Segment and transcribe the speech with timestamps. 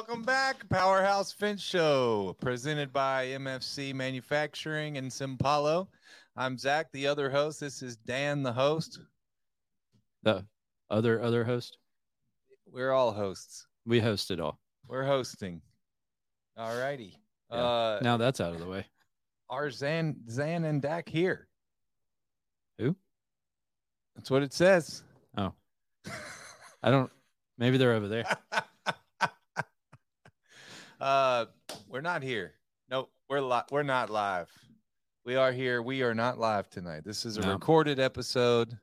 [0.00, 5.88] Welcome back, Powerhouse Fence Show, presented by MFC Manufacturing and Simpalo.
[6.34, 7.60] I'm Zach, the other host.
[7.60, 8.98] This is Dan, the host.
[10.22, 10.46] The
[10.88, 11.76] other other host.
[12.66, 13.66] We're all hosts.
[13.84, 14.58] We host it all.
[14.88, 15.60] We're hosting.
[16.56, 17.18] All righty.
[17.52, 17.58] Yeah.
[17.58, 18.86] Uh, now that's out of the way.
[19.50, 21.46] are Zan, Zan and Dak here?
[22.78, 22.96] Who?
[24.16, 25.02] That's what it says.
[25.36, 25.52] Oh,
[26.82, 27.10] I don't.
[27.58, 28.24] Maybe they're over there.
[31.00, 31.46] uh,
[31.88, 32.54] we're not here.
[32.90, 34.50] Nope, we're li- we're not live.
[35.24, 35.82] We are here.
[35.82, 37.02] We are not live tonight.
[37.04, 37.52] This is a No.
[37.52, 38.76] recorded episode.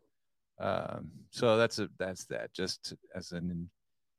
[0.59, 2.53] Um, so that's a that's that.
[2.53, 3.69] Just as an,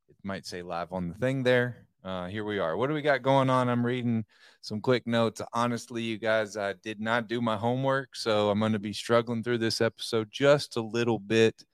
[0.09, 1.87] it might say live on the thing there.
[2.05, 2.77] Uh, here we are.
[2.77, 3.69] What do we got going on?
[3.69, 4.25] I'm reading
[4.61, 5.43] some quick notes.
[5.53, 9.43] Honestly, you guys, I did not do my homework, so I'm going to be struggling
[9.43, 11.65] through this episode just a little bit.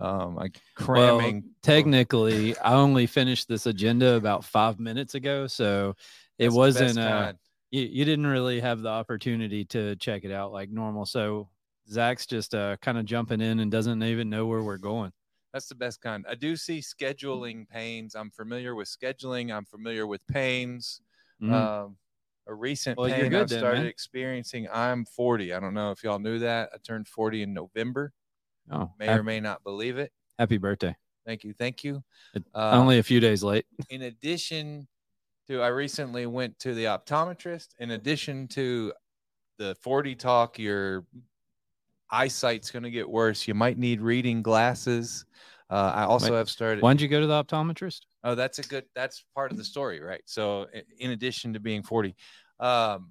[0.00, 1.44] Um, I cramming.
[1.62, 5.94] Technically, I only finished this agenda about five minutes ago, so
[6.38, 6.98] it That's wasn't.
[6.98, 7.34] Uh,
[7.70, 11.06] you, you didn't really have the opportunity to check it out like normal.
[11.06, 11.50] So
[11.88, 15.12] Zach's just uh, kind of jumping in and doesn't even know where we're going.
[15.52, 16.24] That's the best kind.
[16.28, 18.14] I do see scheduling pains.
[18.14, 19.54] I'm familiar with scheduling.
[19.54, 21.00] I'm familiar with pains.
[21.42, 21.52] Mhm.
[21.52, 21.96] Um,
[22.46, 24.68] a recent Well, pain good I've then, started experiencing.
[24.72, 25.52] I'm 40.
[25.52, 26.70] I don't know if y'all knew that.
[26.72, 28.12] I turned 40 in November.
[28.70, 30.12] Oh, May hap- or may not believe it.
[30.38, 30.96] happy birthday!
[31.26, 31.52] Thank you.
[31.52, 32.02] Thank you.
[32.54, 33.66] Uh, Only a few days late.
[33.90, 34.88] in addition
[35.48, 37.68] to, I recently went to the optometrist.
[37.78, 38.92] In addition to
[39.58, 41.04] the 40 talk, your
[42.10, 43.46] eyesight's going to get worse.
[43.46, 45.24] You might need reading glasses.
[45.68, 46.82] Uh, I also Wait, have started.
[46.82, 48.00] Why did you go to the optometrist?
[48.24, 48.84] Oh, that's a good.
[48.94, 50.22] That's part of the story, right?
[50.26, 50.66] So,
[50.98, 52.16] in addition to being forty,
[52.58, 53.10] um,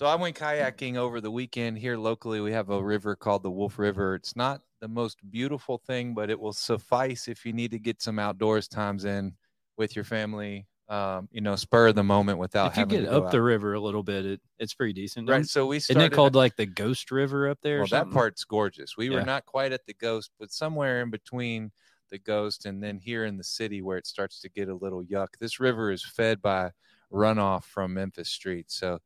[0.00, 2.40] so I went kayaking over the weekend here locally.
[2.40, 4.14] We have a river called the Wolf River.
[4.14, 8.00] It's not the most beautiful thing, but it will suffice if you need to get
[8.00, 9.34] some outdoors times in
[9.76, 10.66] with your family.
[10.88, 13.80] Um, you know, spur of the moment without if you get up the river a
[13.80, 15.28] little bit, it, it's pretty decent.
[15.28, 15.44] right.
[15.44, 17.80] So we Isn't it called like the Ghost River up there?
[17.80, 18.96] well, that part's gorgeous.
[18.96, 21.72] We were not quite at the Ghost, but somewhere in between
[22.10, 25.04] the Ghost and then here in the city where it starts to get a little
[25.04, 25.28] yuck.
[25.38, 26.70] This river is fed by
[27.12, 28.70] runoff from Memphis Street.
[28.70, 29.00] So,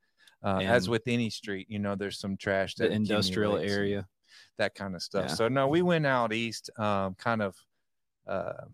[0.45, 4.07] uh, as with any street, you know, there's some trash the that industrial area.
[4.57, 5.25] that kind of stuff.
[5.29, 5.35] Yeah.
[5.35, 7.55] So, no, we went out east, um, kind of
[8.27, 8.65] uh,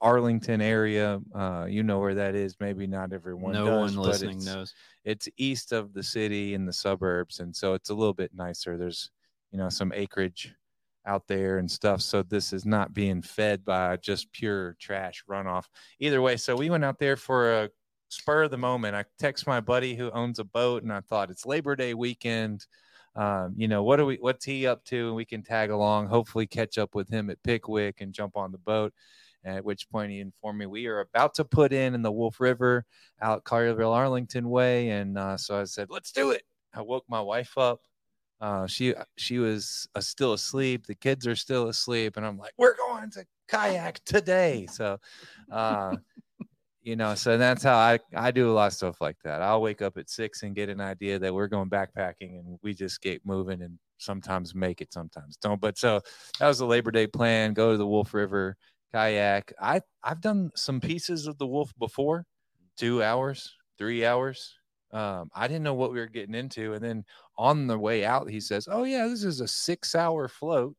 [0.00, 1.20] Arlington area.
[1.34, 2.56] Uh, you know where that is.
[2.60, 3.52] Maybe not everyone.
[3.52, 4.74] no does, one listening it's- knows.
[5.04, 8.76] it's east of the city in the suburbs and so it's a little bit nicer
[8.76, 9.10] there's
[9.50, 10.54] you know some acreage
[11.06, 15.64] out there and stuff so this is not being fed by just pure trash runoff
[15.98, 17.70] either way so we went out there for a
[18.10, 21.30] spur of the moment i text my buddy who owns a boat and i thought
[21.30, 22.66] it's labor day weekend
[23.16, 26.06] um, you know what are we what's he up to and we can tag along
[26.06, 28.92] hopefully catch up with him at pickwick and jump on the boat
[29.44, 32.40] at which point he informed me we are about to put in in the wolf
[32.40, 32.84] river
[33.22, 36.42] out Collierville Arlington way, and uh, so I said, "Let's do it."
[36.74, 37.80] I woke my wife up.
[38.40, 40.86] Uh, she she was uh, still asleep.
[40.86, 44.98] The kids are still asleep, and I'm like, "We're going to kayak today." So,
[45.50, 45.96] uh,
[46.82, 49.42] you know, so that's how I I do a lot of stuff like that.
[49.42, 52.74] I'll wake up at six and get an idea that we're going backpacking, and we
[52.74, 55.60] just get moving, and sometimes make it, sometimes don't.
[55.60, 56.00] But so
[56.38, 57.54] that was the Labor Day plan.
[57.54, 58.56] Go to the Wolf River
[58.92, 59.52] kayak.
[59.60, 62.24] I I've done some pieces of the Wolf before
[62.76, 64.56] two hours, three hours.
[64.92, 66.72] Um, I didn't know what we were getting into.
[66.74, 67.04] And then
[67.36, 70.76] on the way out, he says, Oh, yeah, this is a six hour float.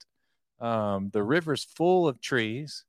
[0.59, 2.85] Um, the river's full of trees.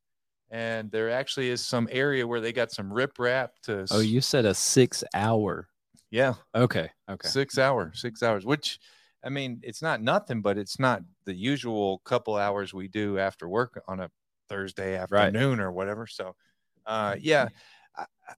[0.53, 3.87] And there actually is some area where they got some riprap to.
[3.89, 5.67] Oh, you said a six hour.
[6.11, 6.91] yeah, Okay.
[7.09, 7.27] Okay.
[7.27, 8.79] six hour, six hours, which
[9.25, 13.49] I mean, it's not nothing, but it's not the usual couple hours we do after
[13.49, 14.11] work on a
[14.47, 16.05] Thursday afternoon or whatever.
[16.05, 16.35] So,
[16.85, 17.47] uh, yeah.
[17.95, 18.35] I- I-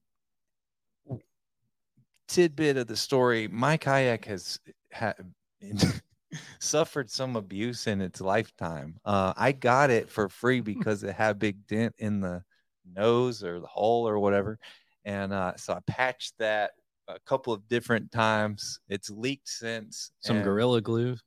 [2.30, 4.58] tidbit of the story my kayak has
[4.94, 5.14] ha-
[6.60, 8.98] suffered some abuse in its lifetime.
[9.06, 12.44] Uh, I got it for free because it had a big dent in the
[12.86, 14.60] nose or the hole or whatever.
[15.06, 16.72] And uh, so I patched that
[17.08, 18.80] a couple of different times.
[18.90, 20.12] It's leaked since.
[20.22, 21.18] Some and, gorilla glue.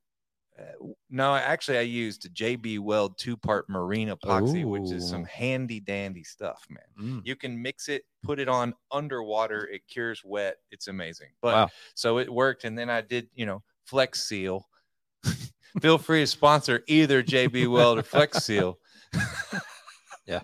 [0.58, 0.62] uh,
[1.10, 5.80] no, actually, I used a JB Weld two part marine epoxy, which is some handy
[5.80, 6.82] dandy stuff, man.
[7.00, 7.22] Mm.
[7.24, 10.56] You can mix it, put it on underwater, it cures wet.
[10.70, 11.28] It's amazing.
[11.40, 11.68] But Wow.
[11.94, 12.64] so it worked.
[12.64, 14.67] And then I did, you know, Flex Seal.
[15.80, 18.78] Feel free to sponsor either JB Weld or Flex Seal.
[20.26, 20.40] Yeah.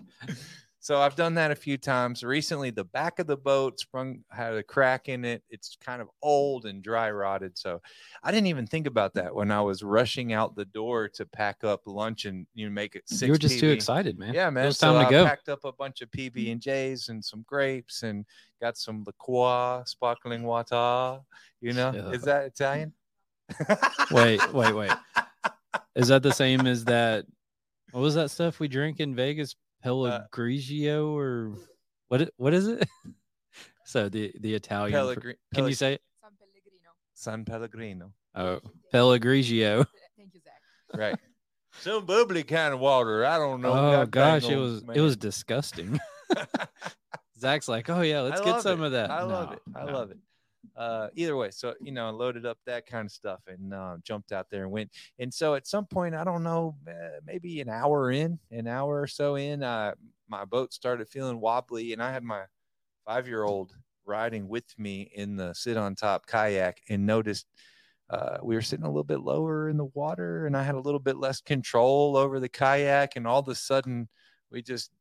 [0.79, 2.23] so I've done that a few times.
[2.23, 5.43] Recently, the back of the boat sprung had a crack in it.
[5.47, 7.55] It's kind of old and dry rotted.
[7.55, 7.79] So
[8.23, 11.63] I didn't even think about that when I was rushing out the door to pack
[11.63, 13.21] up lunch and you know, make it six.
[13.21, 14.33] you were just too excited, man.
[14.33, 14.63] Yeah, man.
[14.63, 15.25] It was so time to I go.
[15.25, 18.25] packed up a bunch of PB and J's and some grapes and
[18.59, 21.19] got some liqueur, sparkling water.
[21.61, 22.91] You know, is that Italian?
[24.11, 24.91] Wait, wait, wait.
[25.95, 27.25] Is that the same as that?
[27.91, 29.55] What was that stuff we drink in Vegas?
[29.83, 30.21] Uh,
[30.93, 31.53] or
[32.07, 32.29] what?
[32.37, 32.87] What is it?
[33.85, 35.13] so the the Italian.
[35.13, 36.01] for- Pellegri- Can you say it?
[36.21, 36.91] San Pellegrino.
[37.13, 38.13] San Pellegrino?
[38.35, 38.59] Oh,
[38.93, 39.85] Pellegrigio.
[40.17, 40.99] Thank you, Zach.
[40.99, 41.19] Right.
[41.81, 43.25] Some bubbly kind of water.
[43.25, 43.73] I don't know.
[43.73, 45.99] Oh gosh, it on, was it was disgusting.
[47.39, 48.87] Zach's like, oh yeah, let's I get some it.
[48.87, 49.11] of that.
[49.11, 49.59] I love it.
[49.75, 49.93] I no.
[49.93, 50.17] love it.
[50.75, 54.31] Uh, either way, so you know, loaded up that kind of stuff and uh, jumped
[54.31, 54.91] out there and went.
[55.19, 56.75] And so at some point, I don't know,
[57.25, 59.93] maybe an hour in, an hour or so in, uh,
[60.27, 62.43] my boat started feeling wobbly, and I had my
[63.05, 63.73] five-year-old
[64.05, 67.47] riding with me in the sit on top kayak, and noticed
[68.09, 70.79] uh, we were sitting a little bit lower in the water, and I had a
[70.79, 74.07] little bit less control over the kayak, and all of a sudden,
[74.51, 74.91] we just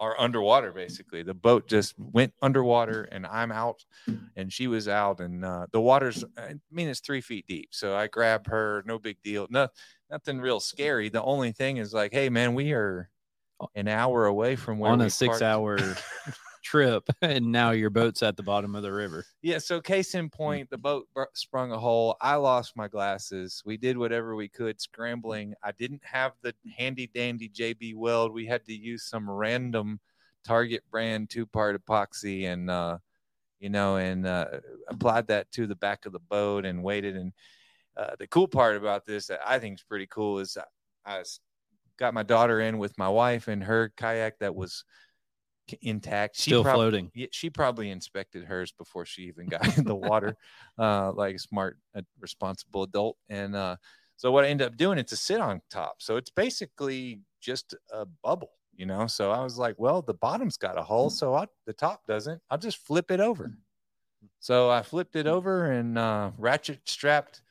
[0.00, 1.22] are underwater basically.
[1.22, 3.84] The boat just went underwater and i'm out
[4.36, 7.68] and she was out and uh, the water's i mean it's three feet deep.
[7.72, 9.68] So i grab her no big deal no
[10.10, 11.08] nothing real scary.
[11.08, 13.08] The only thing is like hey man we are
[13.74, 15.78] an hour away from where on a six parked." hour
[16.64, 19.24] trip, and now your boat's at the bottom of the river.
[19.42, 22.16] yeah so case in point the boat br- sprung a hole.
[22.20, 23.62] I lost my glasses.
[23.64, 25.54] We did whatever we could scrambling.
[25.62, 28.32] I didn't have the handy dandy jb weld.
[28.32, 30.00] We had to use some random
[30.44, 32.98] target brand two part epoxy and uh
[33.60, 34.46] you know and uh
[34.88, 37.16] applied that to the back of the boat and waited.
[37.16, 37.32] And
[37.96, 40.58] uh, the cool part about this that i think is pretty cool is
[41.06, 41.22] I, I
[41.96, 44.84] got my daughter in with my wife and her kayak that was
[45.82, 47.10] intact she Still prob- floating.
[47.32, 50.36] she probably inspected hers before she even got in the water,
[50.78, 53.16] uh, like a smart, uh, responsible adult.
[53.28, 53.76] And uh,
[54.16, 55.96] so what I ended up doing, it's a sit on top.
[56.02, 59.06] So it's basically just a bubble, you know.
[59.06, 62.40] So I was like, well, the bottom's got a hole, so I, the top doesn't.
[62.50, 63.56] I'll just flip it over.
[64.40, 67.42] So I flipped it over and uh, ratchet strapped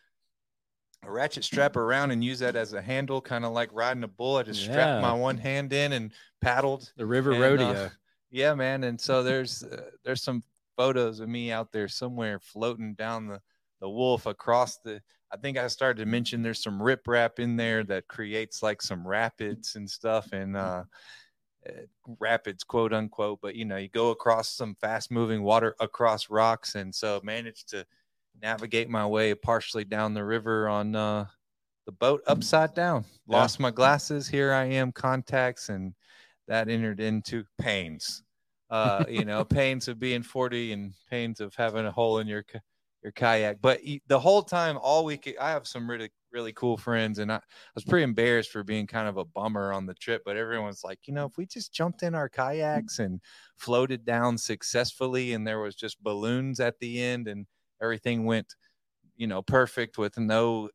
[1.06, 4.08] a ratchet strap around and use that as a handle, kind of like riding a
[4.08, 4.38] bull.
[4.38, 4.72] I just Yeah.
[4.72, 6.12] strapped my one hand in and
[6.42, 7.92] paddled The river and, uh, rodeo.
[8.34, 8.84] Yeah, man.
[8.84, 10.42] And so there's uh, there's some
[10.76, 13.40] photos of me out there somewhere floating down the
[13.80, 15.02] the wolf across the.
[15.32, 19.08] I think I started to mention there's some riprap in there that creates like some
[19.08, 20.84] rapids and stuff and uh,
[21.68, 21.72] uh,
[22.20, 23.40] rapids, quote unquote.
[23.40, 27.70] But you know, you go across some fast moving water across rocks, and so managed
[27.70, 27.86] to
[28.42, 31.26] navigate my way partially down the river on uh,
[31.86, 33.06] the boat upside down.
[33.28, 33.38] Yeah.
[33.38, 34.28] Lost my glasses.
[34.28, 35.94] Here I am, contacts, and
[36.48, 38.23] that entered into pains.
[38.74, 42.44] Uh, you know, pains of being 40 and pains of having a hole in your
[43.04, 43.62] your kayak.
[43.62, 47.36] But the whole time, all week, I have some really really cool friends, and I,
[47.36, 47.42] I
[47.76, 50.24] was pretty embarrassed for being kind of a bummer on the trip.
[50.26, 53.22] But everyone's like, you know, if we just jumped in our kayaks and
[53.58, 57.46] floated down successfully, and there was just balloons at the end, and
[57.80, 58.56] everything went,
[59.16, 60.70] you know, perfect with no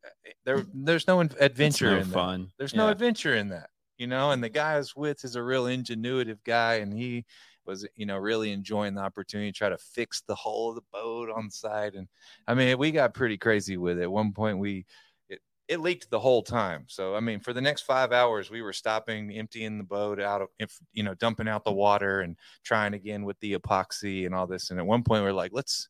[0.45, 0.63] there.
[0.73, 2.13] There's no adventure no in that.
[2.15, 2.51] fun.
[2.57, 4.31] There's no adventure in that, you know.
[4.31, 7.25] And the guy I was with is a real ingenuitive guy, and he
[7.69, 10.81] was, you know, really enjoying the opportunity to try to fix the hull of the
[10.91, 11.93] boat on side.
[11.93, 12.07] And
[12.47, 14.03] I mean, we got pretty crazy with it.
[14.03, 14.85] At one point, we
[15.29, 16.85] it, it leaked the whole time.
[16.87, 20.41] So I mean, for the next five hours, we were stopping, emptying the boat out
[20.41, 24.33] of, if you know, dumping out the water and trying again with the epoxy and
[24.33, 24.71] all this.
[24.71, 25.87] And at one point, we are like, let's,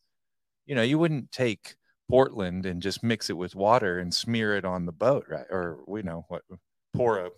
[0.66, 1.76] you know, you wouldn't take
[2.10, 5.48] Portland and just mix it with water and smear it on the boat, right?
[5.50, 6.42] Or we know what
[6.94, 7.30] pour a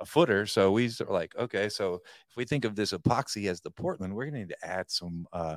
[0.00, 0.46] a footer.
[0.46, 4.14] So we were like, okay, so if we think of this epoxy as the Portland,
[4.14, 5.56] we're gonna need to add some uh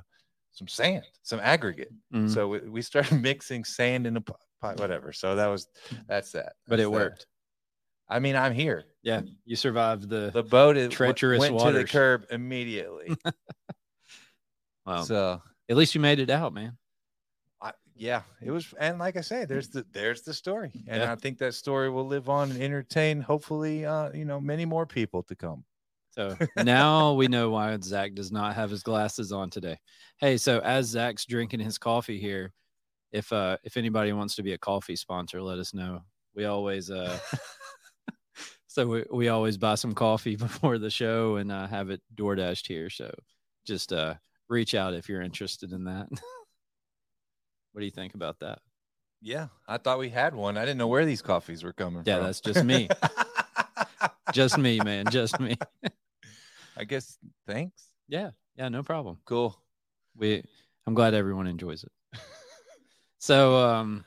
[0.51, 1.91] some sand, some aggregate.
[2.13, 2.30] Mhm.
[2.30, 5.13] So we, we started mixing sand in a pot, whatever.
[5.13, 5.68] So that was
[6.08, 6.53] that's that.
[6.68, 6.89] but That's it that.
[6.91, 7.25] worked.
[8.10, 8.84] I mean, I'm here.
[9.03, 10.32] Yeah, you survived the.
[10.34, 13.15] The boat is Treacherous went to the curb immediately.
[14.86, 15.03] wow.
[15.03, 16.77] So At least you made it out, man.
[18.01, 21.12] Yeah, it was, and like I say, there's the there's the story, and Yeah.
[21.12, 24.88] I think that story will live on and entertain, hopefully, uh, you know, many more
[24.88, 25.63] people to come.
[26.10, 29.77] So now we know why Zach does not have his glasses on today.
[30.20, 32.53] Hey, so as Zach's drinking his coffee here,
[33.12, 36.01] if uh if anybody wants to be a coffee sponsor, let us know.
[36.34, 37.20] We always uh
[38.65, 42.34] so we, we always buy some coffee before the show and uh, have it door
[42.34, 42.89] dashed here.
[42.89, 43.13] So
[43.63, 44.15] just uh
[44.50, 46.08] reach out if you're interested in that.
[47.72, 48.60] What do you think about that?
[49.22, 50.58] Yeah, I thought we had one.
[50.58, 52.25] I didn't know where these coffees were coming Yeah, from.
[52.25, 52.90] that's just me.
[54.34, 55.08] Just me, man.
[55.10, 55.58] Just me.
[56.78, 57.84] I guess thanks.
[58.08, 59.18] Yeah, yeah, no problem.
[59.25, 59.62] Cool.
[60.16, 60.42] We
[60.88, 61.92] I'm glad everyone enjoys it.
[63.20, 64.06] so um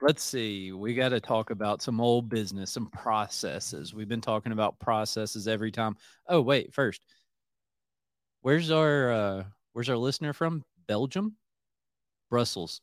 [0.00, 0.72] let's see.
[0.72, 3.94] We got to talk about some old business, some processes.
[3.94, 5.96] We've been talking about processes every time.
[6.28, 7.04] Oh, wait, first.
[8.42, 10.64] Where's our uh where's our listener from?
[10.88, 11.36] Belgium?
[12.30, 12.80] Brussels.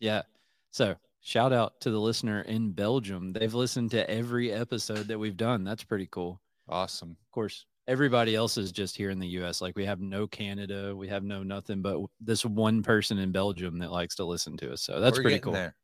[0.00, 0.22] Yeah.
[0.70, 3.32] So, shout out to the listener in Belgium.
[3.32, 5.64] They've listened to every episode that we've done.
[5.64, 6.40] That's pretty cool.
[6.68, 7.10] Awesome.
[7.10, 9.60] Of course, everybody else is just here in the US.
[9.60, 13.78] Like we have no Canada, we have no nothing but this one person in Belgium
[13.78, 14.82] that likes to listen to us.
[14.82, 15.52] So that's We're pretty cool.
[15.52, 15.74] There.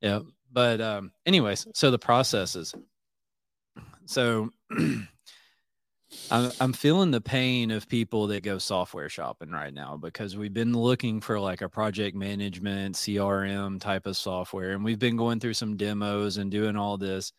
[0.00, 0.20] Yeah.
[0.50, 2.74] But um anyways, so the processes.
[4.06, 4.50] So
[6.30, 10.54] I'm I'm feeling the pain of people that go software shopping right now because we've
[10.54, 15.40] been looking for like a project management CRM type of software and we've been going
[15.40, 17.32] through some demos and doing all this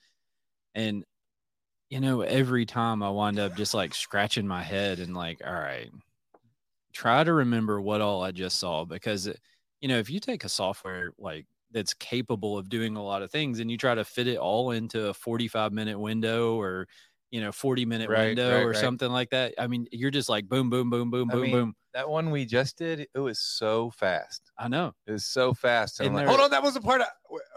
[0.75, 1.03] and
[1.89, 5.53] you know every time I wind up just like scratching my head and like all
[5.53, 5.91] right
[6.93, 9.33] try to remember what all I just saw because uh,
[9.81, 13.31] you know if you take a software like that's capable of doing a lot of
[13.31, 16.88] things and you try to fit it all into a 45 minute window or
[17.31, 18.77] you know 40 minute Right, window right, or right.
[18.77, 21.51] something like that i mean you're just like boom boom boom boom I boom mean,
[21.51, 24.51] boom That one we just did, it was so fast.
[24.57, 26.00] i know It was so fast.
[26.00, 27.07] And And I'm like, there- hold on, that was a part of.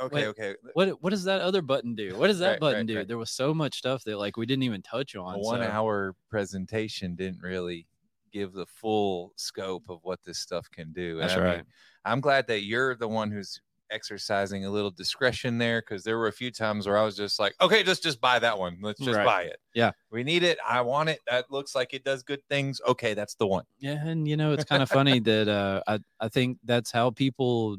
[0.02, 0.54] Okay, Wait, okay.
[0.74, 3.54] what what does that other button do what does that button do there was so
[3.54, 7.86] much stuff that like we didn't even touch on one so- hour presentation didn't really
[8.32, 11.12] give the full scope of what this stuff can do.
[11.20, 11.64] And that's I mean, right
[12.04, 13.60] I'm glad that you're the one who's
[13.92, 17.38] exercising a little discretion there because there were a few times where I was just
[17.38, 18.78] like, okay, just just buy that one.
[18.82, 19.24] Let's just Right.
[19.24, 19.58] buy it.
[19.74, 19.92] Yeah.
[20.10, 20.58] We need it.
[20.66, 21.20] I want it.
[21.26, 22.80] That looks like it does good things.
[22.86, 23.64] Okay, that's the one.
[23.78, 27.10] Yeah, and you know it's kind of funny that uh, I I think that's how
[27.10, 27.78] people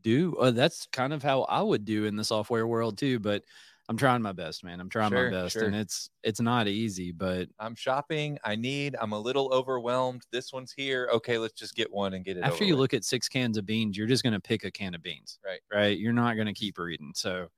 [0.00, 0.36] do.
[0.36, 3.18] Uh, that's kind of how I would do in the software world too.
[3.18, 3.44] But
[3.90, 4.78] I'm trying my best, man.
[4.78, 5.64] I'm trying Sure, my best, sure.
[5.64, 7.10] and it's it's not easy.
[7.10, 8.38] But I'm shopping.
[8.44, 8.94] I need.
[9.00, 10.22] I'm a little overwhelmed.
[10.30, 11.10] This one's here.
[11.12, 12.44] Okay, let's just get one and get it.
[12.44, 12.80] after you with.
[12.82, 15.58] look at six cans of beans, you're just gonna pick a can of beans, Right.
[15.74, 15.98] Right.
[15.98, 17.10] You're not gonna keep reading.
[17.16, 17.48] So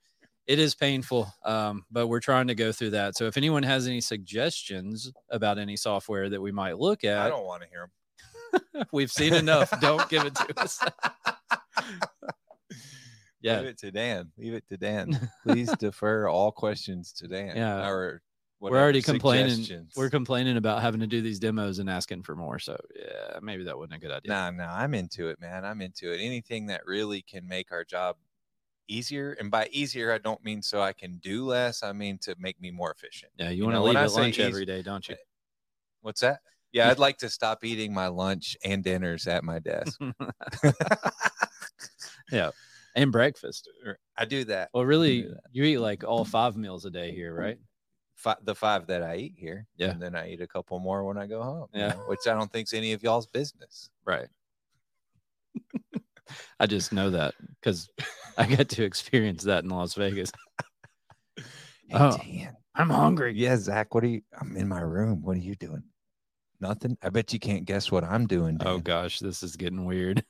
[0.47, 3.15] it is painful, um, but we're trying to go through that.
[3.15, 7.29] So if anyone has any suggestions about any software that we might look at, I
[7.29, 7.91] don't want to hear
[8.73, 8.87] them.
[8.93, 9.71] we've seen enough.
[9.83, 10.81] don't give it to us.
[13.43, 13.59] yeah.
[13.59, 14.33] Leave it to Dan.
[14.39, 15.31] Leave it to Dan.
[15.47, 17.57] Please defer all questions to Dan.
[17.57, 17.89] Yeah.
[17.89, 18.23] Or
[18.61, 19.89] we're already complaining.
[19.97, 22.61] We're complaining about having to do these demos and asking for more.
[22.61, 24.31] So yeah, maybe that wasn't a good idea.
[24.31, 25.65] Nah, nah, I'm into it, man.
[25.65, 26.21] I'm into it.
[26.21, 28.17] Anything that really can make our job
[28.87, 29.37] easier.
[29.41, 31.83] And by easier, I don't mean so I can do less.
[31.83, 33.33] I mean to make me more efficient.
[33.37, 35.15] Yeah, you, You want to leave at lunch easy- every day, don't you?
[35.15, 35.19] Uh,
[36.03, 36.39] what's that?
[36.73, 40.01] Yeah, I'd like to stop eating my lunch and dinners at my desk.
[42.31, 42.51] yeah,
[42.95, 43.69] and breakfast.
[44.17, 44.71] I do that.
[44.75, 45.41] Well, really, that.
[45.53, 47.59] you eat like all five meals a day here, right?
[48.17, 49.67] Fi- the five that I eat here.
[49.77, 49.91] Yeah.
[49.91, 51.69] And then I eat a couple more when I go home.
[51.73, 51.89] you Yeah.
[51.89, 53.91] know, which I don't think's any of y'all's business.
[54.05, 54.29] Right.
[56.61, 57.91] I just know that because
[58.39, 60.31] I got to experience that in Las Vegas.
[61.37, 61.45] Hey,
[61.93, 62.17] Oh.
[62.17, 62.57] Dan.
[62.75, 63.35] I'm hungry.
[63.37, 64.23] Yeah, Zach, what are you?
[64.41, 65.21] I'm in my room.
[65.23, 65.83] What are you doing?
[66.59, 66.97] Nothing.
[67.03, 68.57] I bet you can't guess what I'm doing.
[68.65, 70.25] Oh gosh, this is getting weird.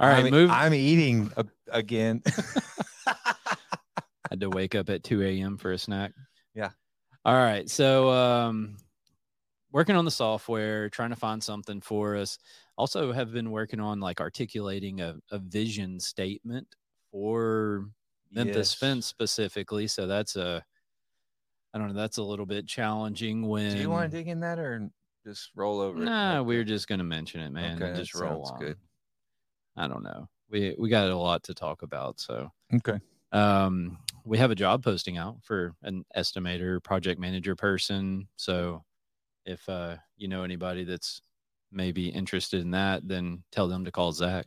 [0.00, 0.50] All right, I'm, move.
[0.50, 2.22] I'm eating a- again.
[4.30, 5.56] had to wake up at 2 a.m.
[5.56, 6.12] for a snack.
[6.54, 6.70] Yeah.
[7.24, 7.68] All right.
[7.68, 8.76] So, um,
[9.72, 12.38] working on the software, trying to find something for us.
[12.76, 16.66] Also, have been working on like articulating a, a vision statement
[17.10, 17.88] for
[18.32, 18.74] Memphis Yes.
[18.74, 19.86] Fence specifically.
[19.86, 20.64] So that's a,
[21.74, 23.74] I don't know, that's a little bit challenging when.
[23.74, 24.90] Do you want to dig in that or
[25.26, 25.98] just roll over?
[25.98, 27.76] Nah, like we're just gonna mention it, man.
[27.76, 28.60] Okay, and just roll on.
[28.60, 28.76] good.
[29.78, 30.28] I don't know.
[30.50, 32.98] We we got a lot to talk about, so Okay.
[33.32, 38.84] um we have a job posting out for an estimator project manager person so
[39.46, 41.22] if uh you know anybody that's
[41.70, 44.46] maybe interested in that then tell them to call zach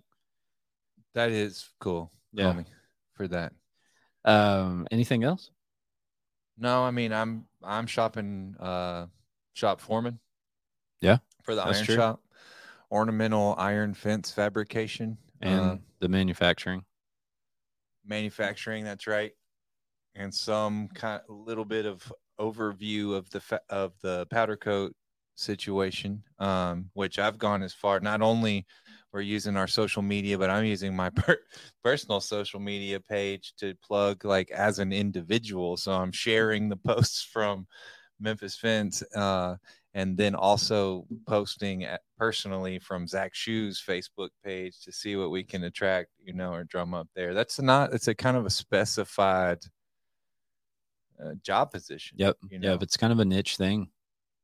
[1.13, 2.11] That is cool.
[2.33, 2.45] Yeah.
[2.45, 2.65] Call me
[3.13, 3.53] for that.
[4.25, 5.50] um anything else
[6.57, 9.07] No, I mean I'm I'm shopping uh
[9.53, 10.19] shop foreman.
[11.01, 11.95] Yeah, For the that's iron true.
[11.95, 12.21] shop.
[12.91, 15.17] Ornamental iron fence fabrication.
[15.39, 16.83] and uh, the manufacturing
[18.05, 19.31] manufacturing that's right
[20.15, 24.93] and some kind little bit of overview of the fa- of the powder coat
[25.36, 28.65] situation um which i've gone as far not only
[29.13, 31.39] we're using our social media but i'm using my per-
[31.83, 37.24] personal social media page to plug like as an individual so i'm sharing the posts
[37.24, 37.67] from
[38.19, 39.55] memphis fence uh
[39.93, 45.43] and then also posting at, personally from Zach Shoe's Facebook page to see what we
[45.43, 47.33] can attract, you know, or drum up there.
[47.33, 47.93] That's not.
[47.93, 49.60] It's a kind of a specified
[51.21, 52.17] uh, job position.
[52.19, 52.38] Yep.
[52.50, 52.83] You know, Yep.
[52.83, 53.89] It's kind of a niche thing,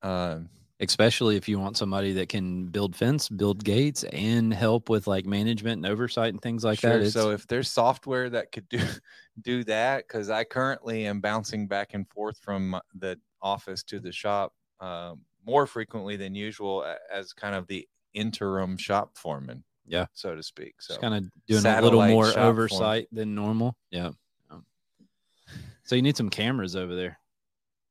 [0.01, 0.49] um,
[0.81, 5.25] especially if you want somebody that can build fence, build gates, and help with like
[5.25, 6.93] management and oversight and things like that.
[6.93, 7.01] Sure.
[7.01, 8.79] It's, So if there's software that could do
[9.41, 14.11] do that, because I currently am bouncing back and forth from the office to the
[14.11, 19.63] shop um, more frequently than usual as kind of the interim shop foreman.
[19.89, 20.07] Yeah.
[20.13, 20.81] so to speak.
[20.81, 23.77] So kind of doing a little more oversight than normal.
[23.89, 24.11] Yeah.
[24.51, 24.65] Um,
[25.85, 27.17] So you need some cameras over there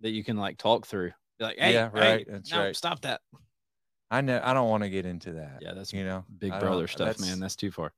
[0.03, 1.13] that you can like talk through.
[1.39, 2.77] Be like, hey, Yeah, hey, right, that's no, right.
[2.77, 3.23] stop that.
[4.11, 5.61] I know I don't want to get into that.
[5.63, 7.41] Yeah, that's you know Big brother stuff, that's- man.
[7.41, 7.93] That's too far.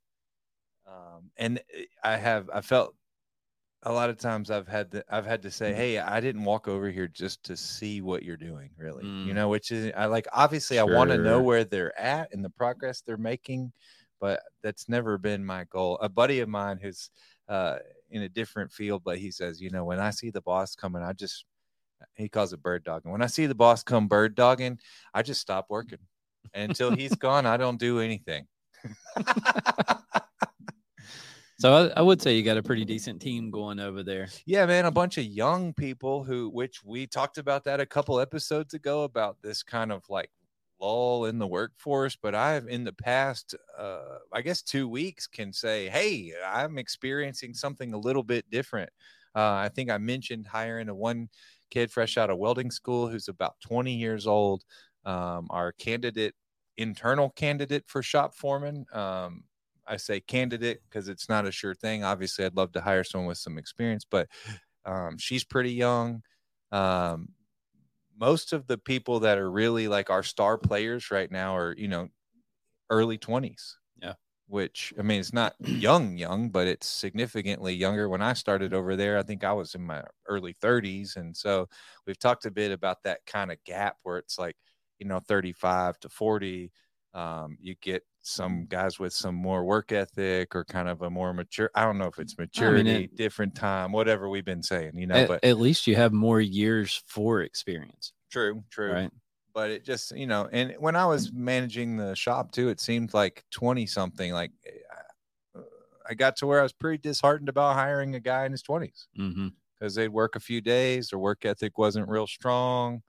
[0.87, 1.59] um, and
[2.01, 2.95] I have I felt
[3.83, 5.53] a lot of times I've had to, I've had to Mm.
[5.53, 9.05] say, hey, I didn't walk over here just to see what you're doing, really.
[9.05, 9.35] You Mm.
[9.35, 12.49] know, which is I like obviously I want to know where they're at and the
[12.49, 13.71] progress they're making,
[14.19, 15.97] but that's never been my goal.
[16.01, 17.09] A buddy of mine who's
[17.47, 20.75] uh, in a different field, but he says, you know, when I see the boss
[20.75, 21.45] coming, I just
[22.15, 23.11] he calls it bird dogging.
[23.11, 24.79] When I see the boss come bird dogging,
[25.13, 25.99] I just stop working.
[26.53, 28.47] And until he's gone, I don't do anything.
[31.59, 34.29] So I, I would say you got a pretty decent team going over there.
[34.45, 38.19] Yeah, man, a bunch of young people who, which we talked about that a couple
[38.19, 40.31] episodes ago about this kind of like
[40.79, 42.15] lull in the workforce.
[42.15, 47.53] But I've in the past, uh, I guess, two weeks can say, hey, I'm experiencing
[47.53, 48.89] something a little bit different.
[49.35, 51.29] Uh, I think I mentioned hiring a one
[51.69, 54.63] kid fresh out of welding school who's about 20 years old.
[55.05, 56.35] Um, our candidate,
[56.77, 58.85] internal candidate for shop foreman.
[58.93, 59.43] Um,
[59.89, 62.03] I say candidate because it's not a sure thing.
[62.03, 64.29] Obviously, I'd love to hire someone with some experience, but
[64.85, 66.23] um, she's pretty young.
[66.71, 67.29] Um,
[68.17, 71.87] most of the people that are really like our star players right now are, you
[71.87, 72.09] know,
[72.89, 73.77] early 20s.
[74.01, 74.15] Yeah.
[74.47, 78.09] Which, I mean, it's not young, young, but it's significantly younger.
[78.09, 81.15] When I started over there, I think I was in my early 30s.
[81.15, 81.67] And so
[82.07, 84.57] we've talked a bit about that kind of gap where it's like,
[84.99, 86.71] you know, 35 to 40.
[87.13, 91.33] Um, you get some guys with some more work ethic or kind of a more
[91.33, 91.71] mature.
[91.73, 95.15] I don't know if it's maturity, it- different time, whatever we've been saying, you know.
[95.15, 98.91] at, but at least you have more years for experience, true, true.
[98.93, 99.11] right?
[99.53, 103.13] But it just, you know, and when I was managing the shop too, it seemed
[103.15, 104.31] like twenty something.
[104.31, 104.51] Like
[105.55, 105.61] uh,
[106.07, 109.07] I got to where I was pretty disheartened about hiring a guy in his twenties
[109.17, 109.47] Mm-hmm.
[109.79, 113.01] because they'd work a few days, their work ethic wasn't real strong.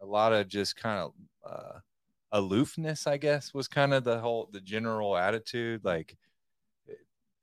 [0.00, 1.12] A lot of just kind of
[1.46, 1.78] uh,
[2.34, 5.84] aloofness, I guess, was kind of the whole the general attitude.
[5.86, 6.18] Like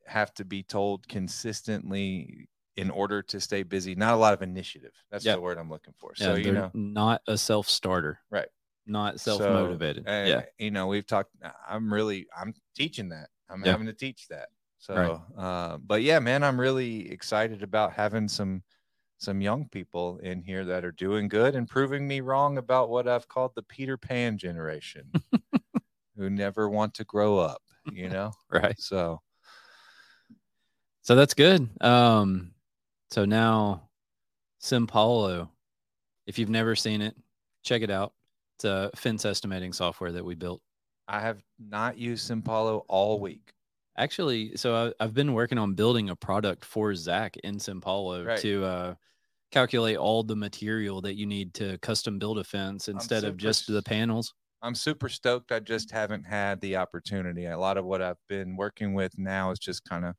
[0.06, 3.95] have to be told consistently in order to stay busy.
[3.95, 4.93] Not a lot of initiative.
[5.10, 5.36] That's Yeah.
[5.36, 6.13] the word I'm looking for.
[6.17, 8.49] Yeah, so you know, not a self starter, Right.
[8.86, 10.08] Not self motivated.
[10.08, 11.36] uh, yeah, you know, we've talked.
[11.67, 13.30] I'm really, I'm teaching that.
[13.49, 13.71] I'm Yeah.
[13.71, 14.49] having to teach that.
[14.80, 15.21] So, Right.
[15.38, 18.63] uh, but yeah, man, I'm really excited about having some
[19.21, 23.07] some young people in here that are doing good and proving me wrong about what
[23.07, 25.12] I've called the Peter Pan generation,
[26.17, 27.62] who never want to grow up.
[27.91, 28.79] You know, right.
[28.79, 29.21] so
[31.03, 31.69] So that's good.
[31.81, 32.51] Um,
[33.12, 33.89] so now
[34.60, 35.49] Simpalo,
[36.25, 37.15] if you've never seen it,
[37.63, 38.13] check it out.
[38.57, 40.62] It's a fence estimating software that we built.
[41.07, 43.53] I have not used Simpalo all week.
[43.97, 48.39] Actually, so I, I've been working on building a product for Zach in Simpalo Right.
[48.39, 48.95] to uh,
[49.51, 53.67] calculate all the material that you need to custom build a fence instead of just
[53.67, 54.33] the panels.
[54.61, 55.51] I'm super stoked.
[55.51, 57.45] I just haven't had the opportunity.
[57.45, 60.15] A lot of what I've been working with now is just kind of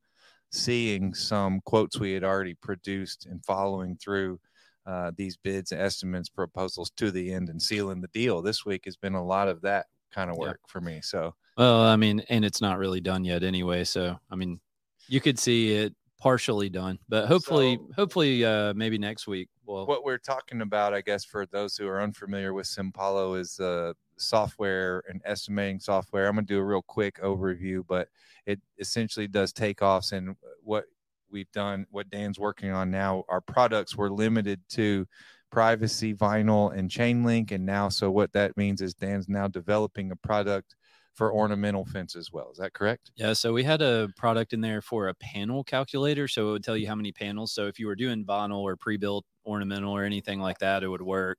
[0.51, 4.39] seeing some quotes we had already produced and following through
[4.85, 8.41] uh, these bids, estimates, proposals to the end and sealing the deal.
[8.41, 10.49] This week has been a lot of that kind of Yeah.
[10.49, 10.99] work for me.
[11.01, 13.83] So, Well, I mean, and it's not really done yet anyway.
[13.85, 14.59] So, I mean,
[15.07, 19.49] you could see it partially done, but hopefully, So- hopefully, uh, maybe next week.
[19.65, 23.59] Well, what we're talking about, I guess, for those who are unfamiliar with Simpalo, is
[23.59, 26.27] uh, software and estimating software.
[26.27, 28.07] I'm going to do a real quick overview, but
[28.45, 30.13] it essentially does takeoffs.
[30.13, 30.85] And what
[31.29, 35.05] we've done, what Dan's working on now, our products were limited to
[35.51, 37.51] privacy, vinyl, and chain link.
[37.51, 40.77] And now, so what that means is Dan's now developing a product
[41.13, 42.49] for ornamental fence as well.
[42.51, 43.11] Is that correct?
[43.15, 46.27] Yeah, so we had a product in there for a panel calculator.
[46.27, 47.53] So it would tell you how many panels.
[47.53, 50.87] So if you were doing vinyl or pre built ornamental or anything like that, it
[50.87, 51.37] would work.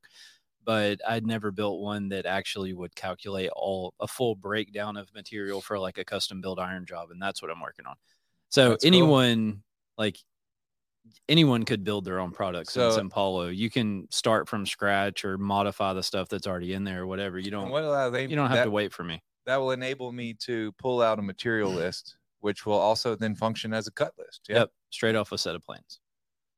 [0.63, 5.61] But I'd never built one that actually would calculate all a full breakdown of material
[5.61, 7.11] for like a custom built iron job.
[7.11, 7.95] And that's what I'm working on.
[8.49, 8.87] So That's cool.
[8.87, 9.61] anyone
[9.97, 10.17] like
[11.29, 13.47] anyone could build their own products So- in Paulo.
[13.49, 17.37] You can start from scratch or modify the stuff that's already in there or whatever.
[17.37, 19.21] You don't allow uh, they, you don't have that- to wait for me.
[19.45, 23.73] That will enable me to pull out a material list, which will also then function
[23.73, 24.41] as a cut list.
[24.49, 24.59] Yeah.
[24.59, 24.71] Yep.
[24.91, 25.99] Straight off a set of plans.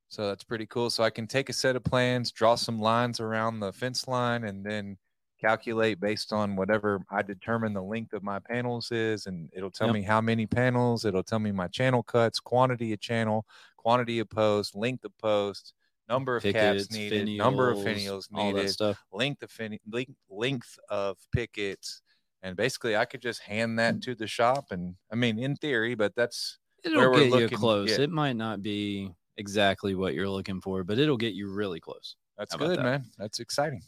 [0.09, 0.89] So that's pretty cool.
[0.89, 4.45] So I can take a set of plans, draw some lines around the fence line,
[4.45, 4.97] and then
[5.39, 9.87] calculate based on whatever I determine the length of my panels is, and it'll tell
[9.89, 9.93] Yep.
[9.95, 11.03] me how many panels.
[11.05, 13.45] It'll tell me my channel cuts, quantity of channel,
[13.75, 15.73] quantity of post, length of post,
[16.09, 16.53] number of caps
[16.87, 19.03] Pickets, needed, number of finials, finials all that needed, stuff.
[19.11, 22.01] length of fin- length, length of pickets,
[22.43, 24.67] and basically I could just hand that to the shop.
[24.71, 27.89] And I mean, in theory, but that's It'll where we're get you close.
[27.91, 28.03] yeah.
[28.03, 32.15] It might not be exactly what you're looking for, but it'll get you really close.
[32.37, 32.83] that's good, that?
[32.83, 33.05] man.
[33.17, 33.81] That's exciting.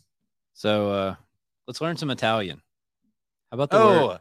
[0.53, 1.15] So uh
[1.67, 2.61] let's learn some Italian.
[3.51, 3.97] How about the word?
[3.97, 4.17] Oh,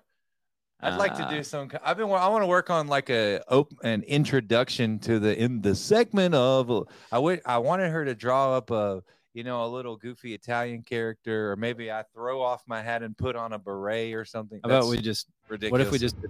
[0.80, 1.68] I'd like to Uh, do some.
[1.82, 2.06] I've been.
[2.06, 6.34] I want to work on like a op, an introduction to the in the segment
[6.36, 6.86] of.
[7.10, 7.40] I would.
[7.44, 9.02] I wanted her to draw up a
[9.38, 13.16] you know a little goofy Italian character, or maybe I throw off my hat and
[13.16, 14.58] put on a beret or something.
[14.64, 15.70] How about That's we just ridiculous?
[15.70, 16.28] what if we just did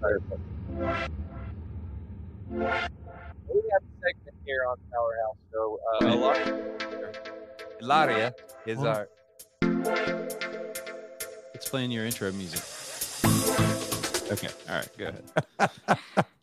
[2.50, 5.38] We have a segment here on Powerhouse.
[5.50, 6.54] So uh, Ilaria,
[7.80, 8.34] Ilaria
[8.66, 9.08] is our.
[11.54, 12.60] let's play your intro music.
[14.30, 14.50] Okay.
[14.68, 15.24] All right, go ahead.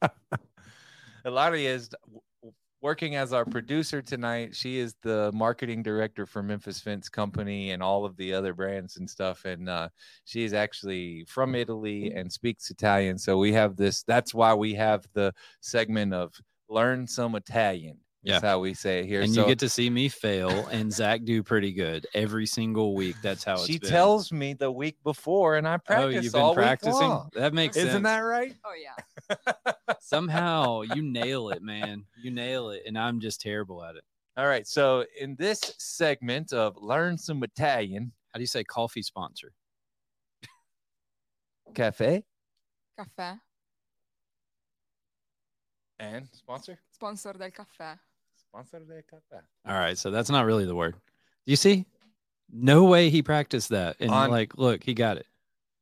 [1.26, 2.25] Ilaria is w- w-
[2.86, 4.56] working as our producer tonight.
[4.56, 8.98] She is the marketing director for Memphis Fence Company and all of the other brands
[8.98, 9.44] and stuff.
[9.44, 9.90] And uh,
[10.26, 13.18] she is actually from Italy and speaks Italian.
[13.18, 14.04] So we have this.
[14.04, 16.36] That's why we have the segment of
[16.70, 17.98] learn some Italian.
[18.26, 18.38] Yeah.
[18.38, 19.22] Is how we say it here.
[19.22, 22.96] And so you get to see me fail and Zach do pretty good every single
[22.96, 23.16] week.
[23.22, 23.90] That's how it's she been.
[23.90, 26.06] tells me the week before, and I practice.
[26.18, 27.22] Oh, you've been all practicing?
[27.36, 28.04] That makes Isn't sense.
[28.04, 28.56] that right?
[28.66, 29.74] Oh yeah.
[30.00, 32.04] Somehow you nail it, man.
[32.20, 32.82] You nail it.
[32.88, 34.04] And I'm just terrible at it.
[34.38, 34.66] All right.
[34.68, 39.54] So in this segment of learn some Italian, How do you say coffee sponsor?
[41.76, 42.24] cafe
[42.98, 43.34] Cafe.
[46.00, 47.98] and sponsor Sponsor del caffè.
[48.56, 49.44] Sponsor de cafe.
[49.68, 50.96] All right, so that's not really the word.
[51.46, 51.86] You see?
[52.52, 53.98] No way he practiced that.
[54.00, 55.26] And On- like, look, he got it.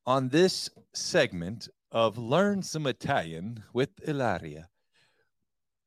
[0.05, 4.67] On this segment of learn some Italian with Ilaria,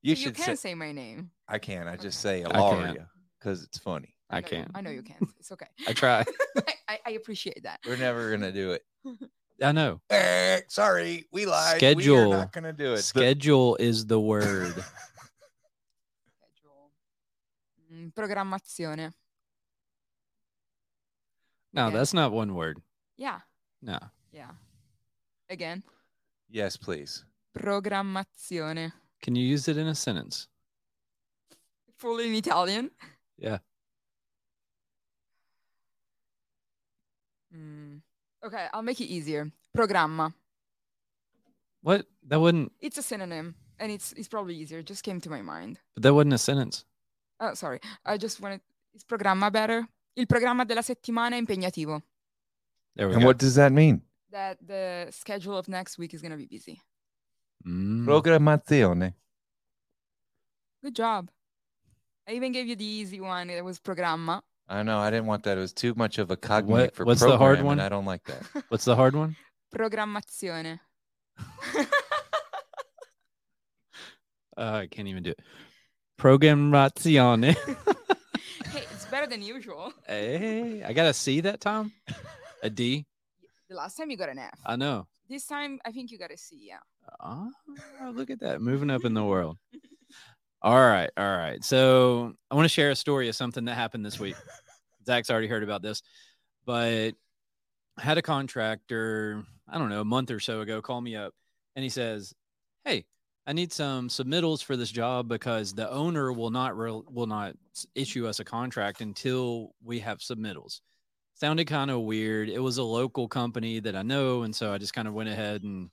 [0.03, 1.31] you You, should can say say my name.
[1.49, 1.87] I can.
[1.89, 2.43] I just Okay.
[2.43, 4.15] say Ilaria because it's funny.
[4.31, 4.71] I know you- can't.
[4.75, 5.29] I know you can't.
[5.39, 5.67] It's okay.
[5.87, 6.25] I try.
[6.57, 7.81] I, I, I appreciate that.
[7.87, 8.83] We're never gonna do it.
[9.63, 10.01] I know.
[10.11, 11.77] Eh, sorry, we lied.
[11.77, 12.29] Schedule.
[12.29, 12.97] We are not gonna do it.
[12.97, 14.75] The- Schedule is the word.
[17.97, 19.13] Mm, programmazione.
[21.73, 21.97] No, Okay.
[21.97, 22.81] that's not one word.
[23.17, 23.41] Yeah.
[23.83, 23.99] No.
[24.33, 24.51] Yeah.
[25.49, 25.83] Again.
[26.51, 27.25] yes, please.
[27.57, 28.93] Programmazione.
[29.23, 30.49] Can you use it in a sentence?
[31.97, 32.91] Fully in Italian.
[33.39, 33.59] Yeah.
[37.55, 38.03] Mm.
[38.45, 39.51] Okay, I'll make it easier.
[39.75, 40.35] Programma.
[41.83, 42.07] What?
[42.29, 44.81] That wouldn't It's a synonym, and it's it's probably easier.
[44.81, 45.79] It just came to my mind.
[45.95, 46.85] but that wasn't a sentence.
[47.41, 47.81] Oh, sorry.
[48.05, 48.61] I just wanted.
[48.95, 49.87] Is programma better?
[50.15, 52.03] Il programma della settimana è impegnativo.
[52.95, 53.27] There we And go.
[53.29, 54.01] what does that mean?
[54.31, 56.81] That the schedule of next week is gonna be busy.
[57.67, 58.05] Mm.
[58.07, 59.15] Programmazione.
[60.83, 61.29] Good job.
[62.27, 63.51] I even gave you the easy one.
[63.51, 64.43] It was programma.
[64.69, 64.99] I know.
[64.99, 65.59] I didn't want that.
[65.59, 67.79] It was too much of a cognitive for what's the hard one?
[67.79, 68.43] and I don't like that.
[68.69, 69.37] What's the hard one?
[69.75, 70.81] Programmazione.
[74.59, 75.41] Uh, I can't even do it.
[76.19, 77.55] Programmazione.
[78.67, 79.93] hey, it's better than usual.
[80.07, 81.93] hey, I got a C that time.
[82.63, 83.05] A D.
[83.69, 84.59] The last time you got an F.
[84.65, 85.07] I know.
[85.29, 86.69] This time I think you got a C.
[86.69, 86.79] Yeah.
[87.21, 87.49] Ah,
[88.13, 89.59] look at that, moving up in the world.
[90.63, 91.63] All right, all right.
[91.63, 94.35] So I want to share a story of something that happened this week.
[95.07, 96.03] Zach's already heard about this,
[96.65, 97.13] but
[97.99, 101.35] I had a contractor, I don't know, a month or so ago, call me up
[101.77, 102.35] and he says,
[102.85, 103.05] Hey,
[103.47, 107.55] I need some submittals for this job because the owner will not re- will not
[107.95, 110.81] issue us a contract until we have submittals.
[111.35, 112.49] Sounded kind of weird.
[112.49, 115.29] It was a local company that I know, and so I just kind of went
[115.29, 115.91] ahead and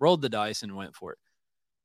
[0.00, 1.18] rolled the dice and went for it.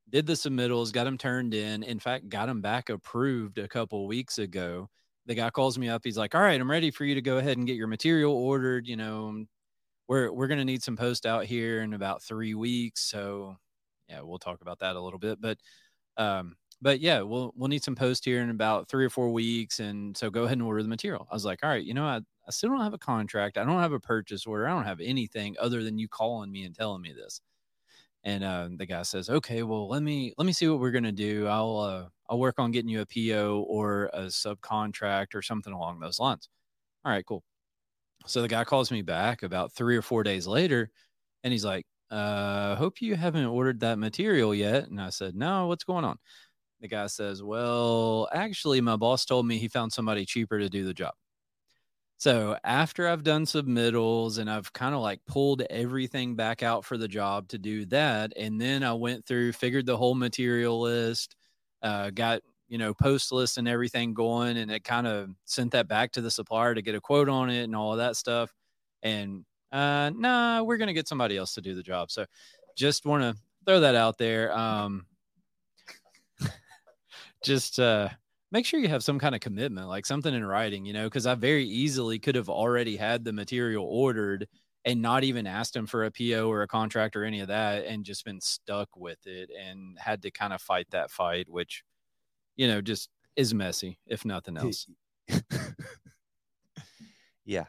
[0.09, 1.83] Did the submittals, got them turned in.
[1.83, 4.89] In fact, got them back approved a couple weeks ago.
[5.27, 6.01] The guy calls me up.
[6.03, 8.33] He's like, "All right, I'm ready for you to go ahead and get your material
[8.33, 8.87] ordered.
[8.87, 9.45] You know,
[10.07, 13.01] we're we're gonna need some post out here in about three weeks.
[13.03, 13.57] So,
[14.11, 15.41] yeah, we'll talk about that a little bit.
[15.41, 15.59] But,
[16.17, 19.79] um, but yeah, we'll we'll need some post here in about three or four weeks.
[19.79, 21.27] And so, go ahead and order the material.
[21.31, 23.57] I was like, all right, you know, I I still don't have a contract.
[23.57, 24.67] I don't have a purchase order.
[24.67, 27.41] I don't have anything other than you calling me and telling me this.
[28.23, 31.11] And uh, the guy says, "Okay, well, let me let me see what we're gonna
[31.11, 31.47] do.
[31.47, 35.99] I'll uh, I'll work on getting you a PO or a subcontract or something along
[35.99, 36.47] those lines."
[37.05, 37.43] All right, cool.
[38.27, 40.91] So the guy calls me back about three or four days later,
[41.43, 45.67] and he's like, "Uh, hope you haven't ordered that material yet." And I said, "No,
[45.67, 46.19] what's going on?"
[46.81, 50.85] the guy says, Well, actually, my boss told me he found somebody cheaper to do
[50.85, 51.13] the job.
[52.17, 56.97] So after I've done submittals and I've kind of like pulled everything back out for
[56.97, 61.35] the job to do that, and then I went through, figured the whole material list,
[61.81, 65.87] uh, got you know post list and everything going, and it kind of sent that
[65.87, 68.53] back to the supplier to get a quote on it and all of that stuff.
[69.03, 72.11] And uh, nah, we're gonna get somebody else to do the job.
[72.11, 72.25] So
[72.75, 74.51] just want to throw that out there.
[74.57, 75.05] Um,
[77.43, 78.09] just uh,
[78.51, 81.25] make sure you have some kind of commitment, like something in writing, you know, because
[81.25, 84.47] I very easily could have already had the material ordered
[84.83, 87.85] and not even asked him for a PO or a contract or any of that
[87.85, 91.83] and just been stuck with it and had to kind of fight that fight, which,
[92.55, 94.87] you know, just is messy, if nothing else.
[97.45, 97.65] yeah.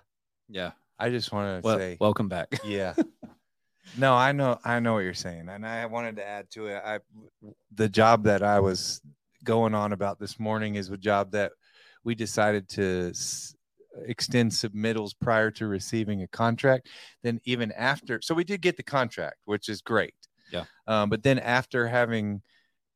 [0.48, 0.72] Yeah.
[0.98, 2.60] I just want to Well, say, welcome back.
[2.64, 2.94] yeah.
[3.96, 6.82] No, I know, I know what you're saying, and I wanted to add to it.
[6.84, 7.00] I,
[7.74, 9.00] the job that I was
[9.44, 11.52] going on about this morning is a job that
[12.04, 13.54] we decided to s-
[14.06, 16.88] extend submittals prior to receiving a contract.
[17.22, 20.14] Then even after, so we did get the contract, which is great.
[20.50, 20.64] Yeah.
[20.86, 22.42] Um, but then after having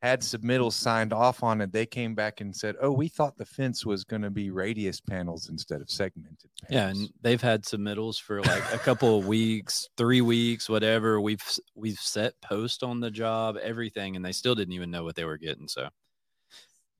[0.07, 3.45] had submittals signed off on it, they came back and said, "Oh, we thought the
[3.45, 6.71] fence was going to be radius panels instead of segmented." Panels.
[6.71, 11.21] Yeah, and they've had submittals for like a couple of weeks, three weeks, whatever.
[11.21, 11.42] We've
[11.75, 15.25] we've set post on the job, everything, and they still didn't even know what they
[15.25, 15.69] were getting.
[15.69, 15.88] So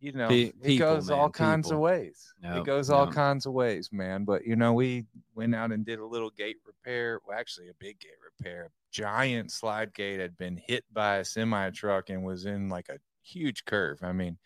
[0.07, 2.33] you know, Pe- it people, goes all man, kinds of ways.
[2.41, 3.15] Yep, it goes all yep.
[3.15, 4.25] kinds of ways, man.
[4.25, 7.19] But you know, we went out and did a little gate repair.
[7.27, 8.71] Well, actually, a big gate repair.
[8.93, 12.99] Giant slide gate had been hit by a semi truck and was in like a
[13.25, 13.99] huge curve.
[14.01, 14.39] I mean,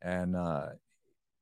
[0.00, 0.66] and uh,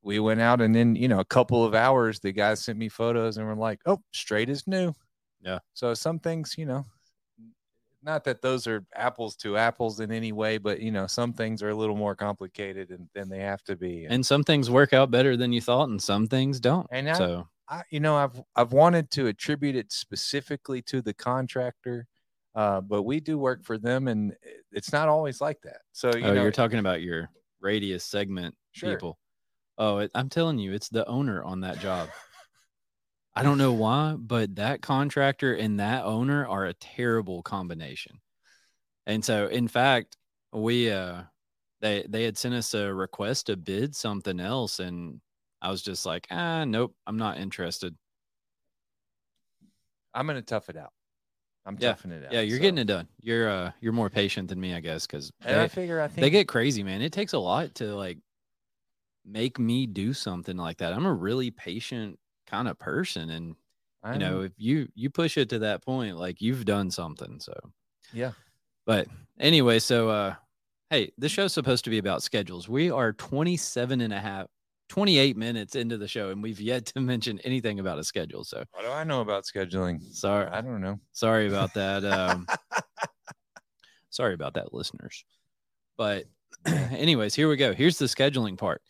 [0.00, 2.88] we went out and then you know a couple of hours, the guys sent me
[2.88, 4.94] photos and were like, "Oh, straight as new."
[5.42, 5.58] Yeah.
[5.74, 6.86] So some things, you know,
[8.02, 11.62] not that those are apples to apples in any way, but you know, some things
[11.62, 14.06] are a little more complicated and, than they have to be.
[14.06, 16.86] and some things work out better than you thought, and some things don't.
[16.90, 21.14] And I- so I, you know, I've I've wanted to attribute it specifically to the
[21.14, 22.06] contractor,
[22.54, 24.34] uh, but we do work for them, and
[24.72, 25.82] it's not always like that.
[25.92, 28.94] So you oh, know, you're talking about your radius segment Sure.
[28.94, 29.18] people.
[29.78, 32.08] Oh, it, I'm telling you, it's the owner on that job.
[33.34, 38.20] I don't know why, but that contractor and that owner are a terrible combination.
[39.06, 40.16] And so, in fact,
[40.52, 41.22] we uh
[41.80, 45.20] they they had sent us a request to bid something else, and
[45.62, 47.96] I was just like, ah, nope, I'm not interested.
[50.12, 50.92] I'm gonna tough it out.
[51.64, 51.90] I'm Yeah.
[51.92, 52.32] toughing it out.
[52.32, 53.08] Yeah, you're so- getting it done.
[53.20, 56.30] You're uh you're more patient than me, I guess, because I figure I think they
[56.30, 57.00] get crazy, man.
[57.02, 58.18] It takes a lot to like
[59.24, 60.92] make me do something like that.
[60.92, 62.18] I'm a really patient
[62.50, 63.54] kind of person, and
[64.02, 67.38] I you know if you you push it to that point like you've done something
[67.40, 67.52] so.
[68.12, 68.32] Yeah.
[68.86, 69.06] but
[69.38, 70.34] anyway so uh
[70.88, 72.68] hey this show's supposed to be about schedules.
[72.68, 74.46] We are 27 and a half
[74.88, 78.64] 28 minutes into the show and we've yet to mention anything about a schedule so.
[78.72, 80.02] What do I know about scheduling?
[80.14, 80.48] sorry.
[80.50, 80.98] I don't know.
[81.12, 82.46] sorry about that um
[84.10, 85.24] sorry about that listeners.
[85.96, 86.24] But
[86.66, 87.74] anyways here we go.
[87.74, 88.80] Here's the scheduling part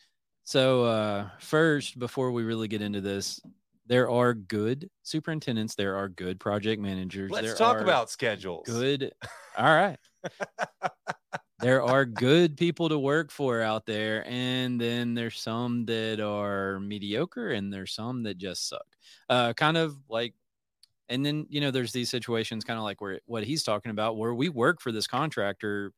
[0.43, 3.39] so uh first before we really get into this
[3.87, 8.65] there are good superintendents there are good project managers Let's talk about schedules.
[8.65, 9.11] good
[9.57, 9.97] all right
[11.59, 16.79] there are good people to work for out there and then there's some that are
[16.79, 18.85] mediocre and there's some that just suck
[19.29, 20.33] uh kind of like
[21.09, 24.17] and then you know there's these situations kind of like where what he's talking about
[24.17, 25.91] where we work for this contractor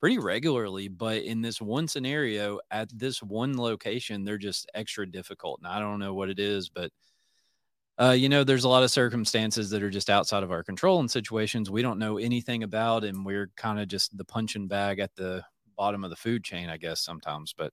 [0.00, 5.60] pretty regularly but in this one scenario at this one location they're just extra difficult
[5.60, 6.92] and i don't know what it is but
[7.98, 11.00] uh, you know, there's a lot of circumstances that are just outside of our control
[11.00, 14.98] and situations we don't know anything about, and we're kind of just the punching bag
[14.98, 15.42] at the
[15.76, 17.54] bottom of the food chain, I guess sometimes.
[17.56, 17.72] But,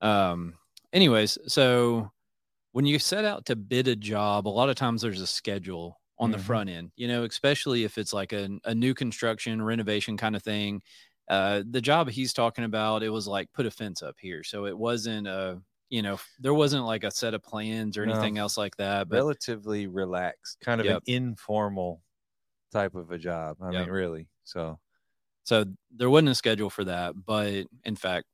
[0.00, 0.58] um,
[0.92, 2.10] anyways, so
[2.72, 6.00] when you set out to bid a job, a lot of times there's a schedule
[6.18, 6.38] on the Mhm.
[6.38, 10.42] front end, you know, especially if it's like a, a new construction renovation kind of
[10.42, 10.82] thing.
[11.32, 14.44] Uh, the job he's talking about, it was like put a fence up here.
[14.44, 18.04] So it wasn't a, you know, there wasn't like a set of plans or No.
[18.04, 19.08] anything else like that.
[19.08, 20.90] But Relatively relaxed, kind of Yep.
[20.90, 22.04] an informal
[22.72, 23.58] type of a job.
[23.62, 23.88] I Yep.
[23.88, 24.30] mean, really.
[24.44, 24.80] So
[25.44, 28.26] So there wasn't a schedule for that, but in fact,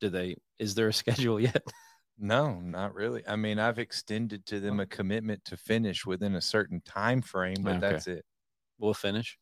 [0.00, 0.36] do they?
[0.58, 1.62] Is there a schedule yet?
[2.18, 3.26] No, not really.
[3.26, 7.64] I mean, I've extended to them a commitment to finish within a certain time frame,
[7.64, 7.78] but Okay.
[7.78, 8.24] that's it.
[8.78, 9.38] we'll finish.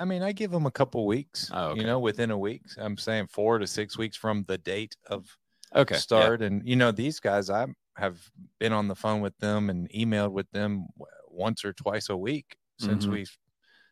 [0.00, 1.50] I mean, I give them a couple weeks.
[1.52, 1.80] Oh, okay.
[1.80, 2.62] You know, within a week.
[2.78, 5.36] I'm saying four to six weeks from the date of
[5.74, 5.96] Okay.
[5.96, 6.00] yeah.
[6.00, 6.42] start.
[6.42, 7.66] And you know, these guys, I
[7.96, 8.18] have
[8.60, 10.86] been on the phone with them and emailed with them
[11.28, 13.10] once or twice a week since Mhm.
[13.10, 13.26] we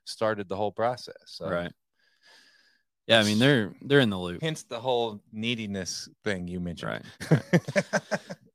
[0.04, 1.16] started the whole process.
[1.26, 1.72] So, Right.
[3.08, 4.42] Yeah, I mean they're they're in the loop.
[4.42, 7.02] Hence the whole neediness thing you mentioned.
[7.30, 7.42] Right.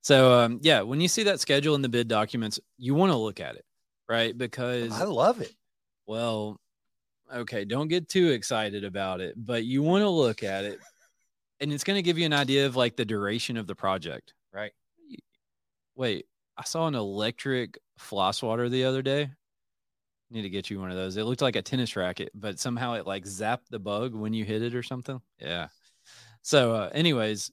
[0.04, 3.17] So um, yeah, when you see that schedule in the bid documents, you want to
[3.17, 3.63] look at it,
[4.10, 4.36] right?
[4.36, 5.54] Because I love it.
[6.08, 6.60] well,
[7.34, 10.80] okay, don't get too excited about it, but you want to look at it,
[11.60, 14.34] and it's going to give you an idea of like the duration of the project.
[14.54, 14.72] Right.
[15.96, 16.26] Wait,
[16.58, 19.30] I saw an electric floss water the other day.
[20.30, 21.17] Need to get you one of those.
[21.17, 24.46] It looked like a tennis racket, but somehow it like zapped the bug when you
[24.46, 25.20] hit it or something.
[25.39, 25.67] Yeah.
[26.41, 27.52] So, uh, anyways,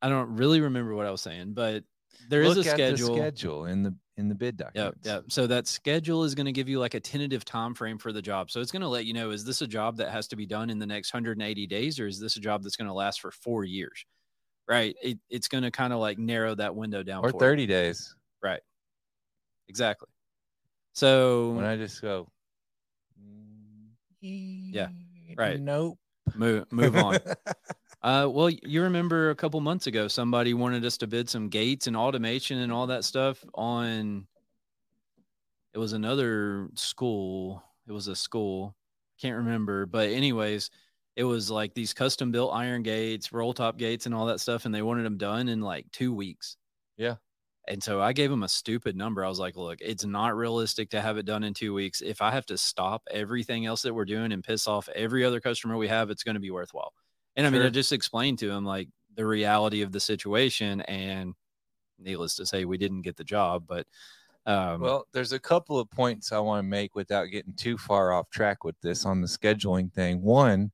[0.00, 1.82] I don't really remember what I was saying, but
[2.28, 3.16] there is Look a at the schedule.
[3.16, 5.06] schedule in the in the bid Yep, documents.
[5.06, 5.24] yep.
[5.28, 8.22] So that schedule is going to give you like a tentative time frame for the
[8.22, 8.50] job.
[8.50, 10.46] So it's going to let you know is this a job that has to be
[10.46, 13.20] done in the next 180 days or is this a job that's going to last
[13.20, 14.04] for 4 years?
[14.68, 14.94] Right?
[15.02, 17.40] It, it's going to kind of like narrow that window down Or for you.
[17.40, 18.14] 30 days.
[18.42, 18.60] Right.
[19.68, 20.08] Exactly.
[20.92, 22.28] So When I just go
[23.20, 23.88] mm,
[24.22, 24.88] Yeah,
[25.36, 25.58] right.
[25.58, 25.98] Nope.
[26.34, 27.18] move move on.
[28.02, 31.86] Uh, well, you remember a couple months ago, somebody wanted us to bid some gates
[31.86, 34.26] and automation and all that stuff on.
[35.74, 37.62] It was another school.
[37.86, 38.74] It was a school.
[39.20, 40.70] Can't remember, but anyways,
[41.14, 44.64] it was like these custom built iron gates, roll top gates, and all that stuff,
[44.64, 46.56] and they wanted them done in like two weeks.
[46.96, 47.16] Yeah.
[47.68, 49.24] And so I gave them a stupid number.
[49.24, 52.00] I was like, look, it's not realistic to have it done in two weeks.
[52.00, 55.40] If I have to stop everything else that we're doing and piss off every other
[55.40, 56.94] customer we have, it's going to be worthwhile.
[57.36, 60.80] And I mean, I just explained to him like the reality of the situation.
[60.82, 61.34] And
[61.98, 63.86] needless to say, we didn't get the job, but
[64.46, 68.12] um, Well, there's a couple of points I want to make without getting too far
[68.12, 70.22] off track with this on the scheduling thing.
[70.22, 70.72] One,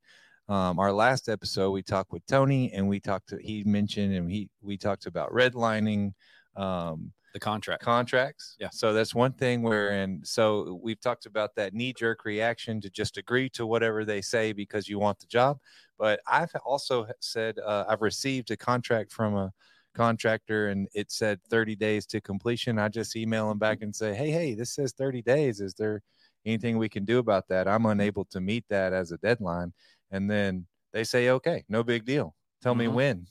[0.48, 4.30] um, our last episode we talked with Tony and we talked to he mentioned and
[4.30, 6.12] he we talked about redlining
[6.54, 7.82] um, the contract.
[7.82, 8.56] contracts.
[8.58, 8.70] Yeah.
[8.72, 12.88] So that's one thing where and so we've talked about that knee jerk reaction to
[12.88, 15.58] just agree to whatever they say because you want the job.
[15.98, 19.52] But I've also said uh, I've received a contract from a
[19.94, 22.78] contractor and it said 30 days to completion.
[22.78, 25.60] I just email them back and say, Hey, hey, this says 30 days.
[25.60, 26.00] Is there
[26.46, 27.68] anything we can do about that?
[27.68, 29.74] I'm unable to meet that as a deadline.
[30.10, 32.34] And then they say, Okay, no big deal.
[32.62, 32.94] Tell me Mhm.
[32.94, 33.26] when.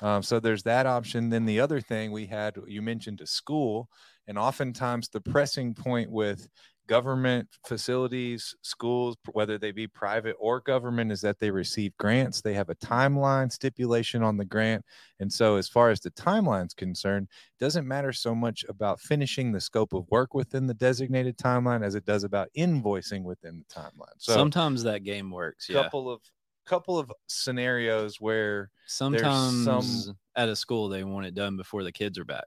[0.00, 1.30] Um, so there's that option.
[1.30, 3.88] Then the other thing we had, you mentioned a school,
[4.26, 6.48] and oftentimes the pressing point with
[6.86, 12.42] government facilities, schools, whether they be private or government, is that they receive grants.
[12.42, 14.84] They have a timeline stipulation on the grant.
[15.20, 19.52] And so, as far as the timeline's concerned, it doesn't matter so much about finishing
[19.52, 23.74] the scope of work within the designated timeline as it does about invoicing within the
[23.74, 24.14] timeline.
[24.18, 25.68] So, Sometimes that game works.
[25.68, 25.84] Yeah.
[25.84, 26.20] couple of
[26.66, 31.92] couple of scenarios where Sometimes some- at a school they want it done before the
[31.92, 32.46] kids are back.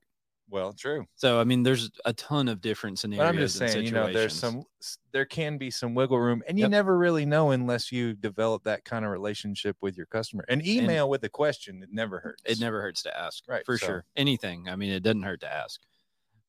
[0.50, 3.26] well true So I mean, there's a ton of different scenarios.
[3.26, 4.64] But I'm just saying, you know, there's some,
[5.12, 6.72] there can be some wiggle room, and you Yep.
[6.72, 10.46] never really know unless you develop that kind of relationship with your customer.
[10.48, 12.44] An email with a question, it never hurts.
[12.46, 15.42] it never hurts to ask Right, for so- sure anything i mean it doesn't hurt
[15.42, 15.82] to ask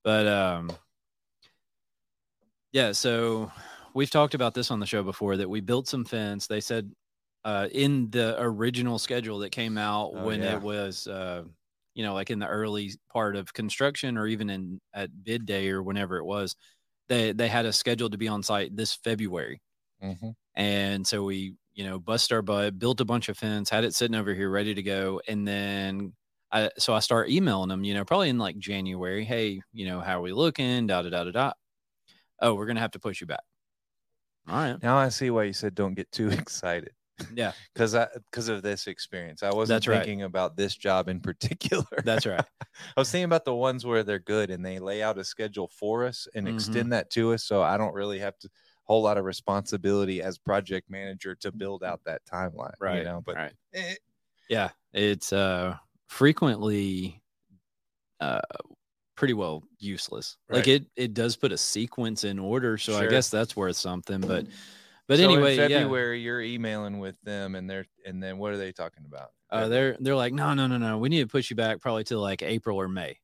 [0.04, 0.70] but um
[2.72, 3.50] yeah so
[3.94, 6.90] we've talked about this on the show before that we built some fence they said
[7.44, 10.53] uh in the original schedule that came out Oh, when yeah.
[10.55, 11.44] it was uh
[11.94, 15.70] you know like in the early part of construction or even in at bid day
[15.70, 16.57] or whenever it was
[17.09, 19.62] they they had a schedule to be on site this february
[20.01, 20.33] Mhm.
[20.55, 23.94] and so we, you know, bust our butt, built a bunch of fence, had it
[23.94, 25.20] sitting over here ready to go.
[25.29, 26.14] And then
[26.51, 29.24] I, so I start emailing them, you know, probably in like January.
[29.24, 30.87] Hey, you know, how are we looking?
[30.88, 31.53] Da da da da da.
[32.40, 33.44] Oh, we're going to have to push you back.
[34.48, 34.83] All right.
[34.83, 36.92] Now I see why you said don't get too excited
[37.35, 39.42] Yeah, because I because of this experience.
[39.42, 40.04] I wasn't That's right.
[40.04, 41.85] thinking about this job in particular.
[42.04, 42.44] that's right.
[42.96, 45.68] I was thinking about the ones where they're good and they lay out a schedule
[45.68, 46.50] for us and Mhm.
[46.54, 48.48] extend that to us, so I don't really have to
[48.85, 52.72] whole lot of responsibility as project manager to build out that timeline.
[52.81, 52.98] Right.
[52.98, 53.52] You know, but right.
[53.74, 53.96] eh,
[54.48, 54.70] Yeah.
[54.94, 55.76] It's uh,
[56.09, 57.22] frequently
[58.20, 58.40] uh,
[59.16, 60.37] pretty well useless.
[60.48, 62.78] Like it, it does put a sequence in order.
[62.78, 64.20] So I guess that's worth something.
[64.20, 64.46] But,
[65.09, 66.12] but so anyway, in yeah.
[66.12, 69.31] You're emailing with them and they're and then what are they talking about?
[69.51, 70.99] Uh, they're they're like, no, no, no, no.
[70.99, 73.18] We need to push you back probably to like April or May.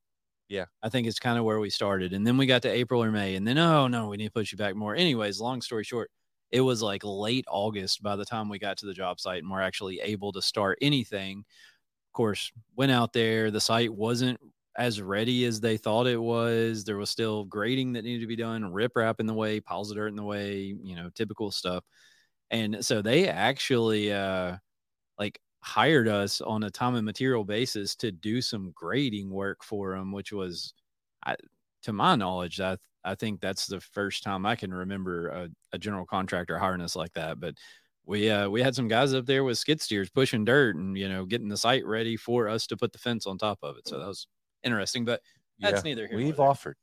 [0.48, 0.64] Yeah.
[0.82, 3.10] I think it's kind of where we started, and then we got to April or
[3.10, 4.94] May, and then oh no, we need to push you back more.
[4.94, 6.10] Anyways, long story short,
[6.50, 9.50] it was like late August by the time we got to the job site, and
[9.50, 11.40] we're actually able to start anything.
[12.08, 13.50] Of course, went out there.
[13.50, 14.40] The site wasn't
[14.76, 16.84] as ready as they thought it was.
[16.84, 19.96] There was still grading that needed to be done, riprap in the way, piles of
[19.96, 21.84] dirt in the way, you know, typical stuff.
[22.50, 24.56] And so they actually uh
[25.18, 29.96] like hired us on a time and material basis to do some grading work for
[29.96, 30.74] them, which was,
[31.24, 31.36] I,
[31.82, 35.78] to my knowledge, I I think that's the first time I can remember a, a
[35.78, 37.40] general contractor hiring us like that.
[37.40, 37.56] But
[38.06, 41.08] we uh we had some guys up there with skid steers pushing dirt and you
[41.08, 43.88] know getting the site ready for us to put the fence on top of it.
[43.88, 44.26] So that was
[44.64, 45.20] interesting, but
[45.60, 46.16] that's Yeah, neither here.
[46.16, 46.76] We've offered.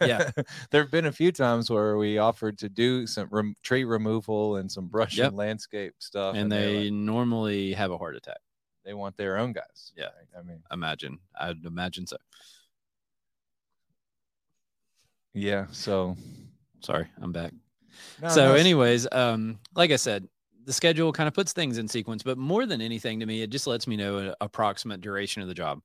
[0.00, 0.30] Yeah.
[0.70, 4.56] there have been a few times where we offered to do some rem- tree removal
[4.56, 5.28] and some brush Yep.
[5.28, 8.38] and landscape stuff, and they're they like- normally have a heart attack.
[8.84, 9.92] they want their own guys.
[9.96, 10.04] Yeah.
[10.04, 10.38] right?
[10.38, 12.16] I mean, Imagine, I'd imagine so.
[15.34, 15.66] yeah.
[15.72, 16.16] So
[16.80, 17.52] Sorry, I'm back.
[18.22, 20.26] no, so no, anyways um like i said
[20.64, 23.50] the schedule kind of puts things in sequence but more than anything to me it
[23.50, 25.80] just lets me know an approximate duration of the job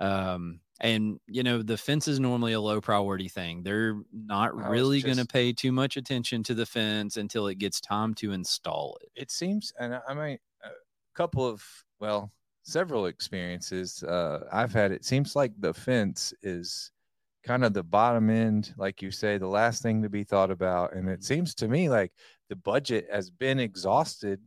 [0.00, 3.62] um and you know the fence is normally a low priority thing.
[3.62, 7.56] They're not I really going to pay too much attention to the fence until it
[7.56, 9.10] gets time to install it.
[9.14, 10.70] It seems, and I- I mean, a
[11.14, 11.62] couple of
[11.98, 12.32] well,
[12.62, 14.90] several experiences uh, I've had.
[14.92, 16.92] It seems like the fence is
[17.42, 20.94] kind of the bottom end, like you say, the last thing to be thought about,
[20.94, 22.12] and it seems to me like
[22.48, 24.40] the budget has been exhausted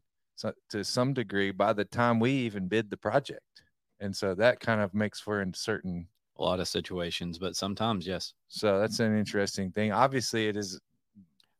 [0.70, 3.53] to some degree by the time we even bid the project,
[4.04, 6.08] and so that kind of makes for a certain.
[6.38, 9.91] a lot of situations but sometimes yes So that's an interesting thing.
[9.91, 10.80] Obviously, it is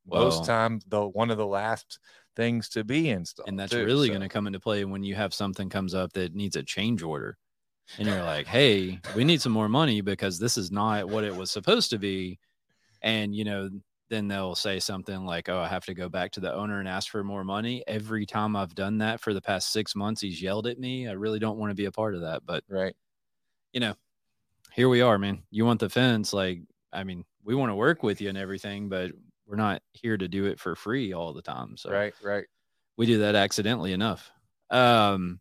[0.06, 2.00] most times time the one of the last
[2.36, 5.04] things to be installed, and that's too, really so- going to come into play when
[5.04, 7.38] you have something comes up that needs a change order
[7.98, 11.36] and you're like hey we need some more money because this is not what it
[11.36, 12.40] was supposed to be
[13.02, 13.70] and you know
[14.14, 16.88] then they'll say something like oh i have to go back to the owner and
[16.88, 20.42] ask for more money every time i've done that for the past six months he's
[20.42, 22.96] yelled at me i really don't want to be a part of that but right.
[23.72, 23.94] you know
[24.72, 26.62] here we are man you want the fence like
[26.92, 29.12] i mean we want to work with you and everything but
[29.46, 32.46] we're not here to do it for free all the time so Right, right.
[32.98, 34.32] we do that accidentally enough.
[34.70, 35.40] Um,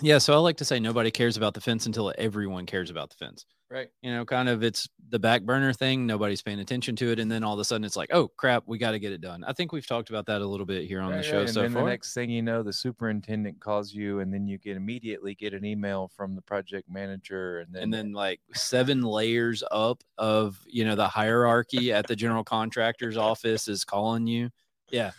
[0.00, 3.10] yeah, so I like to say nobody cares about the fence until everyone cares about
[3.10, 3.44] the fence.
[3.74, 3.88] Right.
[4.02, 6.06] You know, kind of it's the back burner thing.
[6.06, 8.62] Nobody's paying attention to it, and then all of a sudden it's like, oh crap,
[8.66, 9.42] we got to get it done.
[9.42, 11.46] I think we've talked about that a little bit here on Right, the show right.
[11.46, 14.76] And so the next thing you know, the superintendent calls you, and then you get
[14.76, 19.64] immediately get an email from the project manager, and then and then like seven layers
[19.72, 24.50] up of you know the hierarchy at the general contractor's office is calling you.
[24.90, 25.10] Yeah.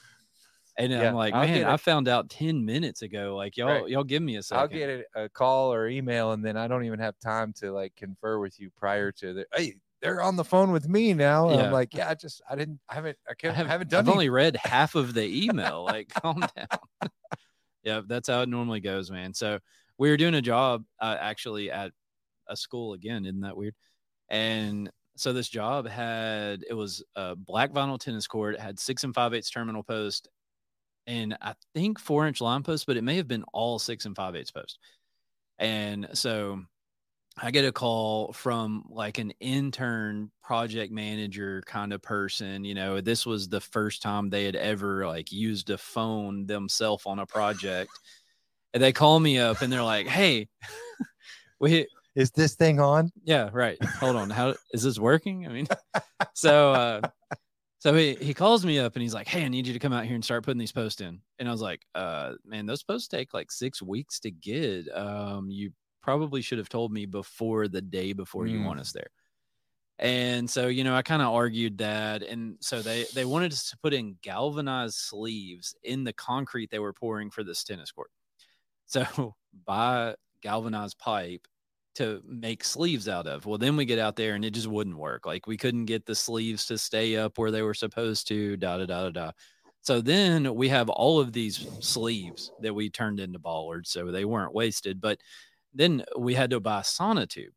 [0.77, 3.35] And Yeah, I'm like, I'll man, I found out 10 minutes ago.
[3.37, 3.87] Like, y'all, Right.
[3.89, 6.67] y'all give me a 2nd I'll get a, a call or email, and then I
[6.67, 9.45] don't even have time to like confer with you prior to the.
[9.55, 11.49] Hey, they're on the phone with me now.
[11.49, 11.67] Yeah.
[11.67, 14.07] I'm like, yeah, I just I didn't I haven't I, I haven't, haven't done I've
[14.07, 15.85] any- only read half of the email.
[15.85, 17.09] Like, calm down.
[17.83, 19.33] yeah, that's how it normally goes, man.
[19.33, 19.59] So
[19.97, 21.91] we were doing a job uh, actually at
[22.47, 23.25] a school again.
[23.25, 23.75] Isn't that weird?
[24.29, 28.55] And so this job had it was a black vinyl tennis court.
[28.55, 30.27] It had six and five eighths terminal post,
[31.07, 34.15] and I think four inch line post, but it may have been all six and
[34.15, 34.79] five eighths post.
[35.59, 36.61] And so
[37.37, 42.63] I get a call from like an intern project manager kind of person.
[42.63, 47.03] You know, this was the first time they had ever like used a phone themselves
[47.05, 47.91] on a project.
[48.73, 50.47] and they call me up and they're like, Hey,
[51.59, 53.11] we, Is this thing on?
[53.23, 53.81] yeah, right.
[53.83, 54.29] Hold on.
[54.29, 55.45] How is this working?
[55.45, 55.67] I mean,
[56.33, 57.01] so, uh,
[57.79, 59.93] so he, he calls me up and he's like, Hey, I need you to come
[59.93, 61.21] out here and start putting these posts in.
[61.39, 64.87] And I was like, uh, man, those posts take like six weeks to get.
[64.95, 65.71] Um, you
[66.01, 68.63] probably should have told me before the day before you Mm.
[68.63, 69.09] want us there.
[69.99, 72.21] And so, you know, I kind of argued that.
[72.23, 76.79] And so they, they wanted us to put in galvanized sleeves in the concrete they
[76.79, 78.11] were pouring for this tennis court.
[78.85, 81.47] So buy galvanized pipe
[81.95, 83.45] to make sleeves out of.
[83.45, 85.25] Well, then we get out there and it just wouldn't work.
[85.25, 88.77] Like we couldn't get the sleeves to stay up where they were supposed to, da
[88.77, 89.31] da da da da.
[89.81, 94.25] So then we have all of these sleeves that we turned into bollards, so they
[94.25, 94.99] weren't wasted.
[94.99, 95.19] But
[95.73, 97.53] then we had to buy a Sonotube.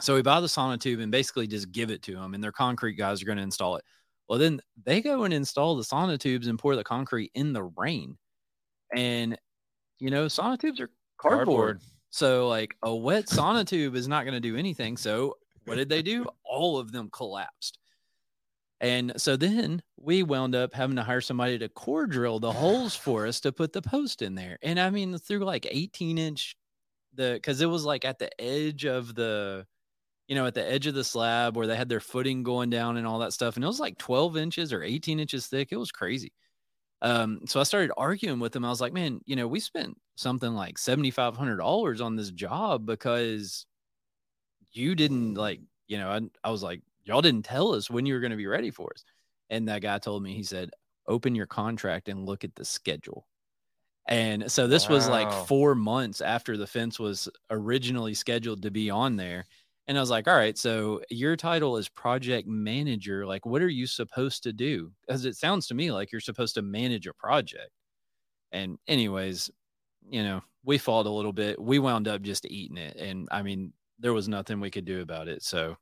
[0.00, 2.94] So we buy the Sonotube and basically just give it to them, and their concrete
[2.94, 3.84] guys are going to install it.
[4.28, 8.16] Well, then they go and install the Sonotubes and pour the concrete in the rain.
[8.94, 9.36] And
[9.98, 11.80] you know, Sonotubes are cardboard.
[12.12, 14.98] So like a wet Sonotube is not going to do anything.
[14.98, 16.26] So what did they do?
[16.44, 17.78] All of them collapsed.
[18.82, 22.94] And so then we wound up having to hire somebody to core drill the holes
[22.94, 24.58] for us to put the post in there.
[24.62, 26.54] And I mean, through like 18 inch,
[27.14, 29.66] the because it was like at the edge of the,
[30.26, 32.98] you know, at the edge of the slab where they had their footing going down
[32.98, 33.54] and all that stuff.
[33.54, 35.68] And it was like 12 inches or 18 inches thick.
[35.70, 36.32] It was crazy.
[37.02, 38.64] Um, so I started arguing with him.
[38.64, 43.66] I was like, man, you know, we spent something like $7,500 on this job because
[44.70, 48.14] you didn't like, you know, I, I was like, y'all didn't tell us when you
[48.14, 49.04] were going to be ready for us.
[49.50, 50.70] And that guy told me, he said,
[51.08, 53.26] open your contract and look at the schedule.
[54.06, 58.90] And so this was like four months after the fence was originally scheduled to be
[58.90, 59.46] on there.
[59.88, 63.26] And I was like, all right, so your title is project manager.
[63.26, 64.92] Like, what are you supposed to do?
[65.00, 67.70] Because it sounds to me like you're supposed to manage a project.
[68.52, 69.50] And anyways,
[70.08, 71.60] you know, we fought a little bit.
[71.60, 75.00] We wound up just eating it, and I mean, there was nothing we could do
[75.00, 75.42] about it.
[75.42, 75.76] So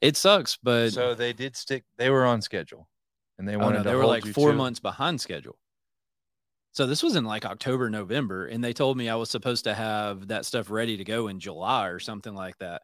[0.00, 1.84] it sucks, but So they did stick.
[1.98, 2.88] They were on schedule,
[3.38, 5.58] and they oh, wanted no, to they were like four to months behind schedule.
[6.72, 9.74] So this was in like October, November, and they told me I was supposed to
[9.74, 12.82] have that stuff ready to go in July or something like that.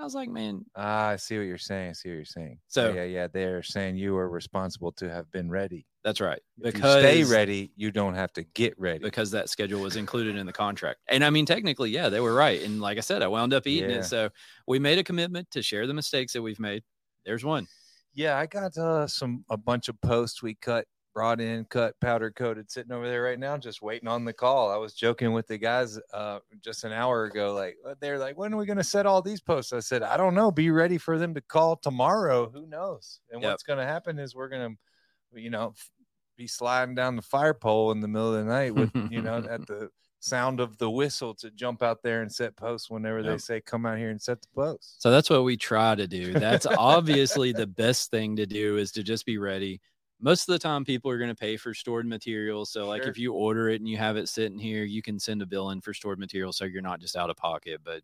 [0.00, 1.90] And I was like, man, Ah, I see what you're saying.
[1.90, 2.58] I see what you're saying.
[2.68, 5.86] So- yeah, yeah, they're saying you were responsible to have been ready.
[6.02, 6.40] that's right.
[6.62, 9.00] If Because you stay ready, you don't have to get ready.
[9.00, 11.00] because that schedule was included in the contract.
[11.06, 12.62] And I mean, technically, yeah, they were right.
[12.62, 13.96] And like I said, I wound up eating Yeah.
[13.98, 14.04] it.
[14.04, 14.30] So
[14.66, 16.82] we made a commitment to share the mistakes that we've made.
[17.26, 17.66] There's one.
[18.14, 22.30] Yeah, I got uh, some a bunch of posts we cut, brought in, cut, powder
[22.30, 24.70] coated, sitting over there right now, just waiting on the call.
[24.70, 28.38] I was joking with the guys uh, just an hour ago, like uh, they're like,
[28.38, 30.50] "When are we going to set all these posts?" I said, "I don't know.
[30.50, 32.50] Be ready for them to call tomorrow.
[32.50, 33.42] Who knows?" And Yep.
[33.42, 34.76] what's going to happen is we're going
[35.32, 35.74] to, you know,
[36.36, 39.38] be sliding down the fire pole in the middle of the night with, you know,
[39.48, 39.90] at the
[40.20, 43.38] sound of the whistle to jump out there and set posts whenever they Yep.
[43.38, 44.98] say, "Come out here and set the posts.
[44.98, 46.36] So that's what we try to do.
[46.36, 49.80] That's obviously the best thing to do is to just be ready.
[50.20, 52.66] Most of the time, people are going to pay for stored material.
[52.66, 53.10] So, like Sure.
[53.10, 55.70] if you order it and you have it sitting here, you can send a bill
[55.70, 57.80] in for stored material, so you're not just out of pocket.
[57.84, 58.02] But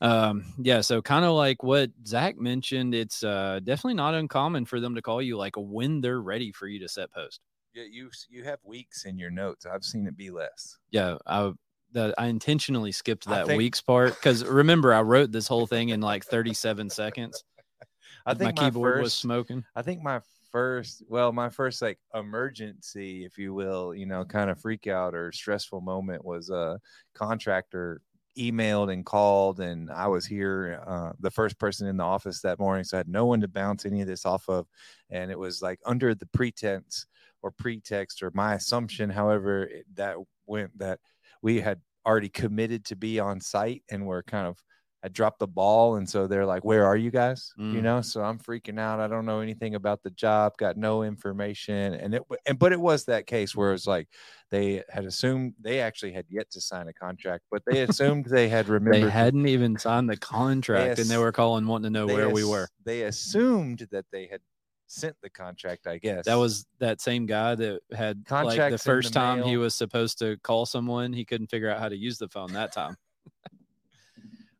[0.00, 4.80] um, yeah, so kind of like what Zach mentioned, it's uh, definitely not uncommon for
[4.80, 7.40] them to call you like when they're ready for you to set post.
[7.72, 9.64] Yeah, you you have weeks in your notes.
[9.64, 10.76] I've seen it be less.
[10.90, 11.52] Yeah, I
[11.92, 15.90] that I intentionally skipped that think- weeks part because remember I wrote this whole thing
[15.90, 17.44] in like 37 seconds.
[18.26, 19.64] I my think my, keyboard was smoking.
[19.74, 20.20] I think my
[20.52, 25.14] first, well, my first like emergency, if you will, you know, kind of freak out
[25.14, 26.80] or stressful moment was a
[27.14, 28.00] contractor
[28.38, 32.58] emailed and called, and I was here, uh, the first person in the office that
[32.58, 34.66] morning, so I had no one to bounce any of this off of,
[35.10, 37.06] and it was like under the pretense
[37.42, 41.00] or pretext or my assumption, however it, that went that
[41.42, 44.62] we had already committed to be on site and we're kind of
[45.02, 47.82] I dropped the ball, and so they're like, "Where are you guys?" You Mm.
[47.82, 49.00] know, so I'm freaking out.
[49.00, 52.22] I don't know anything about the job, got no information, and it.
[52.46, 54.08] And but it was that case where it's like
[54.50, 58.48] they had assumed they actually had yet to sign a contract, but they assumed they
[58.48, 59.08] had remembered.
[59.08, 62.30] They hadn't even signed the contract and they were calling wanting to know they where
[62.30, 62.68] we were.
[62.84, 64.40] They assumed that they had
[64.86, 65.86] sent the contract.
[65.86, 69.12] I guess That was that same guy that had like the Contracts in the first
[69.12, 72.28] time he was supposed to call someone, he couldn't figure out how to use the
[72.28, 72.96] phone that time.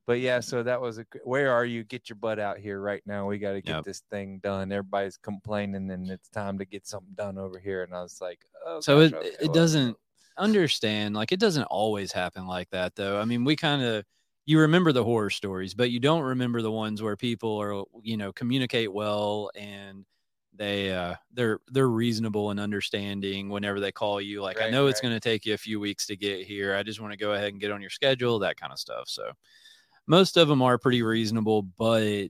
[0.07, 1.07] But yeah, so that was a.
[1.25, 1.85] Where are you?
[1.85, 3.27] Get your butt out here right now.
[3.29, 3.85] We got to get Yep.
[3.85, 4.73] this thing done.
[4.73, 7.83] Everybody's complaining, and it's time to get something done over here.
[7.85, 9.97] And I was like, oh, So gosh, it okay, it well, doesn't
[10.39, 13.21] understand like it doesn't always happen like that though.
[13.21, 14.05] I mean, we kind of
[14.47, 18.17] you remember the horror stories, but you don't remember the ones where people are you
[18.17, 20.05] know communicate well and
[20.55, 24.87] they uh they're they're reasonable and understanding whenever they call you like i Right, know
[24.87, 27.17] it's going to take you a few weeks to get here i just want to
[27.17, 29.33] go ahead and get on your schedule that kind of stuff so
[30.07, 32.29] most of them are pretty reasonable but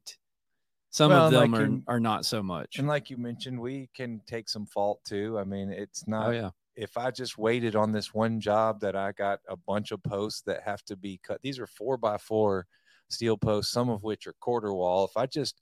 [0.91, 3.59] some Well, of them like are, you- are not so much And like you mentioned,
[3.59, 5.39] we can take some fault too.
[5.39, 6.27] I mean, it's oh, not.
[6.29, 9.91] oh yeah If I just waited on this one job that I got a bunch
[9.93, 11.41] of posts that have to be cut.
[11.43, 12.67] These are four by four
[13.09, 15.05] steel posts, some of which are quarter wall.
[15.07, 15.61] If I just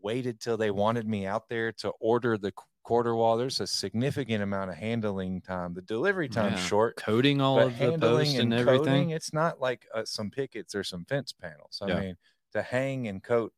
[0.00, 2.52] waited till they wanted me out there to order the
[2.88, 5.74] quarter wall, there's a significant amount of handling time.
[5.74, 6.64] The delivery time's Yeah.
[6.68, 6.96] short.
[6.96, 10.74] coding all of the posts and and everything coding, it's not like uh, some pickets
[10.74, 11.80] or some fence panels.
[11.82, 12.00] I Yeah.
[12.00, 12.16] mean,
[12.54, 13.52] to hang and coat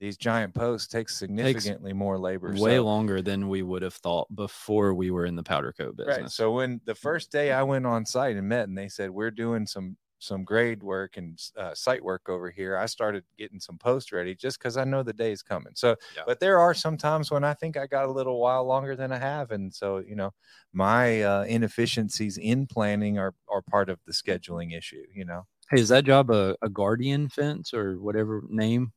[0.00, 2.52] these giant posts takes significantly more labor.
[2.52, 5.96] way So- longer than we would have thought before we were in the powder coat
[5.96, 6.18] business.
[6.18, 6.30] Right.
[6.30, 9.30] So when the first day I went on site and met, and they said we're
[9.30, 13.78] doing some some grade work and uh, site work over here, I started getting some
[13.78, 15.72] posts ready just because I know the day is coming.
[15.74, 16.22] So, Yeah.
[16.26, 19.12] but there are some times when I think I got a little while longer than
[19.12, 20.32] I have, and so you know,
[20.72, 25.04] my uh, inefficiencies in planning are are part of the scheduling issue.
[25.14, 25.46] You know.
[25.70, 28.92] hey, is that job a, a guardian fence or whatever name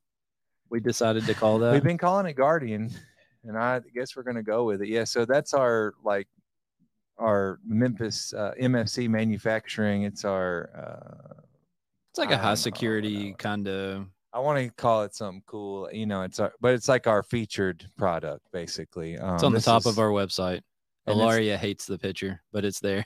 [0.70, 1.74] we decided to call that?
[1.74, 2.92] We've been calling it Guardian,
[3.44, 4.90] and I guess we're going to go with it.
[4.90, 6.28] Yeah, so that's our like
[7.18, 10.04] our Memphis uh, MFC manufacturing.
[10.04, 11.42] It's our uh,
[12.12, 14.06] it's like a high security kind of.
[14.34, 15.90] I want to call it something cool.
[15.92, 19.18] You know, it's our but it's like our featured product basically.
[19.18, 20.62] Um, It's on the top is- of our website.
[21.08, 23.06] Alaria hates the picture, but it's there.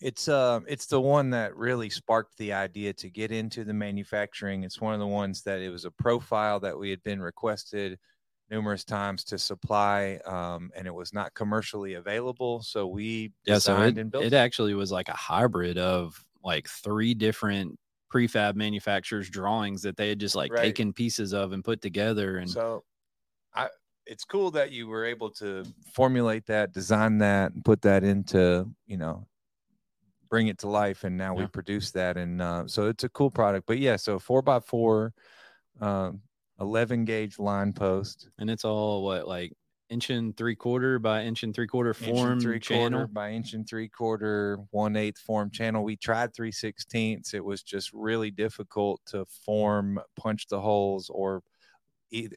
[0.00, 4.62] it's uh it's the one that really sparked the idea to get into the manufacturing
[4.62, 7.98] it's one of the ones that it was a profile that we had been requested
[8.50, 13.74] numerous times to supply um and it was not commercially available so we Yeah, so
[13.74, 17.78] designed it, and built it actually was like a hybrid of like three different
[18.12, 20.64] prefab manufacturers' drawings that they had just like Right.
[20.64, 22.38] taken pieces of and put together.
[22.38, 22.84] And so
[23.54, 23.68] i
[24.06, 28.68] it's cool that you were able to formulate that, design that, and put that into
[28.86, 29.26] you know
[30.28, 33.30] bring it to life and now we produce that and uh, so it's a cool
[33.30, 35.12] product but yeah so four by four
[35.80, 36.22] um,
[36.60, 39.52] 11 gauge line post And it's all what like
[39.88, 43.00] inch and three quarter by inch and three quarter inch form three channel.
[43.00, 47.44] quarter by inch and three quarter one eighth form channel we tried three sixteenths it
[47.44, 51.42] was just really difficult to form punch the holes or
[52.12, 52.36] either,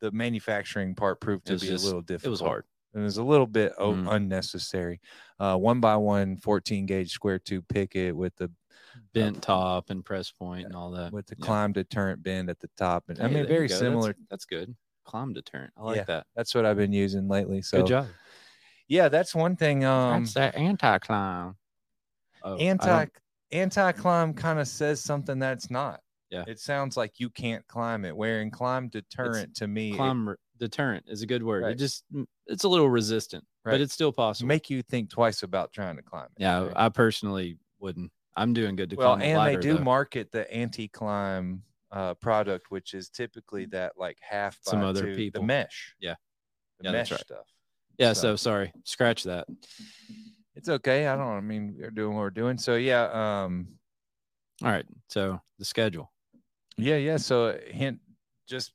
[0.00, 2.64] the manufacturing part proved to be just- a little difficult It was hard.
[2.94, 4.12] it was a little bit Mhm.
[4.12, 5.00] unnecessary
[5.38, 8.50] uh, one by one 14 gauge square tube picket with the
[9.14, 11.12] Bent top and press point and all that.
[11.12, 11.44] with the Yeah.
[11.44, 13.74] climb deterrent bend at the top and i mean very go.
[13.74, 14.74] That's- similar That's, good.
[15.04, 15.72] Climb deterrent.
[15.76, 16.04] I like Yeah.
[16.04, 16.26] that.
[16.36, 18.06] that's what i've been using lately so Good job.
[18.88, 21.56] yeah that's one thing um that's that anti climb.
[22.42, 23.06] Oh, anti
[23.50, 26.44] anti climb kind of says something that's not Yeah.
[26.46, 31.04] it sounds like you can't climb it wherein climb deterrent to me climb re- deterrent
[31.08, 31.64] is a good word.
[31.64, 32.04] It just
[32.46, 33.72] it's a little resistant, Right.
[33.72, 34.46] but it's still possible.
[34.48, 36.72] make you think twice about trying to climb it yeah, right?
[36.76, 38.12] I personally wouldn't.
[38.36, 39.84] I'm doing good to well climb and they do though.
[39.84, 45.42] market the anti-climb uh product which is typically that like half Some other two- people.
[45.42, 46.14] the mesh Yeah.
[46.80, 47.20] the Yeah, mesh right.
[47.20, 47.46] stuff
[47.98, 48.72] yeah, so- so sorry.
[48.84, 49.46] Scratch that.
[50.54, 53.04] it's okay i don't i mean we're doing what we're doing so yeah
[53.44, 53.68] um
[54.62, 54.86] All right.
[55.08, 56.12] So the schedule.
[56.78, 57.16] Yeah, yeah.
[57.18, 57.98] So hint,
[58.48, 58.72] just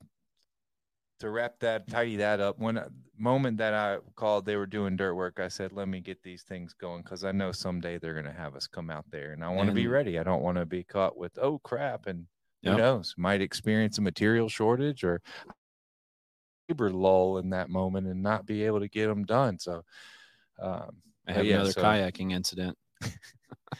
[1.21, 2.59] to wrap that, tidy that up.
[2.59, 5.39] When uh, moment that I called, they were doing dirt work.
[5.39, 8.31] I said, "Let me get these things going because I know someday they're going to
[8.33, 10.19] have us come out there, and I want to be ready.
[10.19, 12.27] I don't want to be caught with oh crap, and
[12.63, 12.77] who Yep.
[12.77, 15.21] knows, might experience a material shortage or
[16.69, 19.57] labor lull in that moment and not be able to get them done.
[19.59, 19.83] So,
[20.59, 20.97] um,
[21.27, 22.77] I have yeah, another so- kayaking incident.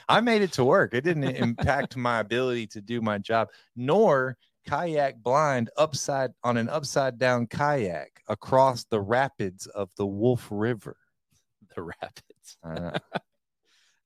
[0.10, 0.94] I made it to work.
[0.94, 4.38] It didn't impact my ability to do my job, nor
[4.68, 10.98] kayak blind upside on an upside down kayak across the rapids of the Wolf River.
[11.76, 12.58] The rapids.
[12.64, 12.98] Uh,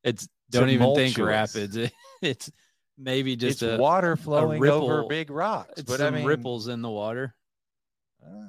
[0.03, 1.78] It's don't even think rapids.
[2.22, 2.51] it's
[2.97, 5.07] maybe just it's a water flowing over ripple.
[5.07, 7.34] big rocks, it's but some I mean, ripples in the water.
[8.26, 8.47] uh,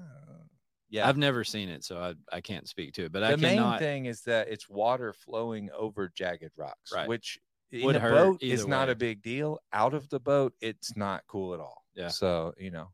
[0.88, 1.06] yeah.
[1.08, 3.12] I've never seen it, so I, I can't speak to it.
[3.12, 7.06] But the I main thing is that it's water flowing over jagged rocks, Right.
[7.06, 7.38] which
[7.70, 9.58] in Would a boat is either not a big deal.
[9.72, 11.81] Out of the boat, it's not cool at all.
[11.94, 12.08] Yeah.
[12.08, 12.88] So you know,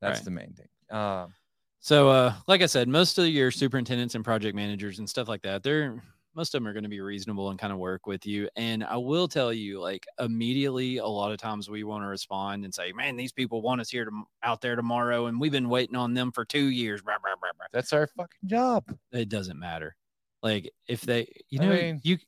[0.00, 0.24] that's Right.
[0.24, 0.68] the main thing.
[0.90, 1.32] Um,
[1.78, 5.42] So, uh, like I said, most of your superintendents and project managers and stuff like
[5.42, 6.02] that, they're
[6.34, 8.46] most of them are going to be reasonable and kind of work with you.
[8.56, 12.64] And I will tell you, like immediately, a lot of times we want to respond
[12.64, 14.10] and say, "Man, these people want us here to,
[14.42, 17.66] out there tomorrow, and we've been waiting on them for two years." Blah, blah, blah,
[17.72, 18.84] that's our fucking job.
[19.12, 19.96] It doesn't matter.
[20.42, 22.18] Like if they, you I know, mean- you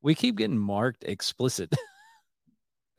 [0.00, 1.74] we keep getting marked explicit.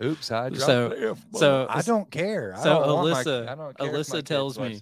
[0.03, 2.53] Oops, I dropped So- the F so- I don't care.
[2.55, 4.79] I so don't want my- Alyssa- I don't care Alyssa tells me-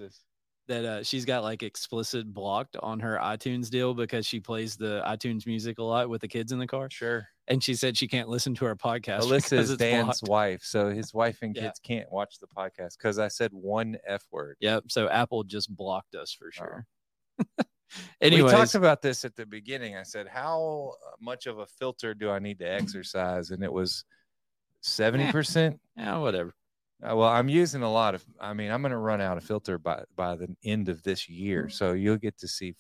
[0.68, 5.02] that uh, she's got like explicit blocked on her iTunes deal because she plays the
[5.08, 6.90] iTunes music a lot with the kids in the car.
[6.92, 7.26] Sure.
[7.48, 9.22] And she said she can't listen to our podcast.
[9.22, 10.24] Alyssa is it's Dan's blocked.
[10.30, 11.62] wife, so his wife and Yeah.
[11.68, 14.58] kids can't watch the podcast because I said one f word.
[14.60, 14.84] Yep.
[14.90, 16.52] So Apple just blocked us for Oh.
[16.52, 16.86] sure.
[17.40, 17.64] we
[18.20, 19.96] Anyways, talked about this at the beginning.
[19.96, 24.04] I said, "How much of a filter do I need to exercise?" And it was
[24.82, 25.80] seventy percent.
[25.98, 26.54] yeah, whatever.
[27.04, 28.26] Uh, well, I'm using a lot of.
[28.40, 31.30] I mean, I'm going to run out of filter by by the end of this
[31.30, 32.74] year, so you'll get to see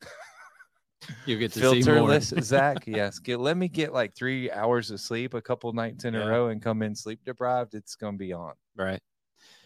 [1.26, 1.96] You get to see more.
[2.08, 2.84] filterless Zach.
[2.86, 6.24] Yes, get let me get like three hours of sleep a couple nights in Yeah.
[6.24, 7.74] a row and come in sleep deprived.
[7.74, 8.54] It's going to be on.
[8.74, 9.00] Right.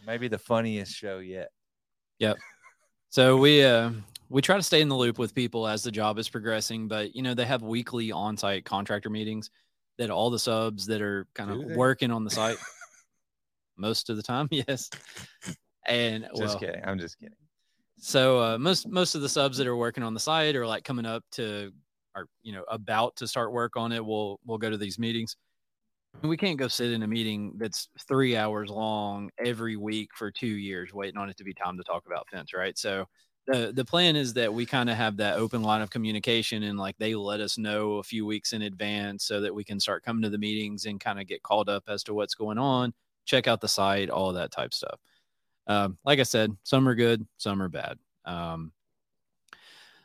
[0.07, 1.51] Maybe the funniest show yet.
[2.19, 2.39] Yep.
[3.11, 3.91] So we uh
[4.29, 7.15] we try to stay in the loop with people as the job is progressing, but
[7.15, 9.51] you know, they have weekly on-site contractor meetings
[9.99, 11.77] that all the subs that are kind Do of they?
[11.77, 12.57] working on the site
[13.77, 14.91] most of the time, yes.
[15.87, 16.83] And Just well, kidding.
[16.85, 17.37] I'm just kidding.
[17.99, 20.85] So uh, most most of the subs that are working on the site are like
[20.85, 21.73] coming up to,
[22.15, 24.05] are you know about to start work on it.
[24.05, 25.37] We'll we'll go to these meetings.
[26.23, 30.47] We can't go sit in a meeting that's three hours long every week for two
[30.47, 32.77] years, waiting on it to be time to talk about fence, right?
[32.79, 33.05] So
[33.49, 36.79] the the plan is that we kind of have that open line of communication, and
[36.79, 40.05] like they let us know a few weeks in advance so that we can start
[40.05, 42.93] coming to the meetings and kind of get called up as to what's going on,
[43.25, 45.01] check out the site, all that type stuff.
[45.67, 47.99] Um, like I said, some are good, some are bad.
[48.25, 48.73] Um,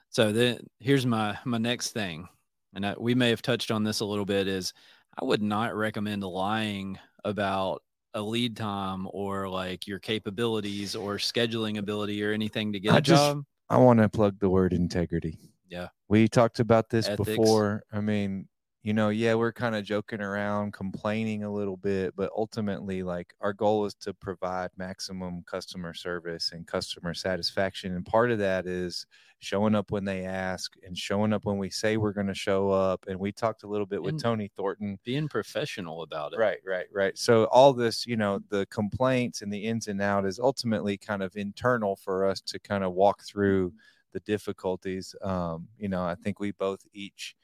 [0.09, 2.27] so then here's my my next thing,
[2.73, 4.47] and I, we may have touched on this a little bit.
[4.47, 4.73] Is
[5.19, 7.83] I would not recommend lying about
[8.13, 12.97] a lead time or like your capabilities or scheduling ability or anything to get I
[12.97, 13.43] a just- job.
[13.69, 15.39] I want to plug the word integrity.
[15.67, 15.87] Yeah.
[16.07, 17.27] We talked about this Ethics.
[17.29, 17.83] before.
[17.91, 18.47] I mean,
[18.83, 23.33] you know, yeah, we're kind of joking around, complaining a little bit, but ultimately, like
[23.39, 27.95] our goal is to provide maximum customer service and customer satisfaction.
[27.95, 29.05] And part of that is
[29.39, 32.71] showing up when they ask and showing up when we say we're going to show
[32.71, 33.05] up.
[33.07, 34.99] And we talked a little bit with And- Tony Thornton.
[35.05, 36.39] Being professional about it.
[36.39, 37.17] Right, right, right.
[37.17, 41.23] So all this, you know, the complaints and the ins and out is ultimately kind
[41.23, 43.73] of internal for us to kind of walk through
[44.11, 45.15] the difficulties.
[45.21, 47.35] Um, you know, I think we both each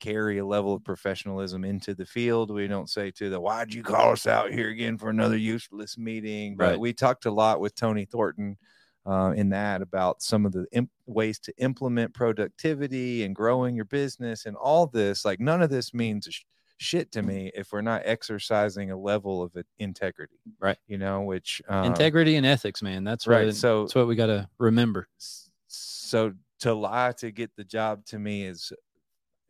[0.00, 2.50] carry a level of professionalism into the field.
[2.50, 5.98] We don't say to the why'd you call us out here again for another useless
[5.98, 6.56] meeting?
[6.56, 6.80] But Right.
[6.80, 8.56] we talked a lot with Tony Thornton
[9.06, 13.86] uh, in that about some of the imp- ways to implement productivity and growing your
[13.86, 15.24] business and all this.
[15.24, 16.42] Like none of this means sh-
[16.76, 20.76] shit to me if we're not exercising a level of integrity, Right.
[20.86, 23.02] You know, which uh, Integrity and ethics, man.
[23.02, 23.46] That's right.
[23.46, 25.08] What, so that's what we got to remember.
[25.66, 28.72] so to lie to get the job to me is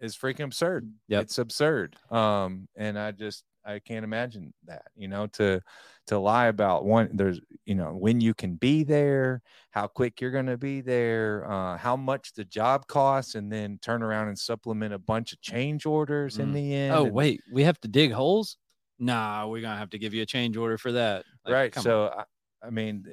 [0.00, 1.22] is freaking absurd Yep.
[1.22, 5.60] it's absurd um and i just i can't imagine that you know to
[6.06, 9.42] to lie about one there's you know when you can be there
[9.72, 13.78] how quick you're going to be there uh how much the job costs and then
[13.82, 16.54] turn around and supplement a bunch of change orders in Mm.
[16.54, 17.42] the end Oh, and- wait.
[17.52, 18.56] We have to dig holes?
[18.98, 21.24] Nah, we're going to have to give you a change order for that.
[21.44, 22.24] Like, right so I,
[22.66, 23.04] I mean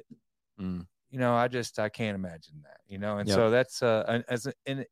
[0.60, 0.86] Mm.
[1.10, 3.34] you know i just i can't imagine that you know and Yep.
[3.36, 4.86] so that's uh an- as a, in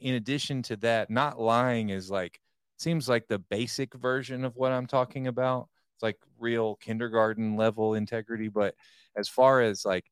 [0.00, 2.40] in addition to that not lying is like
[2.78, 7.94] seems like the basic version of what i'm talking about it's like real kindergarten level
[7.94, 8.74] integrity but
[9.16, 10.10] as far as like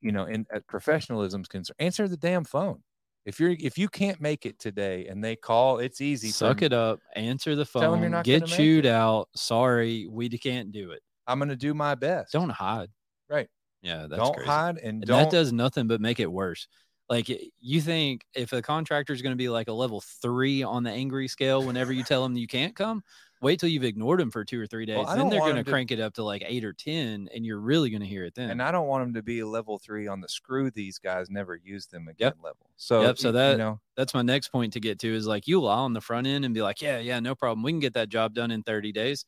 [0.00, 2.82] you know in at professionalism's concerned answer the damn phone
[3.24, 6.74] if you're if you can't make it today and they call it's easy Suck it
[6.74, 7.00] up.
[7.16, 8.10] Answer the Tell 'em you're phone.
[8.10, 8.90] not Get chewed it.
[8.90, 9.28] out.
[9.34, 11.00] Sorry, we can't do it.
[11.26, 12.90] i'm gonna do my best Don't hide.
[13.30, 13.48] right
[13.80, 14.46] Yeah, that's don't crazy.
[14.50, 16.68] hide and And don't that does nothing but make it worse.
[17.08, 17.28] Like
[17.60, 20.90] you think if a contractor is going to be like a level three on the
[20.90, 23.02] angry scale whenever you tell them you can't come,
[23.42, 25.04] wait till you've ignored them for two or three days.
[25.04, 27.60] Well, then they're going to- crank it up to like eight or ten, and you're
[27.60, 28.48] really going to hear it then.
[28.48, 31.28] and I don't want them to be a level three on the screw these guys
[31.28, 32.70] never use them again level.
[32.76, 35.46] So Yep, so that- you know That's my next point to get to is like
[35.46, 37.62] you lie on the front end and be like, yeah, yeah, no problem.
[37.62, 39.26] We can get that job done in 30 days.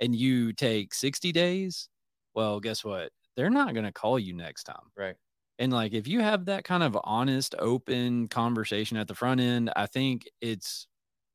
[0.00, 1.88] And you take 60 days.
[2.34, 3.10] Well, guess what?
[3.36, 4.92] They're not going to call you next time.
[4.96, 5.16] right.
[5.58, 9.72] And like if you have that kind of honest, open conversation at the front end,
[9.76, 10.86] I think it's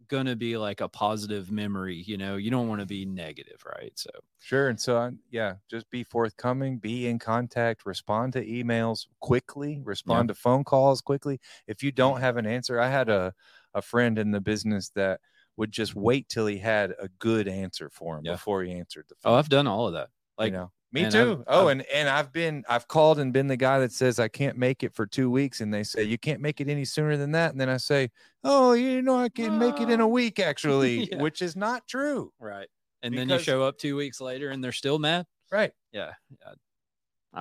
[0.08, 1.98] gonna be like a positive memory.
[1.98, 3.98] You know, you don't want to be negative, right?
[4.00, 4.68] So Sure.
[4.68, 10.28] And so, I, yeah, just be forthcoming, be in contact, respond to emails quickly, respond
[10.28, 11.40] to phone calls quickly.
[11.66, 13.34] If you don't have an answer, I had a,
[13.74, 15.22] a friend in the business that
[15.56, 18.32] would just wait till he had a good answer for him Yeah.
[18.32, 19.34] before he answered the oh, phone.
[19.34, 20.10] oh, I've done all of that.
[20.38, 21.32] Like you know, me and too.
[21.32, 24.20] I've- oh, I've- and and I've been I've called and been the guy that says
[24.20, 26.86] I can't make it for two weeks, and they say you can't make it any
[26.86, 28.12] sooner than that, and then I say,
[28.44, 30.08] oh, you know, I can make it in a Oh.
[30.08, 31.18] week actually, Yeah.
[31.22, 32.32] which is not true.
[32.40, 32.68] right.
[33.02, 35.26] And then you show up two weeks later and they're still mad.
[35.52, 35.74] Right.
[35.92, 36.14] Yeah.
[36.40, 36.54] yeah.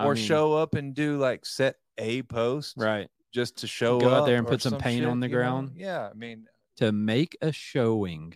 [0.04, 4.08] Or mean, show up and do like set a post right just to show Go
[4.12, 5.38] out there and put some paint on the you know?
[5.38, 5.72] ground.
[5.76, 6.46] Yeah, I mean,
[6.78, 8.34] to make a showing.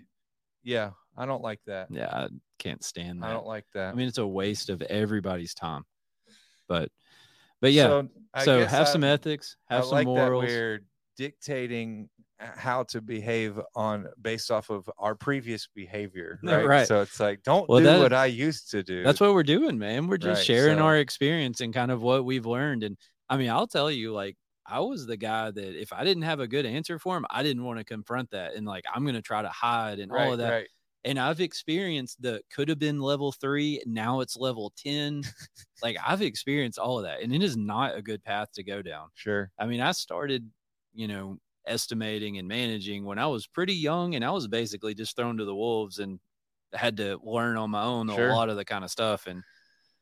[0.62, 1.89] yeah, I don't like that.
[1.91, 3.31] Yeah, I can't stand that.
[3.31, 3.93] I don't like that.
[3.93, 5.85] I mean, it's a waste of everybody's time.
[6.69, 6.91] But,
[7.61, 7.87] but yeah.
[7.87, 10.45] So, I guess have some ethics, have I some like morals.
[10.45, 10.81] that we're
[11.17, 12.09] dictating
[12.39, 16.39] how to behave on based off of our previous behavior.
[16.43, 16.67] Right.
[16.67, 16.87] right.
[16.87, 19.03] So it's like, don't Well, do that- what I used to do.
[19.03, 20.07] That's what we're doing, man.
[20.07, 22.83] We're just Right, sharing so- our experience and kind of what we've learned.
[22.85, 22.99] And
[23.31, 24.37] I mean, I'll tell you, like,
[24.67, 27.43] I was the guy that if I didn't have a good answer for him, I
[27.43, 28.55] didn't want to confront that.
[28.55, 30.67] And like, I'm going to try to hide and right, all of that.
[31.07, 33.83] And I've experienced the could have been level three.
[33.87, 35.23] Now it's level 10.
[35.83, 37.23] like, I've experienced all of that.
[37.23, 39.09] And it is not a good path to go down.
[39.15, 39.51] Sure.
[39.59, 40.51] I mean, I started,
[40.95, 45.17] you know, estimating and managing when I was pretty young and I was basically just
[45.17, 46.19] thrown to the wolves and
[46.75, 48.31] had to learn on my own Sure.
[48.31, 49.27] a lot of the kind of stuff.
[49.29, 49.43] And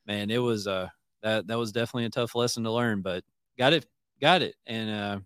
[0.07, 0.89] man, it was uh
[1.23, 3.25] that that was definitely a tough lesson to learn, but
[3.59, 3.87] got it,
[4.21, 4.57] got it.
[4.67, 5.21] And uh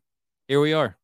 [0.48, 0.96] here we are.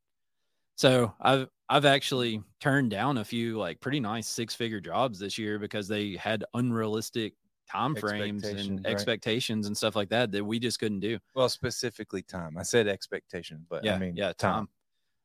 [0.76, 5.38] So I've I've actually turned down a few like pretty nice six figure jobs this
[5.38, 7.34] year because they had unrealistic
[7.70, 8.92] time frames Expectations, and right.
[8.92, 11.18] expectations and stuff like that that we just couldn't do.
[11.34, 12.58] Well, specifically time.
[12.58, 14.68] I said expectation, but yeah, I mean, yeah, time.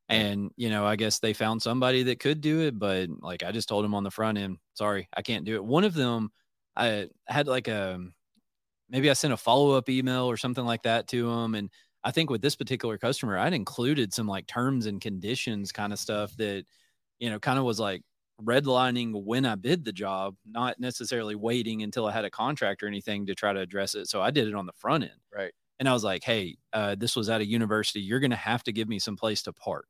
[0.10, 3.52] And you know, I guess they found somebody that could do it, but like I
[3.52, 5.64] just told them on the front end, sorry, I can't do it.
[5.64, 6.32] One of them,
[6.76, 8.00] I had like a
[8.90, 11.72] maybe I sent a follow up email or something like that to them, and
[12.04, 16.00] I think with this particular customer, I'd included some like terms and conditions kind of
[16.00, 16.66] stuff that
[17.20, 18.04] you know kind of was like
[18.42, 22.88] redlining when I bid the job, not necessarily waiting until I had a contract or
[22.88, 24.08] anything to try to address it.
[24.08, 25.54] So I did it on the front end Right.
[25.80, 28.02] and I was like, "Hey, uh, this was at a university.
[28.02, 29.88] You're going to have to give me some place to park."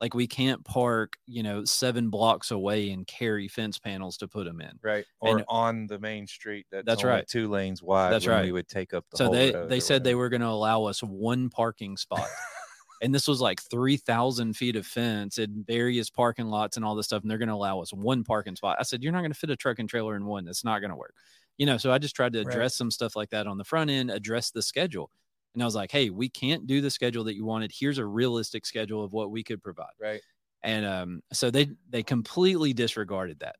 [0.00, 4.44] Like we can't park, you know, seven blocks away and carry fence panels to put
[4.44, 4.72] them in.
[4.82, 7.26] right or and- on the main street that's, That's right.
[7.26, 8.44] two lanes wide That's right.
[8.44, 10.84] we would take up the so whole they they said they were going to allow
[10.84, 12.26] us one parking spot
[13.02, 17.06] and this was like 3000 feet of fence and various parking lots and all this
[17.06, 19.32] stuff and they're going to allow us one parking spot i said you're not going
[19.32, 21.14] to fit a truck and trailer in one that's not going to work
[21.56, 22.48] you know so i just tried to Right.
[22.54, 25.10] address some stuff like that on the front end address the schedule
[25.54, 28.06] and i was like hey we can't do the schedule that you wanted here's a
[28.06, 30.22] realistic schedule of what we could provide right
[30.62, 33.56] and um, so they they completely disregarded that.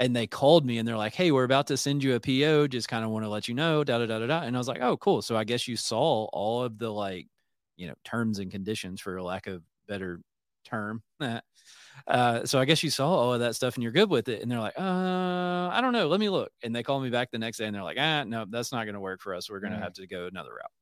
[0.00, 2.68] And they called me and they're like, "Hey, we're about to send you a PO.
[2.68, 4.40] Just kind of want to let you know." Da da da da da.
[4.42, 7.28] And I was like, "Oh, cool." So I guess you saw all of the like,
[7.76, 10.20] you know, terms and conditions for lack of better
[10.64, 11.02] term.
[11.20, 14.42] uh, so I guess you saw all of that stuff and you're good with it.
[14.42, 16.08] And they're like, "Uh, I don't know.
[16.08, 18.24] Let me look." And they called me back the next day and they're like, "Ah,
[18.24, 19.50] no, that's not going to work for us.
[19.50, 19.80] We're going to Mm.
[19.80, 20.72] have to go another route."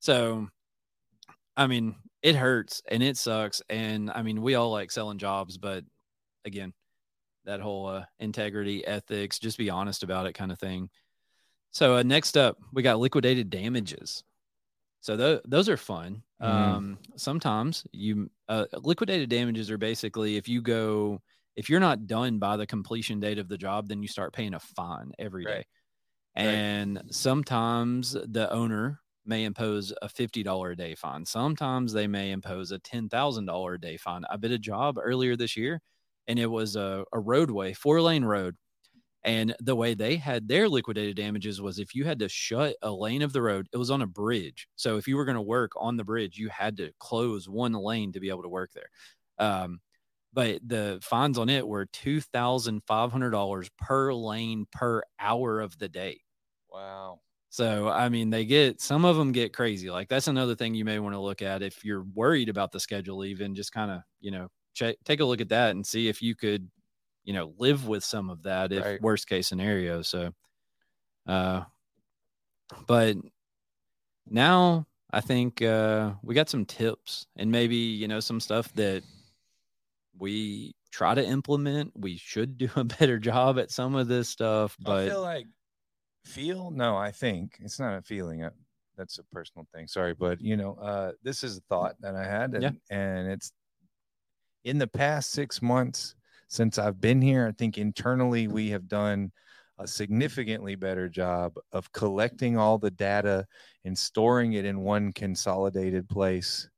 [0.00, 0.48] So
[1.56, 3.62] I mean, it hurts and it sucks.
[3.68, 5.84] And I mean, we all like selling jobs, but
[6.44, 6.72] again,
[7.44, 10.90] that whole uh, integrity, ethics, just be honest about it kind of thing.
[11.72, 14.24] So uh, next up, we got liquidated damages.
[15.00, 16.22] So th- those are fun.
[16.42, 16.46] Mhm.
[16.48, 21.20] Um, sometimes you uh, liquidated damages are basically if you go
[21.56, 24.54] if you're not done by the completion date of the job, then you start paying
[24.54, 25.50] a fine every day.
[25.50, 25.66] Right.
[26.42, 26.46] Right.
[26.46, 31.24] And sometimes the owner may impose a $50 a day fine.
[31.24, 34.24] Sometimes they may impose a $10,000 a day fine.
[34.30, 35.80] I bid a job earlier this year
[36.28, 38.56] and it was a, a roadway, four lane road.
[39.22, 42.90] And the way they had their liquidated damages was if you had to shut a
[42.90, 44.66] lane of the road, it was on a bridge.
[44.76, 47.72] So if you were going to work on the bridge, you had to close one
[47.74, 48.88] lane to be able to work there.
[49.38, 49.80] Um,
[50.32, 55.60] but the fines on it were two thousand five hundred dollars per lane per hour
[55.60, 56.22] of the day.
[56.70, 59.90] wow So I mean, they get some of them get crazy.
[59.90, 62.80] Like that's another thing you may want to look at if you're worried about the
[62.80, 63.24] schedule.
[63.24, 66.22] Even just kind of you know check take a look at that and see if
[66.22, 66.70] you could
[67.24, 69.02] you know live with some of that if Right.
[69.02, 70.02] worst case scenario.
[70.02, 70.32] So,
[71.26, 71.64] uh,
[72.86, 73.16] but
[74.26, 79.02] now I think uh, we got some tips and maybe you know some stuff that
[80.16, 81.92] we try to implement.
[81.96, 85.46] We should do a better job at some of this stuff, but I feel like
[86.24, 88.50] feel no i think it's not a feeling uh,
[88.96, 92.24] that's a personal thing sorry but you know uh this is a thought that i
[92.24, 92.70] had and, Yeah.
[92.90, 93.52] and it's
[94.64, 96.14] in the past six months
[96.48, 99.32] since i've been here i think internally we have done
[99.78, 103.46] a significantly better job of collecting all the data
[103.84, 106.68] and storing it in one consolidated place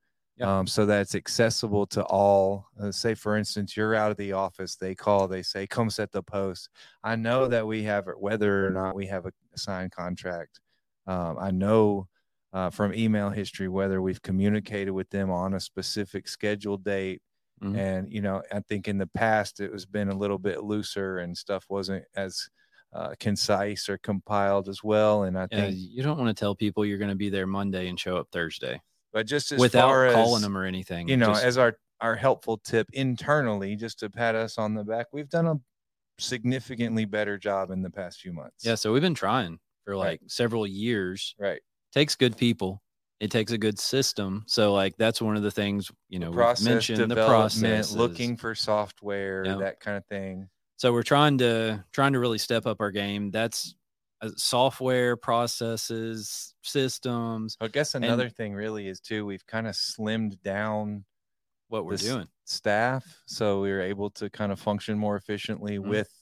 [0.43, 0.49] Yeah.
[0.49, 2.67] um, so that it's accessible to all.
[2.81, 6.13] Uh, say, for instance, you're out of the office, they call, they say, come set
[6.13, 6.69] the post.
[7.05, 10.61] I know that we have it, whether or not we have a signed contract.
[11.07, 12.09] Um, I know
[12.53, 17.23] uh, from email history whether we've communicated with them on a specific scheduled date.
[17.61, 17.79] Mhm.
[17.79, 21.19] And, you know, I think in the past it was been a little bit looser
[21.19, 22.49] and stuff wasn't as
[22.93, 25.23] uh, concise or compiled as well.
[25.25, 27.47] And I Yeah, think, you don't want to tell people you're going to be there
[27.47, 28.81] Monday and show up Thursday
[29.13, 31.09] but just as without far calling as, them or anything.
[31.09, 34.83] you know, Just- as our our helpful tip internally, just to pat us on the
[34.83, 35.55] back, we've done a
[36.19, 38.65] significantly better job in the past few months.
[38.65, 39.99] yeah, so we've been trying for Right.
[39.99, 41.35] like several years.
[41.39, 41.61] right.
[41.93, 42.83] Takes good people.
[43.21, 44.45] It takes a good system.
[44.47, 48.37] So like that's one of the things you know the we've mentioned the process looking
[48.37, 49.57] for software, Yeah.
[49.57, 50.49] that kind of thing.
[50.79, 53.31] So we're trying to trying to really step up our game.
[53.31, 53.75] That's
[54.37, 60.41] software processes, systems, I guess And- another thing really is too, we've kind of slimmed
[60.43, 61.05] down
[61.69, 62.29] what we're doing.
[62.45, 65.89] staff, so we are able to kind of function more efficiently Mhm.
[65.89, 66.13] with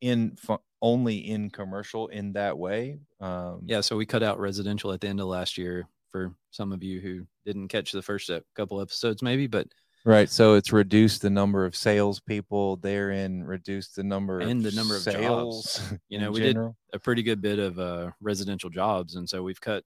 [0.00, 3.00] in fu- only in commercial in that way.
[3.18, 6.70] Um, Yeah, so we cut out residential at the end of last year for some
[6.72, 9.66] of you who didn't catch the first couple episodes, maybe, but
[10.06, 10.30] Right.
[10.30, 15.02] So it's reduced the number of salespeople therein, reduced the number And the number of
[15.02, 15.78] sales.
[15.78, 15.92] jobs.
[16.08, 16.56] You know, we did
[16.92, 19.82] a pretty good bit of uh, residential jobs, and so we've cut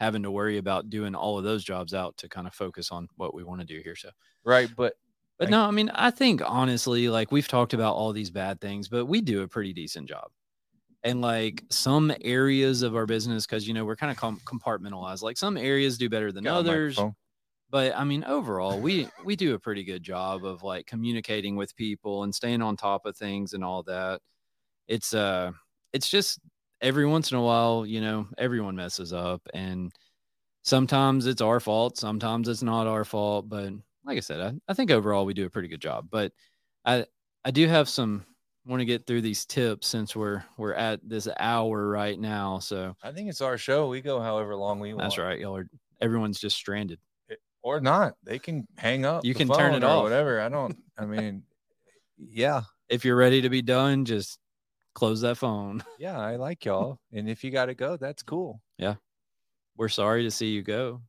[0.00, 3.06] having to worry about doing all of those jobs out to kind of focus on
[3.16, 3.94] what we want to do here.
[3.94, 4.10] So,
[4.44, 4.68] right.
[4.76, 4.94] But
[5.38, 8.60] but I- no, I mean, I think honestly, like we've talked about all these bad
[8.60, 10.28] things, but we do a pretty decent job.
[11.04, 15.22] And like some areas of our business, because you know we're kind of com- compartmentalized.
[15.22, 17.14] Like some areas do better than others, microphone.
[17.70, 21.76] But I mean, overall, we we do a pretty good job of like communicating with
[21.76, 24.20] people and staying on top of things and all that.
[24.88, 25.52] It's uh,
[25.92, 26.38] it's just
[26.80, 29.92] every once in a while, you know, everyone messes up, and
[30.62, 33.48] sometimes it's our fault, sometimes it's not our fault.
[33.48, 33.72] But
[34.04, 36.08] like I said, I, I think overall we do a pretty good job.
[36.10, 36.32] But
[36.84, 37.06] I
[37.44, 38.24] I do have some
[38.64, 42.58] want to get through these tips since we're we're at this hour right now.
[42.58, 43.88] So I think it's our show.
[43.88, 45.02] We go however long we want.
[45.02, 45.68] that's right, y'all are
[46.00, 46.98] everyone's just stranded.
[47.66, 48.14] Or not.
[48.22, 49.24] They can hang up.
[49.24, 50.02] You the can turn it or off.
[50.04, 50.40] whatever.
[50.40, 50.76] I don't.
[50.96, 51.42] I mean,
[52.16, 54.38] yeah, If you're ready to be done, just
[54.94, 55.82] close that phone.
[55.98, 56.18] yeah.
[56.18, 58.60] I like y'all, and if you got to go, that's cool.
[58.78, 58.94] Yeah.
[59.76, 61.02] We're sorry to see you go.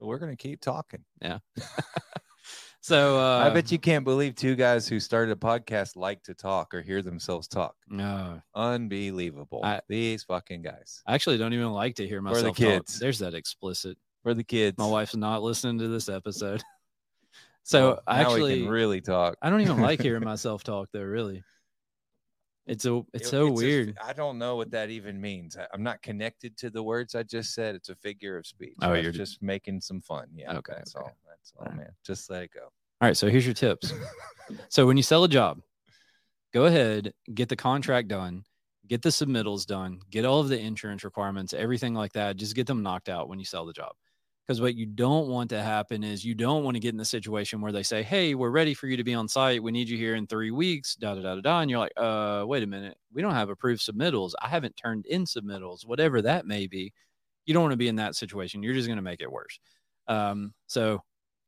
[0.00, 1.04] But we're gonna keep talking.
[1.20, 1.38] Yeah.
[2.80, 6.34] so uh, I bet you can't believe two guys who started a podcast like to
[6.34, 7.74] talk or hear themselves talk.
[7.86, 9.60] No, Unbelievable.
[9.62, 11.02] I- These fucking guys.
[11.06, 12.56] I actually don't even like to hear the myself talk.
[12.56, 12.98] kids.
[12.98, 13.98] There's that explicit.
[14.22, 14.76] For the kids.
[14.78, 16.62] My wife's not listening to this episode.
[17.62, 19.36] So Well, we actually, can really talk.
[19.42, 21.02] I don't even like hearing myself talk though.
[21.02, 21.44] Really,
[22.66, 23.98] it's a it's It- so a- weird.
[24.02, 25.58] I don't know what that even means.
[25.58, 27.74] I, am not connected to the words I just said.
[27.74, 28.74] It's a figure of speech.
[28.80, 30.26] Oh, I you're- just making some fun.
[30.34, 30.56] Yeah.
[30.56, 31.04] Okay, That's okay.
[31.04, 31.16] all.
[31.28, 31.76] That's all, All right.
[31.80, 31.92] man.
[32.04, 32.62] Just let it go.
[32.62, 32.70] All
[33.08, 33.92] right, so here's your tips.
[34.70, 35.60] so when you sell a job,
[36.54, 38.42] go ahead, get the contract done,
[38.88, 42.36] get the submittals done, get all of the insurance requirements, everything like that.
[42.36, 43.92] Just get them knocked out when you sell the job.
[44.50, 47.04] Because what you don't want to happen is you don't want to get in the
[47.04, 49.62] situation where they say, Hey, we're ready for you to be on site.
[49.62, 51.60] We need you here in three weeks, da da da da da.
[51.60, 52.98] And you're like, uh, wait a minute.
[53.12, 54.32] We don't have approved submittals.
[54.42, 56.92] I haven't turned in submittals, whatever that may be.
[57.46, 58.60] You don't want to be in that situation.
[58.60, 59.60] You're just going to make it worse.
[60.08, 61.00] Um, so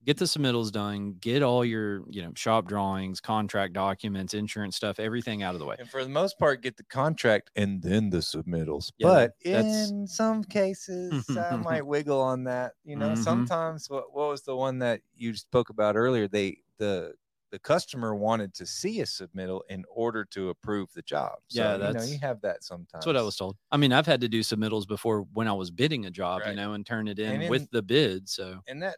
[0.05, 4.99] get the submittals done, get all your, you know, shop drawings, contract documents, insurance stuff,
[4.99, 5.77] everything out of the way.
[5.79, 8.93] And for the most part, get the contract and then the submittals.
[8.99, 12.73] Yeah, but that's- in some cases, I might wiggle on that.
[12.85, 13.19] You know, Mhm.
[13.19, 16.29] sometimes what, what was the one that you spoke about earlier?
[16.29, 17.15] They the
[17.51, 21.35] the customer wanted to see a submittal in order to approve the job.
[21.49, 22.91] So, Yeah, you know, that's- you have that sometimes.
[22.93, 23.59] That's what I was told.
[23.71, 26.55] I mean, I've had to do submittals before when I was bidding a job, you
[26.55, 28.31] know, and turn it in And with the bid.
[28.31, 28.97] So and that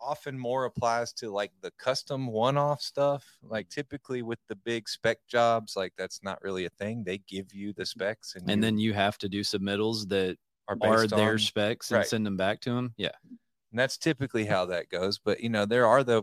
[0.00, 3.80] often more applies to like the custom one-off stuff like mm-hmm.
[3.80, 7.72] typically with the big spec jobs like that's not really a thing they give you
[7.72, 8.00] the mm-hmm.
[8.00, 10.36] specs and, and then you have to do submittals that
[10.68, 12.06] are, are their on- specs and right.
[12.06, 12.94] send them back to them.
[12.96, 13.10] Yeah.
[13.24, 16.22] and that's typically how that goes but you know there are the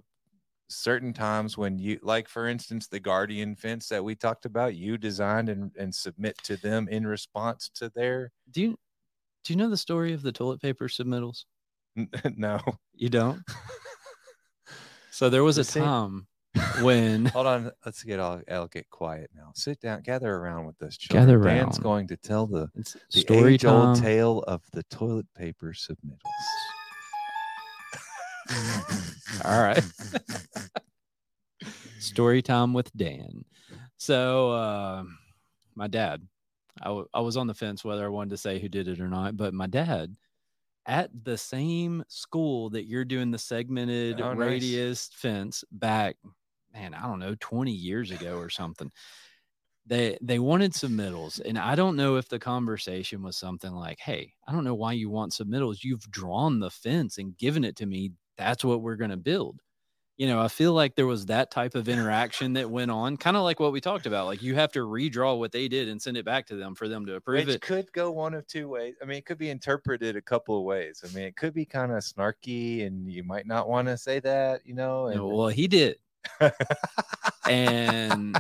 [0.70, 4.98] certain times when you like for instance the guardian fence that we talked about you
[4.98, 8.78] designed and, and submit to them in response to their Do you
[9.48, 11.46] do you know the story of the toilet paper submittals?
[12.36, 12.60] no
[12.96, 13.42] You don't?
[15.12, 15.80] so there was a see.
[15.80, 16.28] time
[16.82, 20.82] when hold on let's get all i'll get quiet now sit down gather around with
[20.82, 21.58] us Gather children.
[21.66, 24.04] dan's going to tell the it's the story age-old time.
[24.04, 26.18] tale of the toilet paper submittals.
[29.44, 29.84] All right.
[32.00, 33.44] Story time with Dan.
[33.98, 35.04] So, uh,
[35.76, 36.26] my dad,
[36.82, 39.00] I, w- I was on the fence whether I wanted to say who did it
[39.02, 40.16] or not, but my dad,
[40.88, 44.82] at the same school that you're doing the segmented Oh, nice.
[44.82, 46.18] radius fence back,
[46.74, 48.92] man, I don't know, 20 years ago or something.
[49.86, 54.34] They they wanted submittals, and I don't know if the conversation was something like, "Hey,
[54.48, 55.84] I don't know why you want submittals.
[55.84, 58.12] You've drawn the fence and given it to me.
[58.38, 59.62] That's what we're going to build."
[60.18, 63.38] You know, I feel like there was that type of interaction that went on, kind
[63.38, 64.26] of like what we talked about.
[64.26, 66.88] Like you have to redraw what they did and send it back to them for
[66.88, 67.62] them to approve Which it.
[67.62, 68.96] could go one of two ways.
[69.02, 71.04] I mean, it could be interpreted a couple of ways.
[71.06, 74.20] I mean, it could be kind of snarky, and you might not want to say
[74.22, 75.08] that, you know.
[75.08, 75.98] And know, well, he did.
[77.50, 78.38] And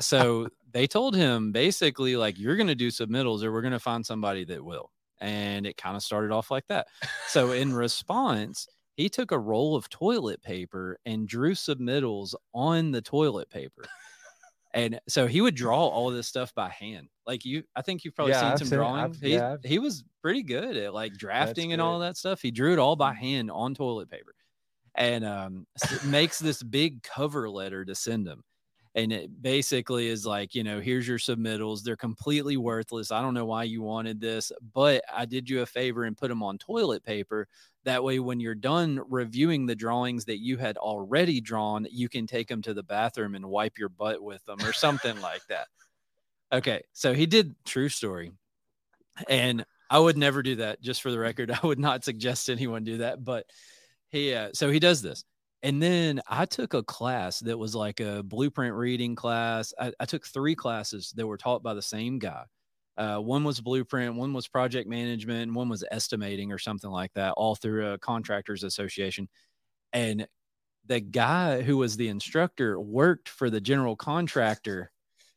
[0.00, 3.78] so they told him basically, like, you're going to do submittals or we're going to
[3.78, 4.90] find somebody that will.
[5.20, 6.88] And it kind of started off like that.
[7.28, 8.68] So in response,
[9.02, 13.82] he took a roll of toilet paper and drew submittals on the toilet paper.
[14.74, 17.08] And so he would draw all this stuff by hand.
[17.26, 19.00] Like you, I think you've probably Yeah, seen I've some seen drawing.
[19.04, 22.40] I've- He, yeah, he was pretty good at like drafting and all that stuff.
[22.40, 24.34] He drew it all by hand on toilet paper
[24.94, 25.66] and um,
[26.06, 28.44] makes this big cover letter to send them.
[28.94, 31.82] And it basically is like, you know, here's your submittals.
[31.82, 33.10] They're completely worthless.
[33.10, 36.28] I don't know why you wanted this, but I did you a favor and put
[36.28, 37.48] them on toilet paper.
[37.84, 42.26] That way, when you're done reviewing the drawings that you had already drawn, you can
[42.26, 45.68] take them to the bathroom and wipe your butt with them or something like that.
[46.52, 46.82] Okay.
[46.92, 48.32] So he did true story.
[49.28, 51.50] And I would never do that, just for the record.
[51.62, 53.24] I would not suggest anyone do that.
[53.24, 53.46] But
[54.10, 55.24] he, uh, so he does this.
[55.62, 59.72] And then I took a class that was like a blueprint reading class.
[59.78, 62.44] I, I took three classes that were taught by the same guy.
[62.96, 67.12] Uh, one was blueprint, one was project management, and one was estimating or something like
[67.14, 69.28] that, all through a contractors association.
[69.92, 70.26] And
[70.86, 74.90] the guy who was the instructor worked for the general contractor.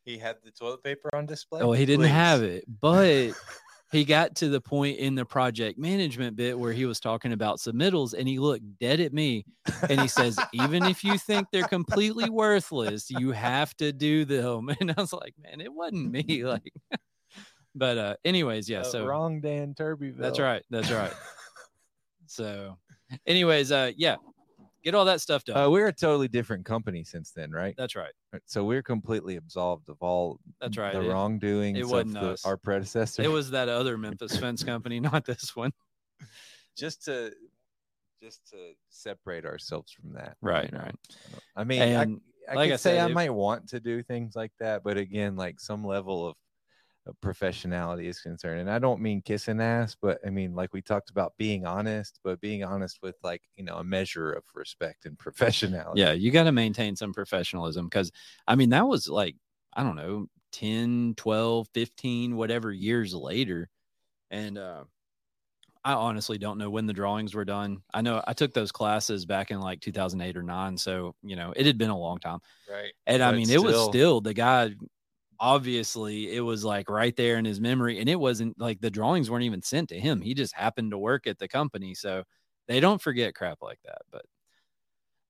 [0.04, 1.62] he had the toilet paper on display.
[1.62, 3.30] Oh, he didn't have it, but
[3.92, 7.58] he got to the point in the project management bit where he was talking about
[7.58, 9.44] submittals and he looked dead at me
[9.88, 14.68] and he says, Even if you think they're completely worthless, you have to do them.
[14.80, 16.44] And I was like, Man, it wasn't me.
[16.44, 16.72] Like,
[17.74, 18.80] but, uh, anyways, yeah.
[18.80, 20.18] Uh, So wrong Dan Turbyville.
[20.18, 20.62] that's right.
[20.70, 21.12] That's right.
[22.26, 22.76] So
[23.24, 24.16] Anyways, uh, yeah,
[24.86, 25.56] get all that stuff done.
[25.56, 27.74] Uh, we're a totally different company since then, right?
[27.76, 28.12] That's right.
[28.44, 30.92] So we're completely absolved of all That's right.
[30.94, 33.22] the It- wrongdoings it of wasn't the, our predecessor.
[33.22, 35.72] It was that other Memphis fence company, not this one.
[36.76, 37.32] just to
[38.22, 38.56] just to
[38.88, 40.36] separate ourselves from that.
[40.40, 40.94] Right, right.
[41.56, 44.04] I mean, And I, I like could I say I it- might want to do
[44.04, 46.36] things like that, but again, like some level of
[47.14, 51.10] professionality is concerned, and I don't mean kissing ass, but I mean like we talked
[51.10, 55.18] about being honest, but being honest with like you know a measure of respect and
[55.18, 55.92] professionality.
[55.92, 58.10] Yeah, you got to maintain some professionalism because
[58.46, 59.36] I mean, that was like,
[59.74, 63.68] I don't know, 10, 12, 15, whatever years later.
[64.30, 64.84] And uh,
[65.84, 67.82] I honestly don't know when the drawings were done.
[67.94, 70.78] I know I took those classes back in like 2008 or nine.
[70.78, 72.40] So, you know, it had been a long time.
[72.68, 72.92] right.
[73.06, 74.74] And I But mean, it was still the guy,
[75.40, 78.00] obviously, it was like right there in his memory.
[78.00, 80.20] And it wasn't like the drawings weren't even sent to him.
[80.20, 81.94] He just happened to work at the company.
[81.94, 82.24] So
[82.68, 84.02] they don't forget crap like that.
[84.10, 84.24] But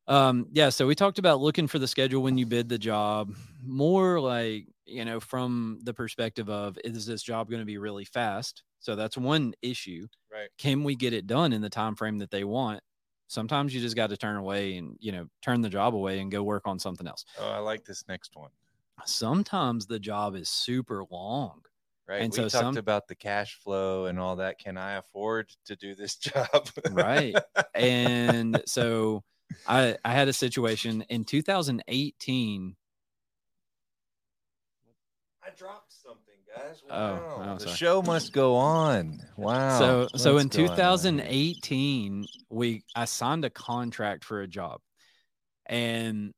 [0.09, 3.35] um, yeah, so we talked about looking for the schedule when you bid the job,
[3.65, 8.05] more like, you know, from the perspective of is this job going to be really
[8.05, 8.63] fast?
[8.79, 10.07] So that's one issue.
[10.33, 10.49] Right.
[10.59, 12.81] Can we get it done in the time frame that they want?
[13.27, 16.31] Sometimes you just got to turn away and, you know, turn the job away and
[16.31, 18.51] go work on something else Oh, I like this next one.
[19.05, 21.61] Sometimes the job is super long.
[22.09, 22.23] Right.
[22.23, 24.59] And we so talked some- about the cash flow and all that.
[24.59, 26.69] Can I afford to do this job?
[26.91, 27.35] Right.
[27.75, 29.25] And so
[29.67, 32.77] I I had a situation in 2018.
[35.45, 36.83] I dropped something, guys.
[36.91, 37.37] Oh, Wow.
[37.39, 37.77] oh, the sorry.
[37.77, 39.21] show must go on.
[39.37, 39.79] Wow.
[39.79, 44.81] So so in going on 2018 we I signed a contract for a job.
[45.67, 46.33] And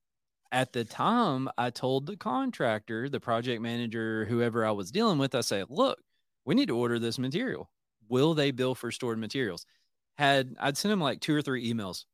[0.53, 5.35] at the time I told the contractor, the project manager, whoever I was dealing with,
[5.35, 6.01] I said, "Look,
[6.45, 7.71] we need to order this material.
[8.09, 9.67] Will they bill for stored materials?"
[10.19, 12.05] Had I'd sent him like two or three emails.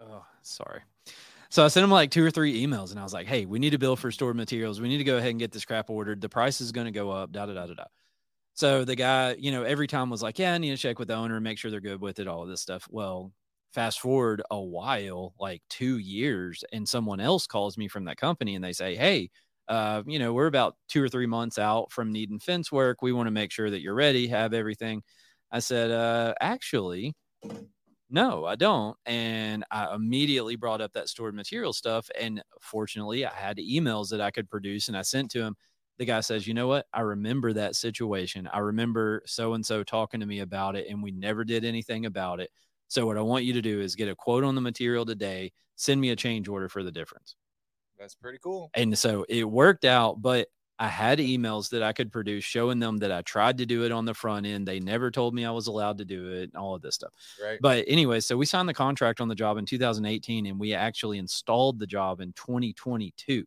[0.00, 0.82] Oh, sorry.
[1.50, 3.58] So I sent him like two or three emails and I was like, hey, we
[3.58, 4.80] need to bill for stored materials.
[4.80, 6.20] We need to go ahead and get this crap ordered.
[6.20, 7.84] The price is going to go up, da da da da da.
[8.54, 11.08] So the guy, you know, every time was like, yeah, I need to check with
[11.08, 12.88] the owner and make sure they're good with it, all of this stuff.
[12.90, 13.32] Well,
[13.76, 18.56] fast forward a while, like two years, and someone else calls me from that company
[18.56, 19.30] and they say, hey,
[19.68, 23.02] uh, you know, we're about two or three months out from needing fence work.
[23.02, 25.04] We want to make sure that you're ready, have everything.
[25.52, 27.14] I said, uh, actually,
[28.08, 28.96] no, I don't.
[29.04, 32.08] And I immediately brought up that stored material stuff.
[32.18, 35.56] And fortunately, I had emails that I could produce and I sent to him.
[35.98, 36.86] The guy says, You know what?
[36.92, 38.48] I remember that situation.
[38.52, 42.06] I remember so and so talking to me about it, and we never did anything
[42.06, 42.50] about it.
[42.88, 45.52] So, what I want you to do is get a quote on the material today,
[45.76, 47.36] send me a change order for the difference.
[47.98, 48.70] That's pretty cool.
[48.74, 52.98] And so it worked out, but I had emails that I could produce showing them
[52.98, 54.68] that I tried to do it on the front end.
[54.68, 57.12] They never told me I was allowed to do it, and all of this stuff.
[57.42, 57.58] Right.
[57.60, 61.18] But anyway, so we signed the contract on the job in 2018 and we actually
[61.18, 63.44] installed the job in 2022.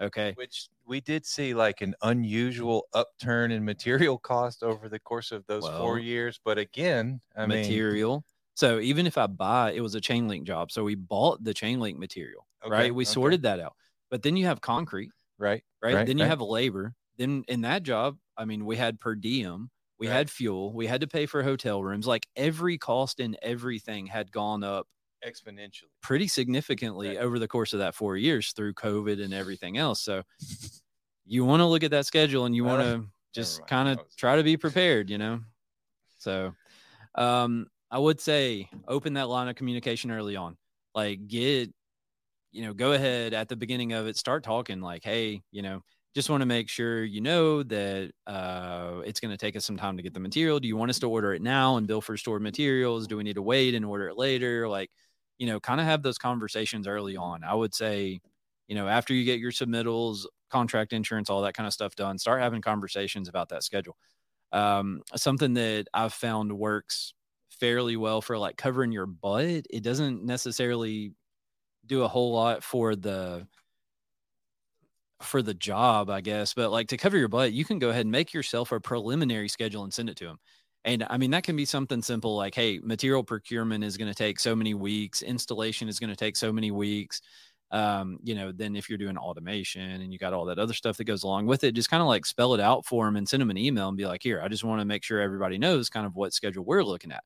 [0.00, 0.32] Okay.
[0.36, 5.44] Which we did see like an unusual upturn in material cost over the course of
[5.46, 6.38] those four years.
[6.44, 8.24] But again, I mean, material.
[8.58, 10.72] So even if I buy, it was a chain link job.
[10.72, 12.94] So we bought the chain link material, Okay, right?
[12.94, 13.12] We okay.
[13.12, 13.76] sorted that out.
[14.10, 15.62] But then you have concrete, right?
[15.80, 15.94] right?
[15.94, 16.30] Right, then you right.
[16.30, 16.96] have labor.
[17.18, 20.14] Then in that job, I mean, we had per diem, we Right.
[20.14, 22.08] had fuel, we had to pay for hotel rooms.
[22.08, 24.88] Like every cost and everything had gone up
[25.24, 25.92] Exponentially.
[26.00, 30.00] pretty significantly over the course of that four years through COVID and everything else.
[30.00, 30.24] So
[31.26, 34.34] you want to look at that schedule and you want to just kind of try
[34.34, 35.42] to be prepared, you know?
[36.18, 36.54] So
[37.14, 40.56] um, I would say open that line of communication early on.
[40.94, 41.72] Like get,
[42.52, 45.82] you know, go ahead at the beginning of it, start talking like, hey, you know,
[46.14, 49.76] just want to make sure you know that uh, it's going to take us some
[49.76, 50.58] time to get the material.
[50.60, 53.06] Do you want us to order it now and bill for stored materials?
[53.06, 54.68] Do we need to wait and order it later?
[54.68, 54.90] Like,
[55.38, 57.44] you know, kind of have those conversations early on.
[57.44, 58.20] I would say,
[58.66, 62.18] you know, after you get your submittals, contract insurance, all that kind of stuff done,
[62.18, 63.96] start having conversations about that schedule.
[64.52, 67.14] Um, something that I've found works
[67.60, 69.66] fairly well for like covering your butt.
[69.70, 71.12] It doesn't necessarily
[71.86, 73.48] do a whole lot for the
[75.22, 78.02] for the job, I guess, but like to cover your butt, you can go ahead
[78.02, 80.38] and make yourself a preliminary schedule and send it to them.
[80.84, 84.14] And I mean, that can be something simple like, hey, material procurement is going to
[84.14, 87.20] take so many weeks, installation is going to take so many weeks.
[87.70, 90.96] Um, you know, then if you're doing automation and you got all that other stuff
[90.98, 93.28] that goes along with it, just kind of like spell it out for them and
[93.28, 95.58] send them an email and be like, here, I just want to make sure everybody
[95.58, 97.24] knows kind of what schedule we're looking at.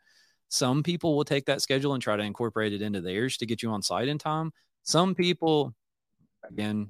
[0.53, 3.63] Some people will take that schedule and try to incorporate it into theirs to get
[3.63, 4.53] you on site in time.
[4.83, 5.75] Some people,
[6.49, 6.89] again,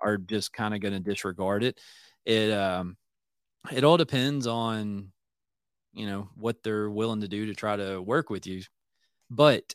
[0.00, 1.80] are just kind of going to disregard it.
[2.24, 2.96] It um,
[3.72, 5.12] it all depends on
[5.92, 8.62] you know, what they're willing to do to try to work with you.
[9.28, 9.74] But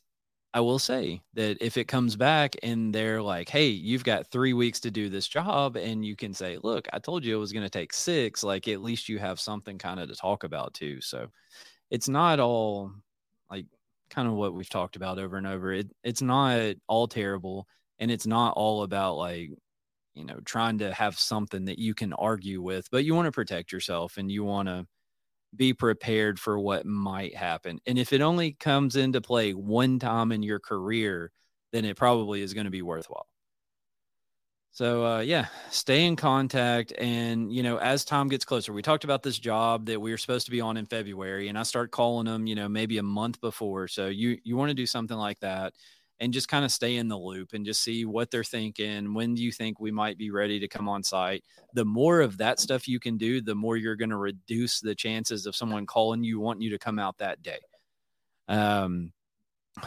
[0.53, 4.53] I will say that if it comes back and they're like, hey, you've got three
[4.53, 7.51] weeks to do this job, and you can say, look, I told you it was
[7.51, 10.73] going to take six, like at least you have something kind of to talk about
[10.73, 11.01] too.
[11.01, 11.27] So
[11.91, 12.91] it's not all
[13.49, 13.65] like
[14.09, 15.71] kind of what we've talked about over and over.
[15.73, 17.67] It, it's not all terrible
[17.99, 19.49] and it's not all about like,
[20.13, 23.31] you know, trying to have something that you can argue with, but you want to
[23.31, 24.85] protect yourself and you want to
[25.55, 27.79] be prepared for what might happen.
[27.85, 31.31] And if it only comes into play one time in your career,
[31.71, 33.27] then it probably is going to be worthwhile.
[34.75, 39.05] So uh, yeah, stay in contact, and you know, as time gets closer, we talked
[39.05, 41.91] about this job that we were supposed to be on in February, and I start
[41.91, 43.87] calling them, you know, maybe a month before.
[43.87, 45.71] So you you want to do something like that
[46.19, 49.13] and just kind of stay in the loop and just see what they're thinking.
[49.13, 51.45] When do you think we might be ready to come on site?
[51.73, 54.93] The more of that stuff you can do, the more you're going to reduce the
[54.93, 57.59] chances of someone calling you, wanting you to come out that day.
[58.49, 59.13] Um,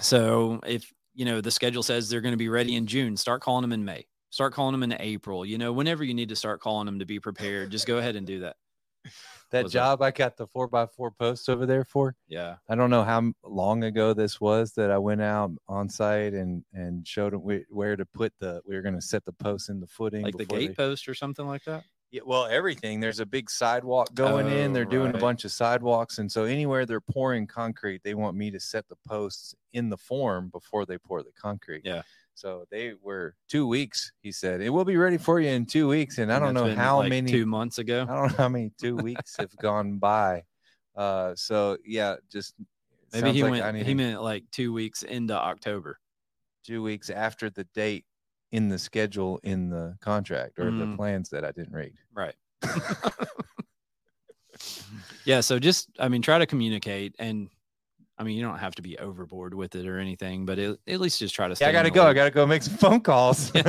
[0.01, 3.43] so if you know the schedule says they're going to be ready in June, start
[3.43, 4.07] calling them in May.
[4.31, 5.45] Start calling them in April.
[5.47, 8.17] You know, whenever you need to start calling them to be prepared, just go ahead
[8.17, 8.57] and do that
[9.51, 12.15] that job I got the four by four posts over there for.
[12.29, 12.57] Yeah.
[12.69, 16.65] I don't know how long ago this was that I went out on site and
[16.73, 18.61] and showed them where to put the.
[18.67, 21.09] We were going to set the posts in the footing, like the gate they, post
[21.09, 21.85] or something like that.
[22.11, 23.01] Yeah, well, everything.
[23.01, 24.73] There's a big sidewalk going oh, in.
[24.73, 25.17] They're doing right.
[25.17, 28.89] a bunch of sidewalks, and so anywhere they're pouring concrete, they want me to set
[28.89, 31.83] the posts in the form before they pour the concrete.
[31.85, 32.03] Yeah.
[32.39, 34.13] So they were two weeks.
[34.23, 36.73] He said it will be ready for you in two weeks, and I don't know
[36.73, 38.07] how like many two months ago.
[38.09, 40.45] I don't know how many two weeks have gone by.
[40.95, 42.55] Uh, so yeah, just
[43.13, 43.85] maybe he like went.
[43.85, 45.99] He meant like two weeks into October.
[46.65, 48.05] Two weeks after the date
[48.53, 50.79] in the schedule in the contract or mm.
[50.79, 51.95] the plans that I didn't read.
[52.15, 52.37] Right.
[55.25, 55.41] yeah.
[55.41, 57.49] So just, I mean, try to communicate and
[58.19, 61.01] I mean, you don't have to be overboard with it or anything, but it, at
[61.01, 61.57] least just try to.
[61.61, 62.03] yeah, I gotta go.
[62.03, 62.11] Loop.
[62.11, 63.53] I gotta go make some phone calls.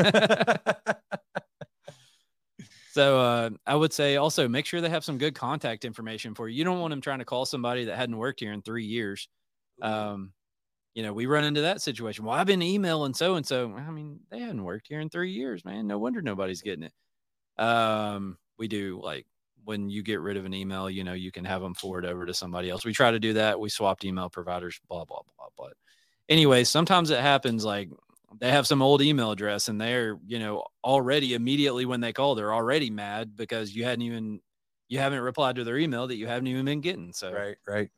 [2.91, 6.49] so uh, I would say also make sure they have some good contact information for
[6.49, 6.57] you.
[6.57, 9.27] You don't want them trying to call somebody that hadn't worked here in three years.
[9.81, 10.33] Um,
[10.95, 12.25] you know, we run into that situation.
[12.25, 13.73] Well, I've been emailing so and so.
[13.77, 15.85] I mean, they hadn't worked here in three years, man.
[15.85, 16.93] No wonder nobody's getting it.
[17.63, 19.27] Um, we do like
[19.69, 22.25] when you get rid of an email, you know, you can have them forward over
[22.25, 22.83] to somebody else.
[22.83, 23.59] We try to do that.
[23.59, 25.45] We swapped email providers, blah, blah, blah.
[25.55, 25.73] But
[26.27, 27.91] anyway, sometimes it happens like
[28.39, 32.33] they have some old email address and they're, you know, already immediately when they call,
[32.33, 34.41] they're already mad because you hadn't even,
[34.87, 37.13] you haven't replied to their email that you haven't even been getting.
[37.13, 37.91] So, right, right.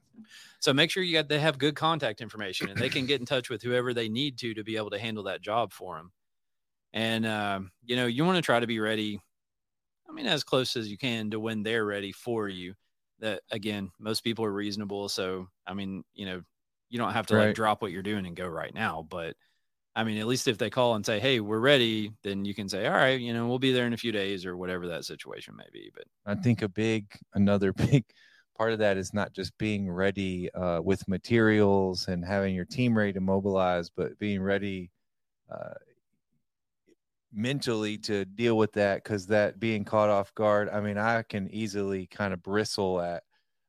[0.59, 3.25] So make sure you got, they have good contact information and they can get in
[3.25, 6.11] touch with whoever they need to, to be able to handle that job for them.
[6.91, 9.21] And, um, you know, you want to try to be ready
[10.11, 12.73] I mean, as close as you can to when they're ready for you.
[13.19, 15.07] That again, most people are reasonable.
[15.07, 16.41] So, I mean, you know,
[16.89, 17.47] you don't have to right.
[17.47, 19.05] like drop what you're doing and go right now.
[19.07, 19.35] But
[19.95, 22.67] I mean, at least if they call and say, "Hey, we're ready," then you can
[22.67, 25.05] say, "All right, you know, we'll be there in a few days or whatever that
[25.05, 27.05] situation may be." But I think a big,
[27.35, 28.05] another big
[28.57, 32.97] part of that is not just being ready uh, with materials and having your team
[32.97, 34.91] ready to mobilize, but being ready
[35.51, 35.73] uh,
[37.33, 41.49] mentally to deal with that because that being caught off guard i mean i can
[41.51, 43.23] easily kind of bristle at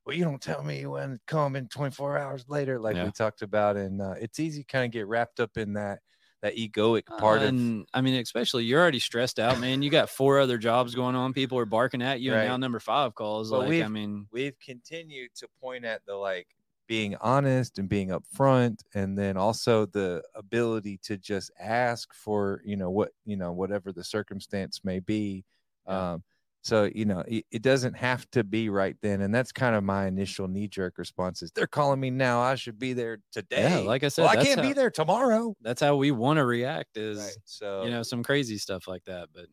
[0.05, 3.05] well you don't tell me when come in 24 hours later like yeah.
[3.05, 6.01] we talked about and uh, it's easy to kind of get wrapped up in that
[6.43, 9.91] that egoic part uh, and, of i mean especially you're already stressed out man you
[9.91, 12.41] got four other jobs going on people are barking at you right.
[12.41, 16.49] and now number five calls like i mean we've continued to point at the like
[16.93, 22.77] being honest and being upfront and then also the ability to just ask for you
[22.77, 25.43] know what you know whatever the circumstance may be
[25.87, 26.23] um,
[26.61, 29.83] so you know it, it, doesn't have to be right then and that's kind of
[29.83, 33.89] my initial knee-jerk response is they're calling me now i should be there today yeah,
[33.89, 36.45] like i said well, i can't how, be there tomorrow that's how we want to
[36.45, 37.37] react is right.
[37.47, 39.47] so you know some crazy stuff like that but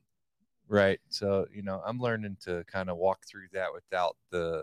[0.68, 4.62] right so you know i'm learning to kind of walk through that without the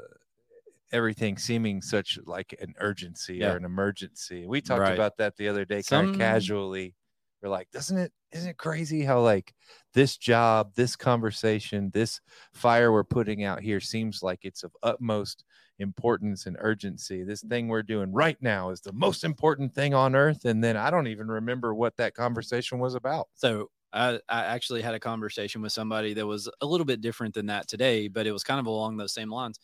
[0.93, 3.53] everything seeming such like an urgency yeah.
[3.53, 4.47] or an emergency.
[4.47, 4.95] We talked right.
[4.95, 6.95] about that the other day, kind of casually.
[7.43, 8.13] We're like, doesn't it?
[8.33, 9.55] Isn't it crazy how like
[9.95, 12.21] this job, this conversation, this
[12.55, 15.45] fire we're putting out here seems like it's of utmost
[15.79, 17.23] importance and urgency.
[17.23, 20.45] This thing we're doing right now is the most important thing on earth.
[20.45, 23.29] And then I don't even remember what that conversation was about.
[23.35, 27.35] So I, I, actually had a conversation with somebody that was a little bit different
[27.35, 29.59] than that today, but it was kind of along those same lines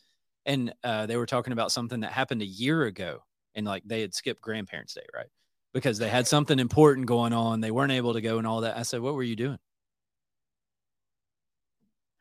[0.45, 3.23] and uh, they were talking about something that happened a year ago
[3.55, 5.27] and like they had skipped grandparents day right?
[5.73, 7.61] Because they had something important going on.
[7.61, 8.77] They weren't able to go and all that.
[8.77, 9.59] I said what were you doing?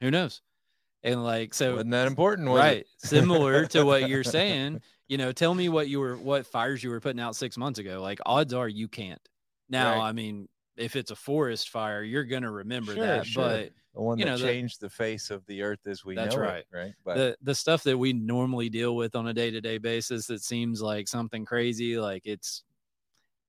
[0.01, 0.43] Who knows?
[1.03, 2.49] And like so Wasn't that important?
[2.49, 2.87] Was right.
[2.99, 6.89] Similar to what you're saying you know tell me what you were what fires you
[6.89, 8.01] were putting out six months ago.
[8.01, 9.21] Like odds are you can't.
[9.69, 10.09] Now Right.
[10.09, 13.43] i mean if it's a forest fire you're gonna remember Sure, that sure.
[13.45, 16.15] but the one you that know, the- changed the face of the earth as we
[16.15, 16.59] That's know right.
[16.59, 16.95] it, right?
[17.05, 20.81] But the the stuff that we normally deal with on a day-to-day basis that seems
[20.81, 22.63] like something crazy like it's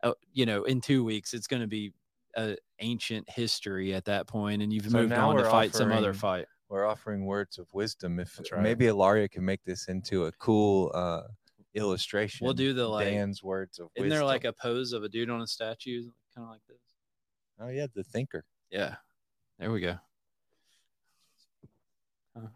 [0.04, 1.94] uh, you know in two weeks it's going to be
[2.36, 6.14] a ancient history at that point and you've So moved on to fight some other
[6.14, 8.20] fight we're offering words of wisdom.
[8.20, 8.62] If right.
[8.64, 11.22] maybe Ilaria can make this into a cool uh
[11.76, 12.46] illustration.
[12.46, 14.06] we'll do the like Dan's words of wisdom.
[14.06, 14.18] isn't wisdom.
[14.20, 16.04] there like a pose of a dude on a statue
[16.36, 16.78] kind of like this
[17.60, 18.44] oh yeah, the thinker.
[18.70, 18.96] Yeah.
[19.60, 19.98] There we go.
[22.36, 22.48] Huh.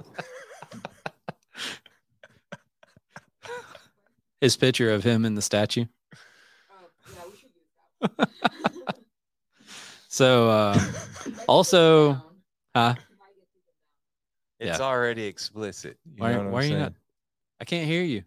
[4.40, 5.86] His picture of him in the statue.
[10.08, 10.80] So uh,
[11.48, 12.12] also,
[12.76, 12.94] huh?
[14.60, 14.84] It's Yeah.
[14.84, 15.98] already explicit.
[16.14, 16.80] You Why, know what I'm why are you saying?
[16.82, 16.92] not?
[17.60, 18.22] I can't hear you.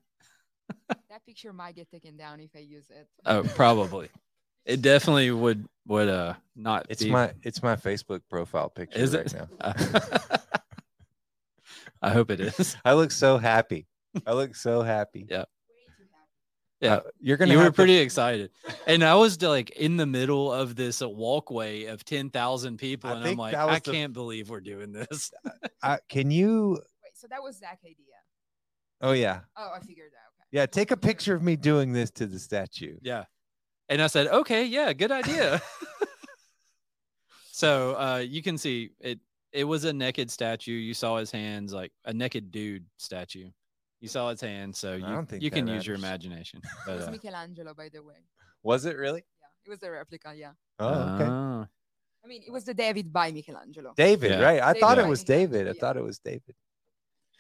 [1.10, 3.08] that picture might get taken down if I use it.
[3.26, 4.10] Oh, probably.
[4.68, 6.86] It definitely would would uh not.
[6.90, 9.34] It's be- my it's my Facebook profile picture Is right it?
[9.34, 9.72] now.
[12.02, 12.76] I hope it is.
[12.86, 13.88] I look so happy.
[14.26, 15.26] I look so happy.
[15.30, 15.46] Yeah.
[16.80, 16.96] Yeah.
[16.96, 17.52] Uh, you're gonna.
[17.54, 18.52] you were have to- pretty excited
[18.86, 23.26] and i was like in the middle of this walkway of 10,000 people I and
[23.26, 25.32] i'm like i the- can't believe we're doing this
[25.82, 26.74] uh, can you?
[27.04, 27.96] Wait, so that was Zach's idea.
[29.02, 30.28] Oh yeah, Oh, I figured that.
[30.38, 30.48] Okay.
[30.52, 30.66] yeah.
[30.68, 32.98] Take a picture of me doing this to the statue.
[33.02, 33.24] yeah
[33.90, 35.62] and i said okay yeah good idea
[37.52, 39.20] so uh you can see it
[39.52, 43.50] it was a naked statue you saw his hands like a naked dude statue
[44.00, 46.26] you saw his hands so you, don't think you can that use your matters.
[46.26, 48.22] imagination It was uh, Michelangelo, by the way.
[48.62, 49.24] Was it really?
[49.42, 50.34] Yeah, it was a replica.
[50.36, 50.52] Yeah.
[50.78, 51.26] Oh, okay.
[51.28, 51.66] ah.
[52.24, 53.94] I mean, it was the David by Michelangelo.
[53.98, 54.42] David, Yeah.
[54.42, 54.62] right?
[54.62, 55.68] I David thought it was David.
[55.68, 55.80] I yeah.
[55.80, 56.54] thought it was David.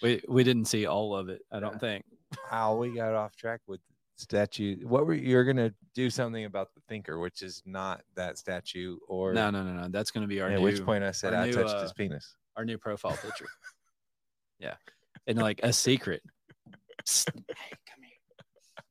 [0.01, 1.79] we we didn't see all of it i don't Yeah.
[1.87, 2.05] think
[2.51, 3.81] Wow, we got off track with
[4.17, 4.77] statue.
[4.87, 9.33] What were you're gonna do something about the thinker, which is not that statue, or
[9.33, 11.33] no no no no that's going to be our at new, which point I said
[11.33, 12.35] I new, touched uh, his penis.
[12.55, 13.47] our new profile picture.
[14.59, 14.75] yeah.
[15.27, 16.23] And like a secret.
[17.05, 18.85] Psst, hey, come here.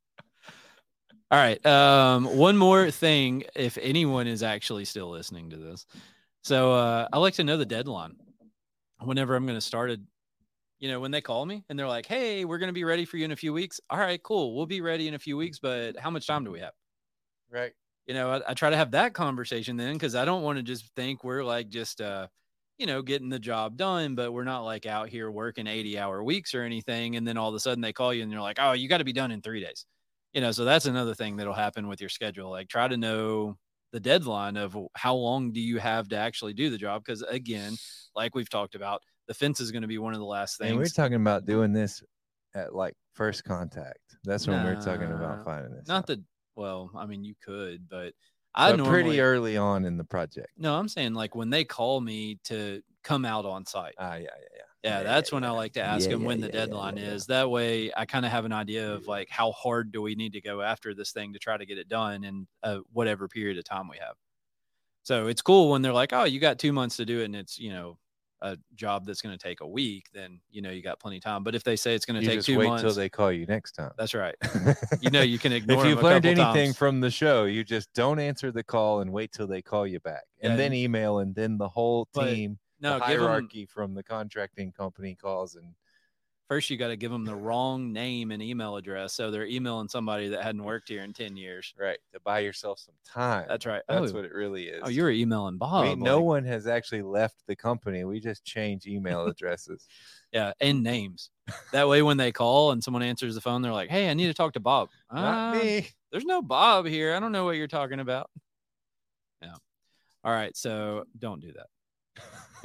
[1.31, 1.65] All right.
[1.67, 5.87] Um, one more thing, if anyone is actually still listening to this.
[6.43, 8.17] So uh I like to know the deadline
[9.03, 10.01] whenever I'm gonna start a
[10.79, 13.17] you know, when they call me and they're like, Hey, we're gonna be ready for
[13.17, 13.81] you in a few weeks.
[13.91, 14.57] All right, cool.
[14.57, 16.75] We'll be ready in a few weeks, but how much time do we have?
[17.51, 17.75] Right.
[18.07, 20.63] you know I, I try to have that conversation then because i don't want to
[20.63, 22.29] just think we're like just uh
[22.79, 26.23] you know getting the job done but we're not like out here working 80 hour
[26.23, 28.59] weeks or anything and then all of a sudden they call you and they're like
[28.61, 29.87] oh you got to be done in three days
[30.33, 33.57] you know so that's another thing that'll happen with your schedule like try to know
[33.93, 37.77] the deadline of how long do you have to actually do the job because again
[38.15, 40.77] like we've talked about the fence is going to be one of the last And
[40.77, 42.03] we're talking about doing this
[42.55, 44.17] at like first contact.
[44.25, 45.89] That's when we're talking about finding this.
[45.89, 46.21] not that
[46.55, 48.15] well i mean you could but
[48.55, 50.53] i But normally pretty early on in the project.
[50.57, 53.95] No, I'm saying like when they call me to come out on site.
[53.99, 54.63] Ah, yeah, yeah, yeah.
[54.83, 56.53] Yeah, yeah, that's yeah, when I like to ask Yeah, them yeah, when the yeah,
[56.53, 57.15] yeah, deadline yeah, yeah.
[57.15, 57.27] is.
[57.27, 60.33] That way I kind of have an idea of like how hard do we need
[60.35, 63.59] to go after this thing to try to get it done in uh, whatever period
[63.59, 64.17] of time we have.
[65.03, 67.37] So it's cool when they're like, "Oh, you got 2 months to do it and
[67.37, 67.99] it's, you know,
[68.43, 71.23] a job that's going to take a week, then you know you got plenty of
[71.23, 71.43] time.
[71.45, 73.33] But if they say it's going to take just 2 wait months, till they call
[73.33, 73.93] you next time.
[73.97, 74.35] that's right.
[75.01, 76.77] You know you can ignore if you've learned anything times.
[76.77, 80.01] from the show, you just don't answer the call and wait till they call you
[80.01, 83.95] back, and Yeah, then email, and then the whole But team, no, the hierarchy from
[83.95, 85.75] the contracting company calls, and
[86.49, 89.89] first you got to give them the wrong name and email address so they're emailing
[89.89, 91.75] somebody that hadn't worked here in 10 years.
[91.79, 93.47] right to buy yourself some time.
[93.49, 93.83] That's right.
[93.89, 94.83] That's oh, what it really is.
[94.85, 95.85] Oh, you're emailing Bob.
[95.85, 98.05] We, no like- one has actually left the company.
[98.05, 99.87] We just change email addresses.
[100.33, 101.31] Yeah, and names.
[101.73, 104.27] That way, when they call and someone answers the phone, they're like, "Hey, I need
[104.27, 105.89] to talk to Bob." Not "Uh, me.
[106.11, 107.15] There's no Bob here.
[107.15, 108.31] I don't know what you're talking about.
[109.41, 109.55] Yeah.
[110.25, 111.69] All right, so don't do that.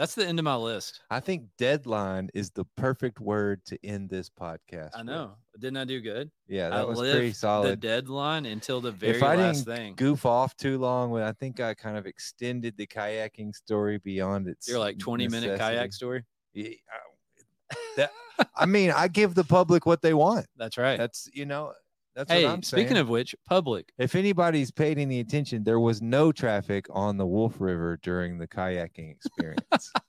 [0.02, 1.02] That's the end of my list.
[1.12, 4.96] I think deadline is the perfect word to end this podcast.
[4.96, 5.06] I with.
[5.06, 5.36] know.
[5.60, 6.32] Didn't I do good?
[6.48, 7.80] Yeah, I that was lived pretty The solid.
[7.82, 9.94] deadline until the very if I last didn't thing.
[9.98, 14.48] goof off too long, When I think I kind of extended the kayaking story beyond
[14.48, 14.68] its.
[14.68, 16.24] You're like 20 minute kayak story.
[16.56, 18.12] Yeah, uh, I- that-
[18.56, 20.48] I mean, I give the public what they want.
[20.58, 20.98] That's right.
[20.98, 21.74] That's you know,
[22.16, 22.98] that's hey, what I'm speaking saying.
[22.98, 23.92] of which, public.
[23.98, 28.48] if anybody's paid any attention, there was no traffic on the Wolf River during the
[28.48, 29.92] kayaking experience.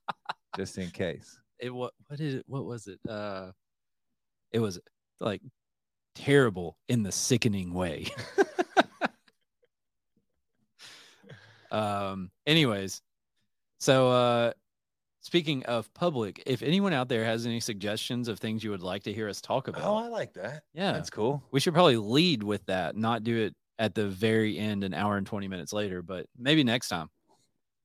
[0.56, 1.38] just in case.
[1.58, 2.44] It what what is it?
[2.46, 2.98] What was it?
[3.08, 3.52] Uh,
[4.50, 4.80] it was
[5.20, 5.40] like
[6.14, 8.08] terrible in the sickening way.
[11.70, 12.30] um.
[12.46, 13.00] Anyways,
[13.78, 14.52] so uh,
[15.22, 19.04] speaking of public, if anyone out there has any suggestions of things you would like
[19.04, 20.64] to hear us talk about, Oh, I like that.
[20.74, 21.42] yeah, That's cool.
[21.50, 25.16] we should probably lead with that, not do it at the very end, an hour
[25.16, 27.08] and 20 minutes later, but maybe next time.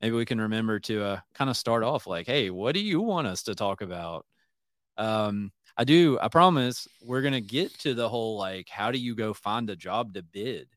[0.01, 3.01] Maybe we can remember to uh, kind of start off like, hey, what do you
[3.01, 4.25] want us to talk about?
[4.97, 8.99] Um, I do, I promise we're going to get to the whole like, how do
[8.99, 10.69] you go find a job to bid?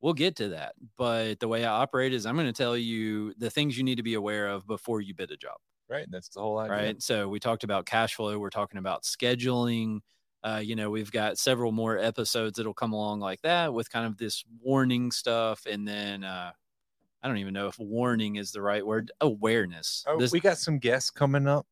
[0.00, 0.74] We'll get to that.
[0.96, 3.96] But the way I operate is I'm going to tell you the things you need
[3.96, 5.56] to be aware of before you bid a job
[5.92, 6.06] Right.
[6.10, 6.76] That's the whole idea.
[6.76, 7.02] right?
[7.02, 8.38] So we talked about cash flow.
[8.38, 10.00] We're talking about scheduling.
[10.42, 14.06] Uh, you know, we've got several more episodes that'll come along like that with kind
[14.06, 16.50] of this warning stuff, and then uh,
[17.22, 19.12] I don't even know if warning is the right word.
[19.20, 20.04] Awareness.
[20.08, 21.66] Oh, This- we got some guests coming up.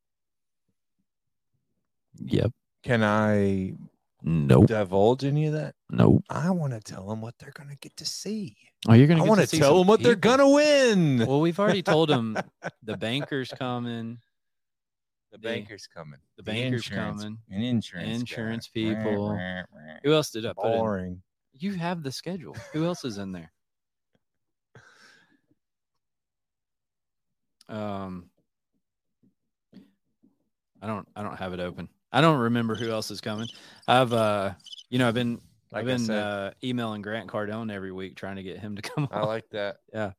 [2.25, 2.53] yep.
[2.83, 3.75] Can I
[4.23, 4.67] Nope.
[4.67, 5.75] divulge any of that?
[5.91, 6.23] Nope.
[6.29, 8.57] I want to tell them what they're going to get to see.
[8.89, 9.25] Oh, you're gonna.
[9.25, 11.27] I want to tell them what they're going to win.
[11.27, 12.37] Well, we've already told them
[12.83, 14.19] the banker's coming,
[15.33, 16.19] the the- banker's coming.
[16.37, 18.07] the banker's coming, An insurance.
[18.09, 18.15] guy.
[18.15, 19.39] insurance people.
[20.05, 20.79] Who else did I put in?
[20.79, 21.23] Boring.
[21.53, 22.57] You have the schedule.
[22.73, 23.53] Who else is in there?
[27.69, 28.27] Um,
[30.83, 31.07] I don't.
[31.15, 31.89] I don't have it open.
[32.13, 33.49] I don't remember who else is coming.
[33.87, 34.53] I've, uh,
[34.89, 35.41] you know, I've been,
[35.73, 38.83] Like I've been said, uh, emailing Grant Cardone every week trying to get him to
[38.91, 39.27] come I on.
[39.27, 39.77] like that.
[39.93, 40.13] Yeah.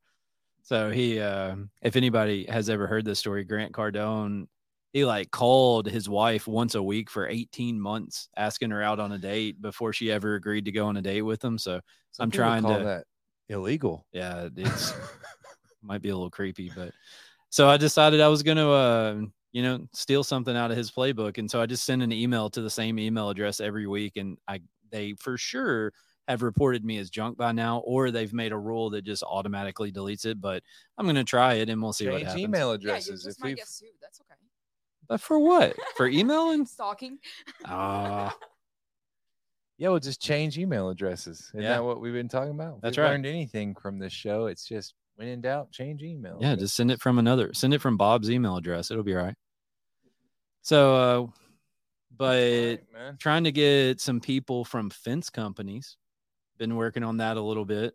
[0.62, 4.46] So he, uh, if anybody has ever heard this story, Grant Cardone,
[4.92, 9.12] he like called his wife once a week for 18 months, asking her out on
[9.12, 11.58] a date before she ever agreed to go on a date with him.
[11.58, 11.80] So
[12.12, 13.04] Some I'm trying call to- that
[13.48, 14.06] illegal.
[14.12, 14.94] yeah, it's
[15.82, 16.92] might be a little creepy, but
[17.50, 19.20] so I decided I was going to, uh,
[19.52, 22.48] you know, steal something out of his playbook, and so I just send an email
[22.50, 24.60] to the same email address every week, and I
[24.90, 25.92] they for sure
[26.28, 29.90] have reported me as junk by now, or they've made a rule that just automatically
[29.90, 30.40] deletes it.
[30.40, 30.62] But
[30.96, 32.38] I'm going to try it, and we'll see what happens.
[32.40, 33.24] email Yeah, you addresses.
[33.24, 33.88] just if might we get sued.
[34.00, 34.38] That's okay.
[35.08, 35.74] But for what?
[35.96, 36.64] For emailing?
[36.64, 37.18] Stalking.
[37.64, 38.34] Ah,
[39.78, 41.40] yeah, we'll just change email addresses.
[41.48, 41.74] Isn't Yeah.
[41.74, 42.80] that what we've been talking about?
[42.82, 43.10] That's we've right.
[43.12, 44.46] Learned anything from this show?
[44.46, 46.38] It's just when in doubt, change email.
[46.40, 47.52] yeah, just send it from another.
[47.54, 48.90] Send it from Bob's email address.
[48.90, 49.34] It'll be all right.
[50.62, 51.26] So, uh,
[52.16, 53.16] but Alright, man.
[53.18, 55.96] trying to get some people from fence companies.
[56.58, 57.94] Been working on that a little bit.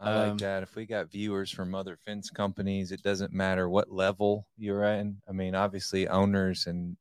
[0.00, 0.62] I like Um, that.
[0.62, 5.20] If we got viewers from other fence companies, it doesn't matter what level you're in.
[5.28, 6.96] I mean, obviously, owners and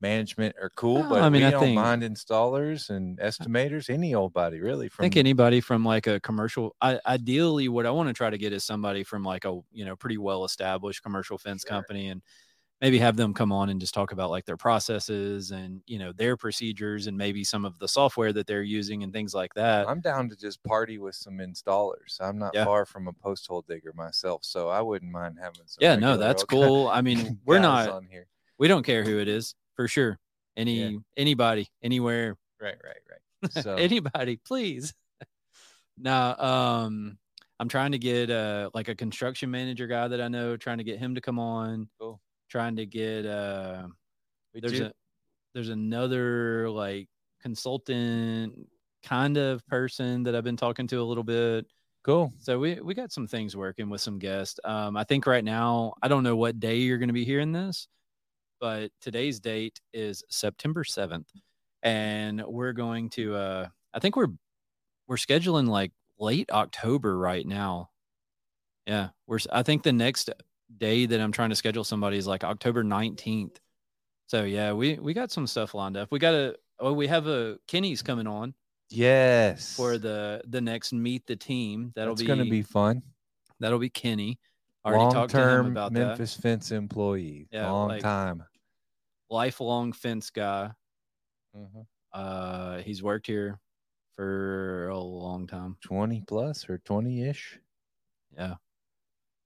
[0.00, 3.90] management are cool, but I mean, we I don't think- mind installers and estimators.
[3.90, 4.86] Any old body, really.
[4.86, 6.74] I From think anybody from like a commercial.
[6.80, 9.84] I, ideally, what I want to try to get is somebody from like a you
[9.84, 11.70] know pretty well established commercial fence Sure.
[11.76, 12.22] company, and
[12.80, 16.12] maybe have them come on and just talk about like their processes and you know
[16.12, 19.86] their procedures and maybe some of the software that they're using and things like that.
[19.86, 22.18] I'm down to just party with some installers.
[22.20, 22.64] I'm not Yeah.
[22.64, 25.78] far from a post hole digger myself, so I wouldn't mind having some.
[25.80, 26.88] yeah, no, that's cool.
[26.88, 27.90] I mean, we're not.
[27.90, 28.26] on here.
[28.56, 30.18] We don't care who it is for sure.
[30.58, 33.50] Any anybody anywhere Right, right, right.
[33.62, 34.92] So anybody please
[35.96, 37.16] now, um
[37.58, 40.84] i'm trying to get uh like a construction manager guy that i know trying to
[40.84, 42.20] get him to come on Cool.
[42.50, 43.86] trying to get uh
[44.52, 44.92] we there's do- a
[45.54, 47.08] there's another like
[47.40, 48.52] consultant
[49.02, 51.64] kind of person that i've been talking to a little bit
[52.04, 52.30] cool.
[52.38, 55.94] so we we got some things working with some guests um i think right now
[56.02, 57.88] i don't know what day you're going to be hearing this
[58.60, 61.26] but today's date is september 7th
[61.82, 64.28] and we're going to uh i think we're
[65.08, 67.90] we're scheduling like late october right now.
[68.86, 70.30] Yeah we're I think the next
[70.76, 73.56] day that i'm trying to schedule somebody is like october 19th
[74.26, 76.12] so yeah we we got some stuff lined up.
[76.12, 78.54] We got a oh we have a kenny's coming on
[78.92, 79.74] Yes.
[79.76, 81.92] for the the next meet the team.
[81.94, 83.02] That'll That's be going to be fun.
[83.60, 84.38] that'll be kenny
[84.84, 87.48] already Long talked to him term about that Memphis Fence employee.
[87.50, 88.44] Yeah, Long like- time.
[89.28, 90.72] lifelong fence guy
[91.56, 91.86] Mhm.
[92.12, 93.60] uh he's worked here
[94.16, 97.58] for a long time 20 plus or 20 ish.
[98.34, 98.56] Yeah.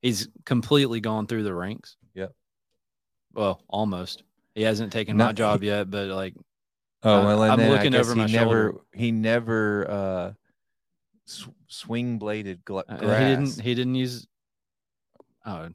[0.03, 1.97] He's completely gone through the ranks.
[2.15, 2.35] Yep.
[3.33, 4.23] Well, almost.
[4.55, 6.35] He hasn't taken my Not- job yet, but like
[7.07, 8.81] Oh, Uh, well, I'm then looking over he my never, shoulder.
[8.95, 10.33] He never uh,
[11.27, 13.19] sw- swing bladed uh, grass.
[13.19, 14.27] he didn't he didn't use
[15.45, 15.69] oh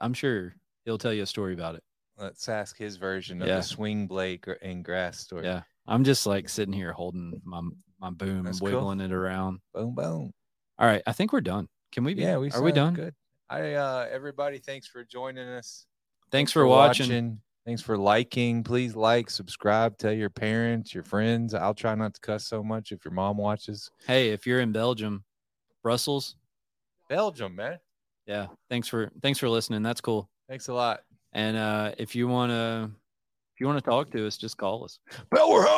[0.00, 0.54] I'm sure
[0.84, 1.82] he'll tell you a story about it.
[2.18, 3.56] Let's ask his version of Yeah.
[3.56, 5.44] the swing blade and grass story.
[5.44, 5.62] Yeah.
[5.86, 7.60] I'm just like sitting here holding my
[7.98, 8.78] my boom That's and cool.
[8.78, 9.60] wiggling it around.
[9.74, 10.32] Boom, boom.
[10.78, 11.68] All right, I think we're done.
[11.92, 12.94] Can we be Yeah, we Are we done?
[12.94, 13.14] Good.
[13.48, 15.86] I uh everybody, thanks for joining us.
[16.30, 17.40] Thanks, for, watching.
[17.66, 18.62] Thanks for liking.
[18.62, 21.54] Please like, subscribe, tell your parents, your friends.
[21.54, 23.90] I'll try not to cuss so much if your mom watches.
[24.06, 25.24] Hey, if you're in Belgium,
[25.82, 26.36] Brussels,
[27.08, 27.78] Belgium, man
[28.30, 29.82] yeah thanks for thanks for listening.
[29.82, 30.30] That's cool.
[30.48, 31.00] Thanks a lot.
[31.32, 32.88] And uh if you want to
[33.54, 35.00] if you want to talk to us just call us.
[35.34, 35.70] Powerhouse!